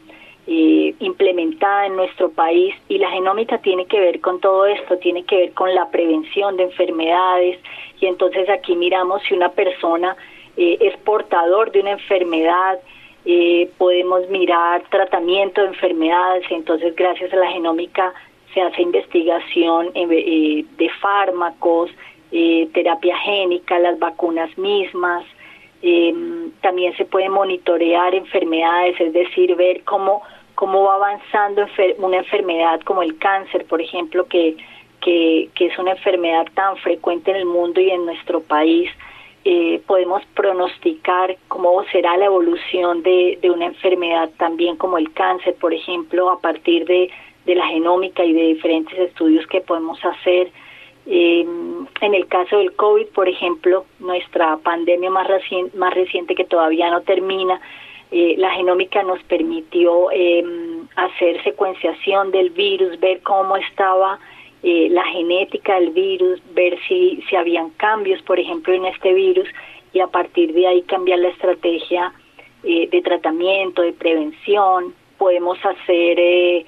eh, 0.48 0.94
implementada 1.00 1.88
en 1.88 1.96
nuestro 1.96 2.32
país. 2.32 2.76
Y 2.90 2.98
la 2.98 3.10
genómica 3.12 3.58
tiene 3.60 3.86
que 3.86 4.00
ver 4.00 4.22
con 4.22 4.40
todo 4.40 4.66
esto, 4.66 4.98
tiene 4.98 5.24
que 5.24 5.38
ver 5.38 5.54
con 5.54 5.74
la 5.74 5.90
prevención 5.90 6.58
de 6.58 6.64
enfermedades. 6.64 7.60
Y 8.00 8.08
entonces 8.08 8.50
aquí 8.50 8.76
miramos 8.76 9.22
si 9.24 9.34
una 9.34 9.50
persona 9.50 10.16
es 10.56 10.96
portador 10.98 11.72
de 11.72 11.80
una 11.80 11.94
enfermedad, 11.94 12.80
eh, 13.26 13.70
podemos 13.78 14.28
mirar 14.30 14.84
tratamiento 14.90 15.62
de 15.62 15.68
enfermedades, 15.68 16.44
entonces 16.50 16.94
gracias 16.94 17.32
a 17.32 17.38
la 17.38 17.48
genómica 17.52 18.14
se 18.54 18.62
hace 18.62 18.82
investigación 18.82 19.92
eh, 19.96 20.66
de 20.78 20.90
fármacos, 21.02 21.90
eh, 22.34 22.68
terapia 22.74 23.18
génica, 23.20 23.80
las 23.80 23.98
vacunas 23.98 24.56
mismas, 24.58 25.26
también 26.62 26.96
se 26.96 27.04
puede 27.04 27.28
monitorear 27.28 28.16
enfermedades, 28.16 29.00
es 29.02 29.12
decir, 29.12 29.54
ver 29.58 29.84
cómo, 29.84 30.22
cómo 30.56 30.84
va 30.84 30.96
avanzando 30.96 31.66
una 31.98 32.18
enfermedad 32.18 32.82
como 32.82 33.02
el 33.02 33.18
cáncer, 33.18 33.66
por 33.66 33.82
ejemplo, 33.82 34.28
que, 34.28 34.58
que, 35.02 35.50
es 35.56 35.78
una 35.78 35.92
enfermedad 35.92 36.46
tan 36.54 36.78
frecuente 36.78 37.32
en 37.32 37.38
el 37.38 37.46
mundo 37.46 37.82
y 37.82 37.90
en 37.90 38.06
nuestro 38.06 38.42
país 38.42 38.90
eh, 39.46 39.82
podemos 39.86 40.24
pronosticar 40.36 41.36
cómo 41.50 41.84
será 41.92 42.16
la 42.16 42.26
evolución 42.26 43.04
de, 43.04 43.38
una 43.44 43.66
enfermedad 43.66 44.30
también 44.38 44.78
como 44.78 44.98
el 44.98 45.12
cáncer, 45.12 45.56
por 45.60 45.74
ejemplo, 45.74 46.30
a 46.30 46.40
partir 46.40 46.86
de, 46.86 47.10
la 47.46 47.68
genómica 47.68 48.24
y 48.24 48.32
de 48.32 48.44
diferentes 48.54 48.98
estudios 48.98 49.46
que 49.48 49.60
podemos 49.60 50.00
hacer. 50.06 50.50
Eh, 51.06 51.46
en 52.00 52.14
el 52.14 52.28
caso 52.28 52.60
del 52.60 52.74
COVID, 52.74 53.08
por 53.08 53.28
ejemplo, 53.28 53.86
nuestra 54.00 54.56
pandemia 54.58 55.10
más, 55.10 55.28
reciente, 55.28 55.78
más 55.78 55.94
reciente 55.94 56.36
que 56.36 56.46
todavía 56.46 56.90
no 56.90 57.02
termina, 57.02 57.60
eh, 58.14 58.36
la 58.38 58.52
genómica 58.52 59.04
nos 59.04 59.22
permitió 59.24 60.10
hacer 60.96 61.44
secuenciación 61.44 62.32
del 62.32 62.52
virus, 62.52 63.00
ver 63.00 63.22
cómo 63.22 63.58
estaba 63.58 64.20
eh, 64.66 64.88
la 64.90 65.04
genética 65.08 65.78
del 65.78 65.90
virus, 65.90 66.42
ver 66.54 66.80
si, 66.88 67.22
si 67.30 67.36
habían 67.36 67.72
cambios, 67.72 68.22
por 68.22 68.40
ejemplo, 68.40 68.74
en 68.74 68.86
este 68.86 69.14
virus, 69.14 69.48
y 69.92 70.00
a 70.00 70.08
partir 70.08 70.54
de 70.54 70.68
ahí 70.68 70.82
cambiar 70.84 71.20
la 71.20 71.28
estrategia 71.28 72.14
eh, 72.64 72.88
de 72.90 73.02
tratamiento, 73.02 73.82
de 73.82 73.92
prevención. 73.92 74.94
Podemos 75.18 75.58
hacer 75.66 76.18
eh, 76.18 76.66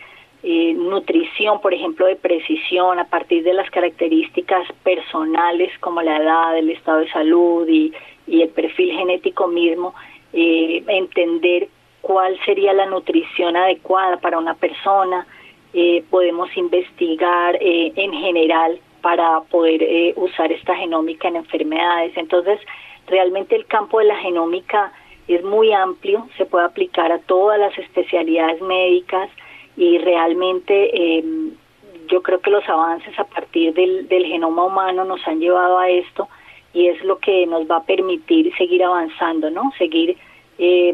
nutrición, 0.75 1.61
por 1.61 1.73
ejemplo, 1.73 2.05
de 2.05 2.17
precisión 2.17 2.99
a 2.99 3.05
partir 3.05 3.43
de 3.43 3.53
las 3.53 3.69
características 3.69 4.67
personales 4.83 5.71
como 5.79 6.01
la 6.01 6.17
edad, 6.17 6.57
el 6.57 6.71
estado 6.71 6.99
de 6.99 7.09
salud 7.11 7.65
y, 7.67 7.93
y 8.27 8.41
el 8.41 8.49
perfil 8.49 8.91
genético 8.91 9.47
mismo, 9.47 9.95
entender 10.37 11.69
cuál 12.01 12.37
sería 12.45 12.73
la 12.73 12.85
nutrición 12.85 13.55
adecuada 13.55 14.17
para 14.17 14.37
una 14.37 14.53
persona, 14.53 15.25
eh, 15.73 16.03
podemos 16.09 16.55
investigar 16.55 17.57
eh, 17.59 17.91
en 17.95 18.13
general 18.13 18.79
para 19.01 19.41
poder 19.41 19.83
eh, 19.83 20.13
usar 20.15 20.51
esta 20.51 20.75
genómica 20.75 21.27
en 21.27 21.35
enfermedades. 21.35 22.15
Entonces, 22.15 22.59
realmente 23.07 23.55
el 23.55 23.65
campo 23.65 23.99
de 23.99 24.05
la 24.05 24.17
genómica 24.17 24.93
es 25.27 25.43
muy 25.43 25.73
amplio, 25.73 26.27
se 26.37 26.45
puede 26.45 26.65
aplicar 26.65 27.11
a 27.11 27.19
todas 27.19 27.59
las 27.59 27.77
especialidades 27.77 28.61
médicas 28.61 29.29
y 29.75 29.97
realmente 29.97 31.17
em, 31.17 31.51
yo 32.07 32.21
creo 32.21 32.39
que 32.39 32.51
los 32.51 32.67
avances 32.69 33.17
a 33.19 33.23
partir 33.25 33.73
del, 33.73 34.07
genoma 34.07 34.65
humano 34.65 35.03
nos 35.03 35.27
han 35.27 35.39
llevado 35.39 35.79
a 35.79 35.89
esto 35.89 36.29
y 36.75 36.89
es 36.89 37.03
lo 37.05 37.17
que 37.19 37.47
nos 37.47 37.63
va 37.71 37.77
a 37.77 37.83
permitir 37.83 38.51
seguir 38.57 38.83
avanzando, 38.83 39.49
¿no? 39.49 39.71
Seguir 39.77 40.17
eh, 40.57 40.93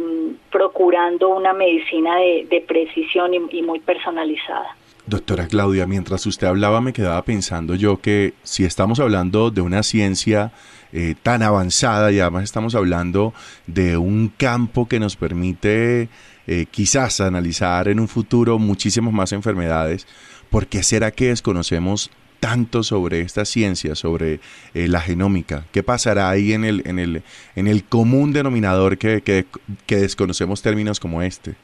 procurando 0.52 1.30
una 1.30 1.54
medicina 1.54 2.18
de, 2.18 2.64
precisión 2.68 3.32
y, 3.34 3.62
muy 3.64 3.80
personalizada. 3.80 4.78
Doctora 5.08 5.48
Claudia, 5.48 5.88
mientras 5.88 6.26
usted 6.28 6.46
hablaba 6.46 6.82
me 6.82 6.94
quedaba 6.94 7.24
pensando 7.24 7.74
yo 7.74 8.00
que 8.00 8.34
si 8.44 8.64
estamos 8.64 9.00
hablando 9.00 9.50
de 9.50 9.62
una 9.62 9.82
ciencia 9.82 10.52
eh, 10.94 11.16
tan 11.24 11.42
avanzada 11.42 12.12
y 12.12 12.20
además 12.20 12.44
estamos 12.44 12.76
hablando 12.76 13.34
de 13.66 13.98
un 13.98 14.32
campo 14.38 14.88
que 14.88 15.00
nos 15.00 15.16
permite 15.16 16.10
eh, 16.46 16.66
quizás 16.70 17.22
analizar 17.22 17.88
en 17.88 18.00
un 18.00 18.08
futuro 18.08 18.60
muchísimas 18.60 19.14
más 19.14 19.32
enfermedades, 19.32 20.08
¿por 20.52 20.68
qué 20.68 20.84
será 20.84 21.10
que 21.10 21.30
desconocemos 21.30 22.12
tanto 22.42 22.84
sobre 22.84 23.22
esta 23.22 23.46
ciencia, 23.46 23.96
sobre 23.96 24.40
eh, 24.74 24.88
la 24.90 25.00
genómica? 25.00 25.64
¿Qué 25.72 25.84
pasará 25.84 26.30
ahí 26.30 26.52
en 26.52 26.66
el, 26.66 26.82
en 26.86 27.00
el, 27.00 27.22
en 27.56 27.68
el 27.68 27.86
común 27.88 28.34
denominador 28.34 28.98
que, 28.98 29.22
que, 29.22 29.96
desconocemos 29.96 30.62
términos 30.62 31.00
como 31.00 31.22
este? 31.22 31.56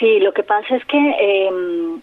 Sí, 0.00 0.18
lo 0.18 0.32
que 0.32 0.42
pasa 0.42 0.74
es 0.74 0.84
que 0.86 0.98
em, 0.98 2.00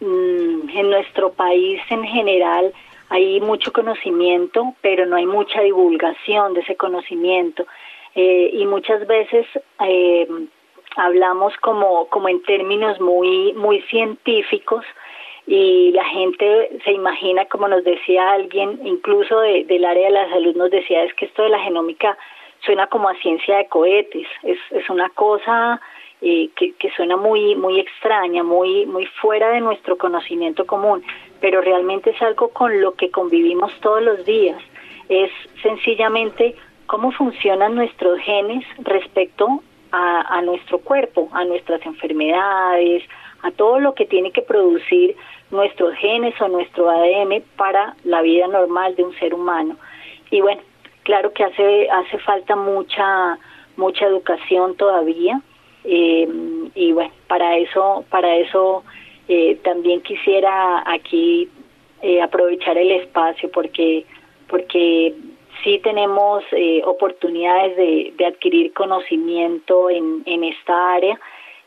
mm, 0.00 0.68
en 0.78 0.90
nuestro 0.90 1.32
país 1.32 1.80
en 1.90 2.04
general 2.04 2.72
hay 3.08 3.40
mucho 3.40 3.72
conocimiento, 3.72 4.74
pero 4.82 5.06
no 5.06 5.16
hay 5.16 5.26
mucha 5.26 5.62
divulgación 5.62 6.54
de 6.54 6.60
ese 6.60 6.76
conocimiento. 6.76 7.66
Eh, 8.14 8.50
y 8.52 8.66
muchas 8.66 9.06
veces 9.06 9.46
em, 9.80 10.48
hablamos 10.96 11.54
como, 11.62 12.06
como 12.08 12.28
en 12.28 12.42
términos 12.42 13.00
muy, 13.00 13.52
muy 13.54 13.80
científicos, 13.82 14.84
y 15.46 15.90
la 15.92 16.04
gente 16.04 16.70
se 16.84 16.92
imagina, 16.92 17.44
como 17.46 17.68
nos 17.68 17.84
decía 17.84 18.32
alguien, 18.32 18.80
incluso 18.84 19.40
del 19.40 19.84
área 19.84 20.06
de 20.06 20.12
la 20.12 20.28
salud 20.30 20.56
nos 20.56 20.70
decía, 20.70 21.04
es 21.04 21.12
que 21.14 21.26
esto 21.26 21.42
de 21.42 21.50
la 21.50 21.58
genómica 21.58 22.16
suena 22.60 22.86
como 22.86 23.08
a 23.08 23.14
ciencia 23.16 23.58
de 23.58 23.68
cohetes, 23.68 24.26
es, 24.42 24.58
es 24.70 24.88
una 24.88 25.10
cosa 25.10 25.80
eh, 26.22 26.48
que, 26.56 26.72
que 26.72 26.90
suena 26.92 27.18
muy, 27.18 27.54
muy 27.56 27.78
extraña, 27.78 28.42
muy, 28.42 28.86
muy 28.86 29.04
fuera 29.20 29.50
de 29.50 29.60
nuestro 29.60 29.98
conocimiento 29.98 30.66
común, 30.66 31.04
pero 31.40 31.60
realmente 31.60 32.10
es 32.10 32.22
algo 32.22 32.48
con 32.48 32.80
lo 32.80 32.94
que 32.94 33.10
convivimos 33.10 33.70
todos 33.80 34.02
los 34.02 34.24
días, 34.24 34.62
es 35.10 35.30
sencillamente 35.62 36.54
cómo 36.86 37.12
funcionan 37.12 37.74
nuestros 37.74 38.18
genes 38.20 38.64
respecto 38.78 39.62
a 39.96 40.42
nuestro 40.42 40.80
cuerpo, 40.80 41.28
a 41.32 41.44
nuestras 41.44 41.80
enfermedades, 41.86 43.04
a 43.44 43.50
todo 43.50 43.78
lo 43.78 43.94
que 43.94 44.06
tiene 44.06 44.32
que 44.32 44.40
producir 44.40 45.16
nuestros 45.50 45.94
genes 45.96 46.34
o 46.40 46.48
nuestro 46.48 46.88
ADN 46.88 47.42
para 47.56 47.94
la 48.02 48.22
vida 48.22 48.48
normal 48.48 48.96
de 48.96 49.04
un 49.04 49.14
ser 49.18 49.34
humano. 49.34 49.76
Y 50.30 50.40
bueno, 50.40 50.62
claro 51.02 51.32
que 51.32 51.44
hace 51.44 51.88
hace 51.90 52.18
falta 52.18 52.56
mucha 52.56 53.38
mucha 53.76 54.06
educación 54.06 54.76
todavía 54.76 55.40
eh, 55.84 56.26
y 56.74 56.92
bueno 56.92 57.12
para 57.28 57.58
eso 57.58 58.04
para 58.08 58.34
eso 58.36 58.82
eh, 59.28 59.56
también 59.62 60.00
quisiera 60.00 60.82
aquí 60.90 61.48
eh, 62.02 62.22
aprovechar 62.22 62.78
el 62.78 62.90
espacio 62.92 63.50
porque 63.50 64.06
porque 64.48 65.14
sí 65.62 65.80
tenemos 65.82 66.44
oportunidades 66.84 67.76
de, 67.76 68.12
de, 68.16 68.26
adquirir 68.26 68.72
conocimiento 68.72 69.88
en, 69.88 70.22
en 70.26 70.44
esta 70.44 70.94
área 70.94 71.18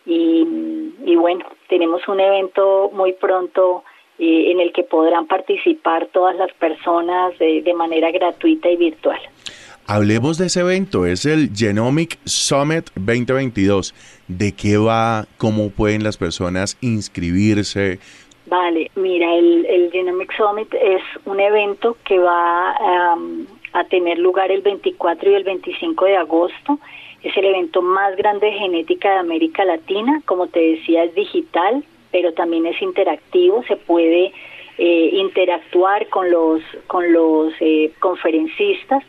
y, 0.08 1.16
bueno, 1.16 1.46
tenemos 1.68 2.08
un 2.08 2.20
evento 2.20 2.90
muy 2.94 3.14
pronto 3.14 3.84
eh, 4.18 4.52
en 4.52 4.62
el 4.62 4.72
que 4.72 4.84
podrán 4.84 5.28
participar 5.28 6.08
todas 6.14 6.36
las 6.38 6.52
personas 6.54 7.38
de, 7.40 7.74
manera 7.76 8.10
gratuita 8.12 8.70
y 8.70 8.78
virtual. 8.78 9.20
Hablemos 9.86 10.38
de 10.38 10.48
ese 10.48 10.62
evento, 10.62 11.06
es 11.06 11.26
el 11.26 11.52
Genomic 11.54 12.18
Summit 12.26 12.90
2022. 12.96 13.94
¿De 14.28 14.54
qué 14.54 14.78
va? 14.78 15.26
¿Cómo 15.38 15.70
pueden 15.70 16.04
las 16.04 16.18
personas 16.18 16.78
inscribirse? 16.82 18.00
Vale, 18.48 18.92
mira, 18.96 19.34
el, 19.36 19.90
Genomic 19.92 20.36
Summit 20.36 20.74
es 20.74 21.02
un 21.26 21.40
evento 21.40 21.98
que 22.06 22.18
va 22.18 22.72
a 23.74 23.84
tener 23.90 24.20
lugar 24.20 24.52
el 24.52 24.62
24 24.62 25.32
y 25.32 25.34
el 25.36 25.44
25 25.44 26.06
de 26.06 26.18
agosto 26.18 26.80
es 27.28 27.38
el 27.38 27.46
evento 27.46 27.82
más 27.82 28.16
grande 28.16 28.48
de 28.48 28.54
genética 28.54 29.12
de 29.12 29.18
América 29.18 29.66
Latina. 29.66 30.22
Como 30.26 30.48
te 30.48 30.60
decía, 30.60 31.04
es 31.04 31.14
digital, 31.14 31.84
pero 32.12 32.34
también 32.34 32.66
es 32.66 32.82
interactivo. 32.82 33.64
Se 33.68 33.76
puede 33.76 34.32
eh, 34.78 35.10
interactuar 35.14 36.08
con 36.08 36.32
los, 36.32 36.62
con 36.88 37.12
los 37.12 37.54
eh, 37.60 37.92
conferencistas 38.00 39.04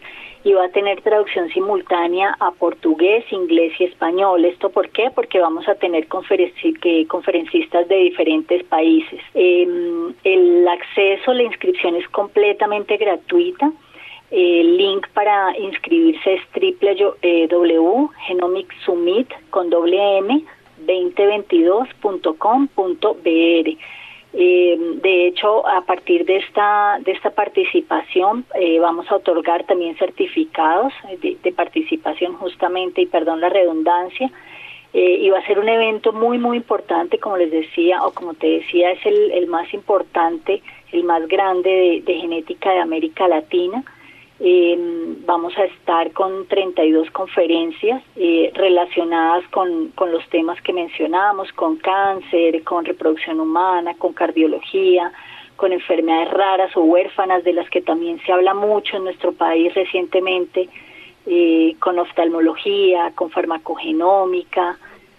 y 0.44 0.52
va 0.52 0.64
a 0.64 0.68
tener 0.70 1.00
traducción 1.02 1.48
simultánea 1.50 2.34
a 2.40 2.50
portugués, 2.52 3.24
inglés 3.30 3.72
y 3.78 3.84
español. 3.84 4.44
¿Esto 4.44 4.70
por 4.70 4.88
qué? 4.90 5.10
Porque 5.14 5.40
vamos 5.40 5.68
a 5.68 5.74
tener 5.74 6.06
conferencistas 6.08 7.88
de 7.88 7.96
diferentes 7.96 8.64
países. 8.64 9.20
Em, 9.34 10.14
el 10.24 10.66
acceso, 10.66 11.34
la 11.34 11.42
inscripción 11.42 11.96
es 11.96 12.08
completamente 12.08 12.96
gratuita. 12.96 13.72
El 14.30 14.76
link 14.76 15.08
para 15.14 15.56
inscribirse 15.56 16.34
es 16.34 16.42
www.genomicsummit 17.50 19.32
con 19.50 19.70
doble 19.70 19.98
2022.com.br. 20.86 23.78
Eh, 24.34 24.78
de 25.02 25.26
hecho, 25.26 25.66
a 25.66 25.80
partir 25.82 26.24
de 26.26 26.36
esta, 26.36 26.98
de 27.00 27.12
esta 27.12 27.30
participación 27.30 28.44
eh, 28.54 28.78
vamos 28.78 29.10
a 29.10 29.16
otorgar 29.16 29.64
también 29.64 29.96
certificados 29.96 30.92
de, 31.20 31.52
participación 31.52 32.34
justamente, 32.34 33.00
y 33.00 33.06
perdón 33.06 33.40
la 33.40 33.48
redundancia, 33.48 34.30
eh, 34.92 35.18
y 35.22 35.30
va 35.30 35.38
a 35.38 35.46
ser 35.46 35.58
un 35.58 35.70
evento 35.70 36.12
muy, 36.12 36.36
muy 36.38 36.58
importante, 36.58 37.18
como 37.18 37.38
les 37.38 37.50
decía, 37.50 38.04
o 38.04 38.12
como 38.12 38.34
te 38.34 38.48
decía, 38.48 38.90
es 38.92 39.06
el, 39.06 39.30
el 39.32 39.46
más 39.46 39.72
importante, 39.72 40.60
el 40.92 41.04
más 41.04 41.26
grande 41.26 42.02
de 42.04 42.14
genética 42.14 42.70
de 42.70 42.80
América 42.80 43.28
Latina. 43.28 43.82
Eh, 44.40 44.76
vamos 45.26 45.56
a 45.58 45.64
estar 45.64 46.12
con 46.12 46.46
32 46.46 47.10
conferencias 47.10 48.02
eh, 48.14 48.52
relacionadas 48.54 49.46
con, 49.48 49.88
con, 49.96 50.12
los 50.12 50.26
temas 50.28 50.60
que 50.62 50.72
mencionamos, 50.72 51.52
con 51.52 51.76
cáncer, 51.76 52.62
con 52.62 52.84
reproducción 52.84 53.40
humana, 53.40 53.94
con 53.98 54.12
cardiología, 54.12 55.12
con 55.56 55.72
enfermedades 55.72 56.30
raras 56.30 56.76
o 56.76 56.82
huérfanas, 56.82 57.42
de 57.42 57.52
las 57.52 57.68
que 57.68 57.80
también 57.80 58.20
se 58.24 58.32
habla 58.32 58.54
mucho 58.54 58.96
en 58.96 59.04
nuestro 59.04 59.32
país 59.32 59.74
recientemente, 59.74 60.68
eh, 61.26 61.74
con 61.80 61.98
oftalmología, 61.98 63.10
con 63.16 63.30
farmacogenómica. 63.30 64.78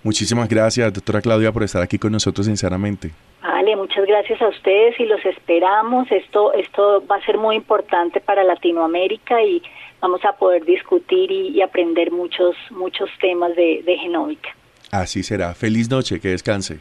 Muchísimas 0.03 0.47
gracias, 0.47 0.93
doctora 0.93 1.21
Claudia, 1.21 1.51
por 1.51 1.63
estar 1.63 1.81
aquí 1.81 1.97
con 1.97 2.11
nosotros 2.11 2.45
sinceramente. 2.45 3.11
Vale, 3.41 3.75
muchas 3.75 4.05
gracias 4.05 4.41
a 4.41 4.47
ustedes 4.47 4.99
y 4.99 5.05
los 5.05 5.23
esperamos. 5.25 6.09
Esto, 6.11 6.53
esto 6.53 7.03
va 7.05 7.17
a 7.17 7.25
ser 7.25 7.37
muy 7.37 7.55
importante 7.55 8.21
para 8.21 8.43
Latinoamérica 8.43 9.41
y 9.43 9.61
vamos 10.01 10.23
a 10.23 10.33
poder 10.33 10.63
discutir 10.63 11.31
y, 11.31 11.61
aprender 11.61 12.11
muchos, 12.11 12.55
muchos 12.71 13.09
temas 13.19 13.55
de, 13.55 13.83
de 13.85 13.97
genómica. 13.97 14.49
Así 14.91 15.23
será. 15.23 15.53
Feliz 15.53 15.89
noche, 15.89 16.19
que 16.19 16.29
descanse. 16.29 16.79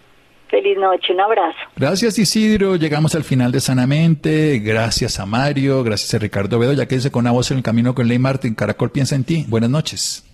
Feliz 0.49 0.79
noche, 0.79 1.13
un 1.13 1.21
abrazo. 1.21 1.59
Gracias 1.77 2.19
Isidro, 2.19 2.77
llegamos 2.77 3.15
al 3.15 3.25
final 3.25 3.53
de 3.53 3.61
Sanamente, 3.61 4.59
gracias 4.61 5.21
a 5.21 5.27
Mario, 5.27 5.85
gracias 5.85 6.15
a 6.15 6.19
Ricardo 6.19 6.59
Bedo, 6.59 6.73
ya 6.73 6.87
que 6.87 6.95
dice 6.95 7.11
con 7.11 7.25
una 7.25 7.33
voz 7.33 7.51
en 7.51 7.59
el 7.59 7.63
camino 7.63 7.95
con 7.95 8.09
Ley 8.09 8.19
Martin, 8.19 8.55
Caracol 8.55 8.91
piensa 8.91 9.15
en 9.15 9.25
ti, 9.25 9.45
buenas 9.47 9.69
noches. 9.69 10.28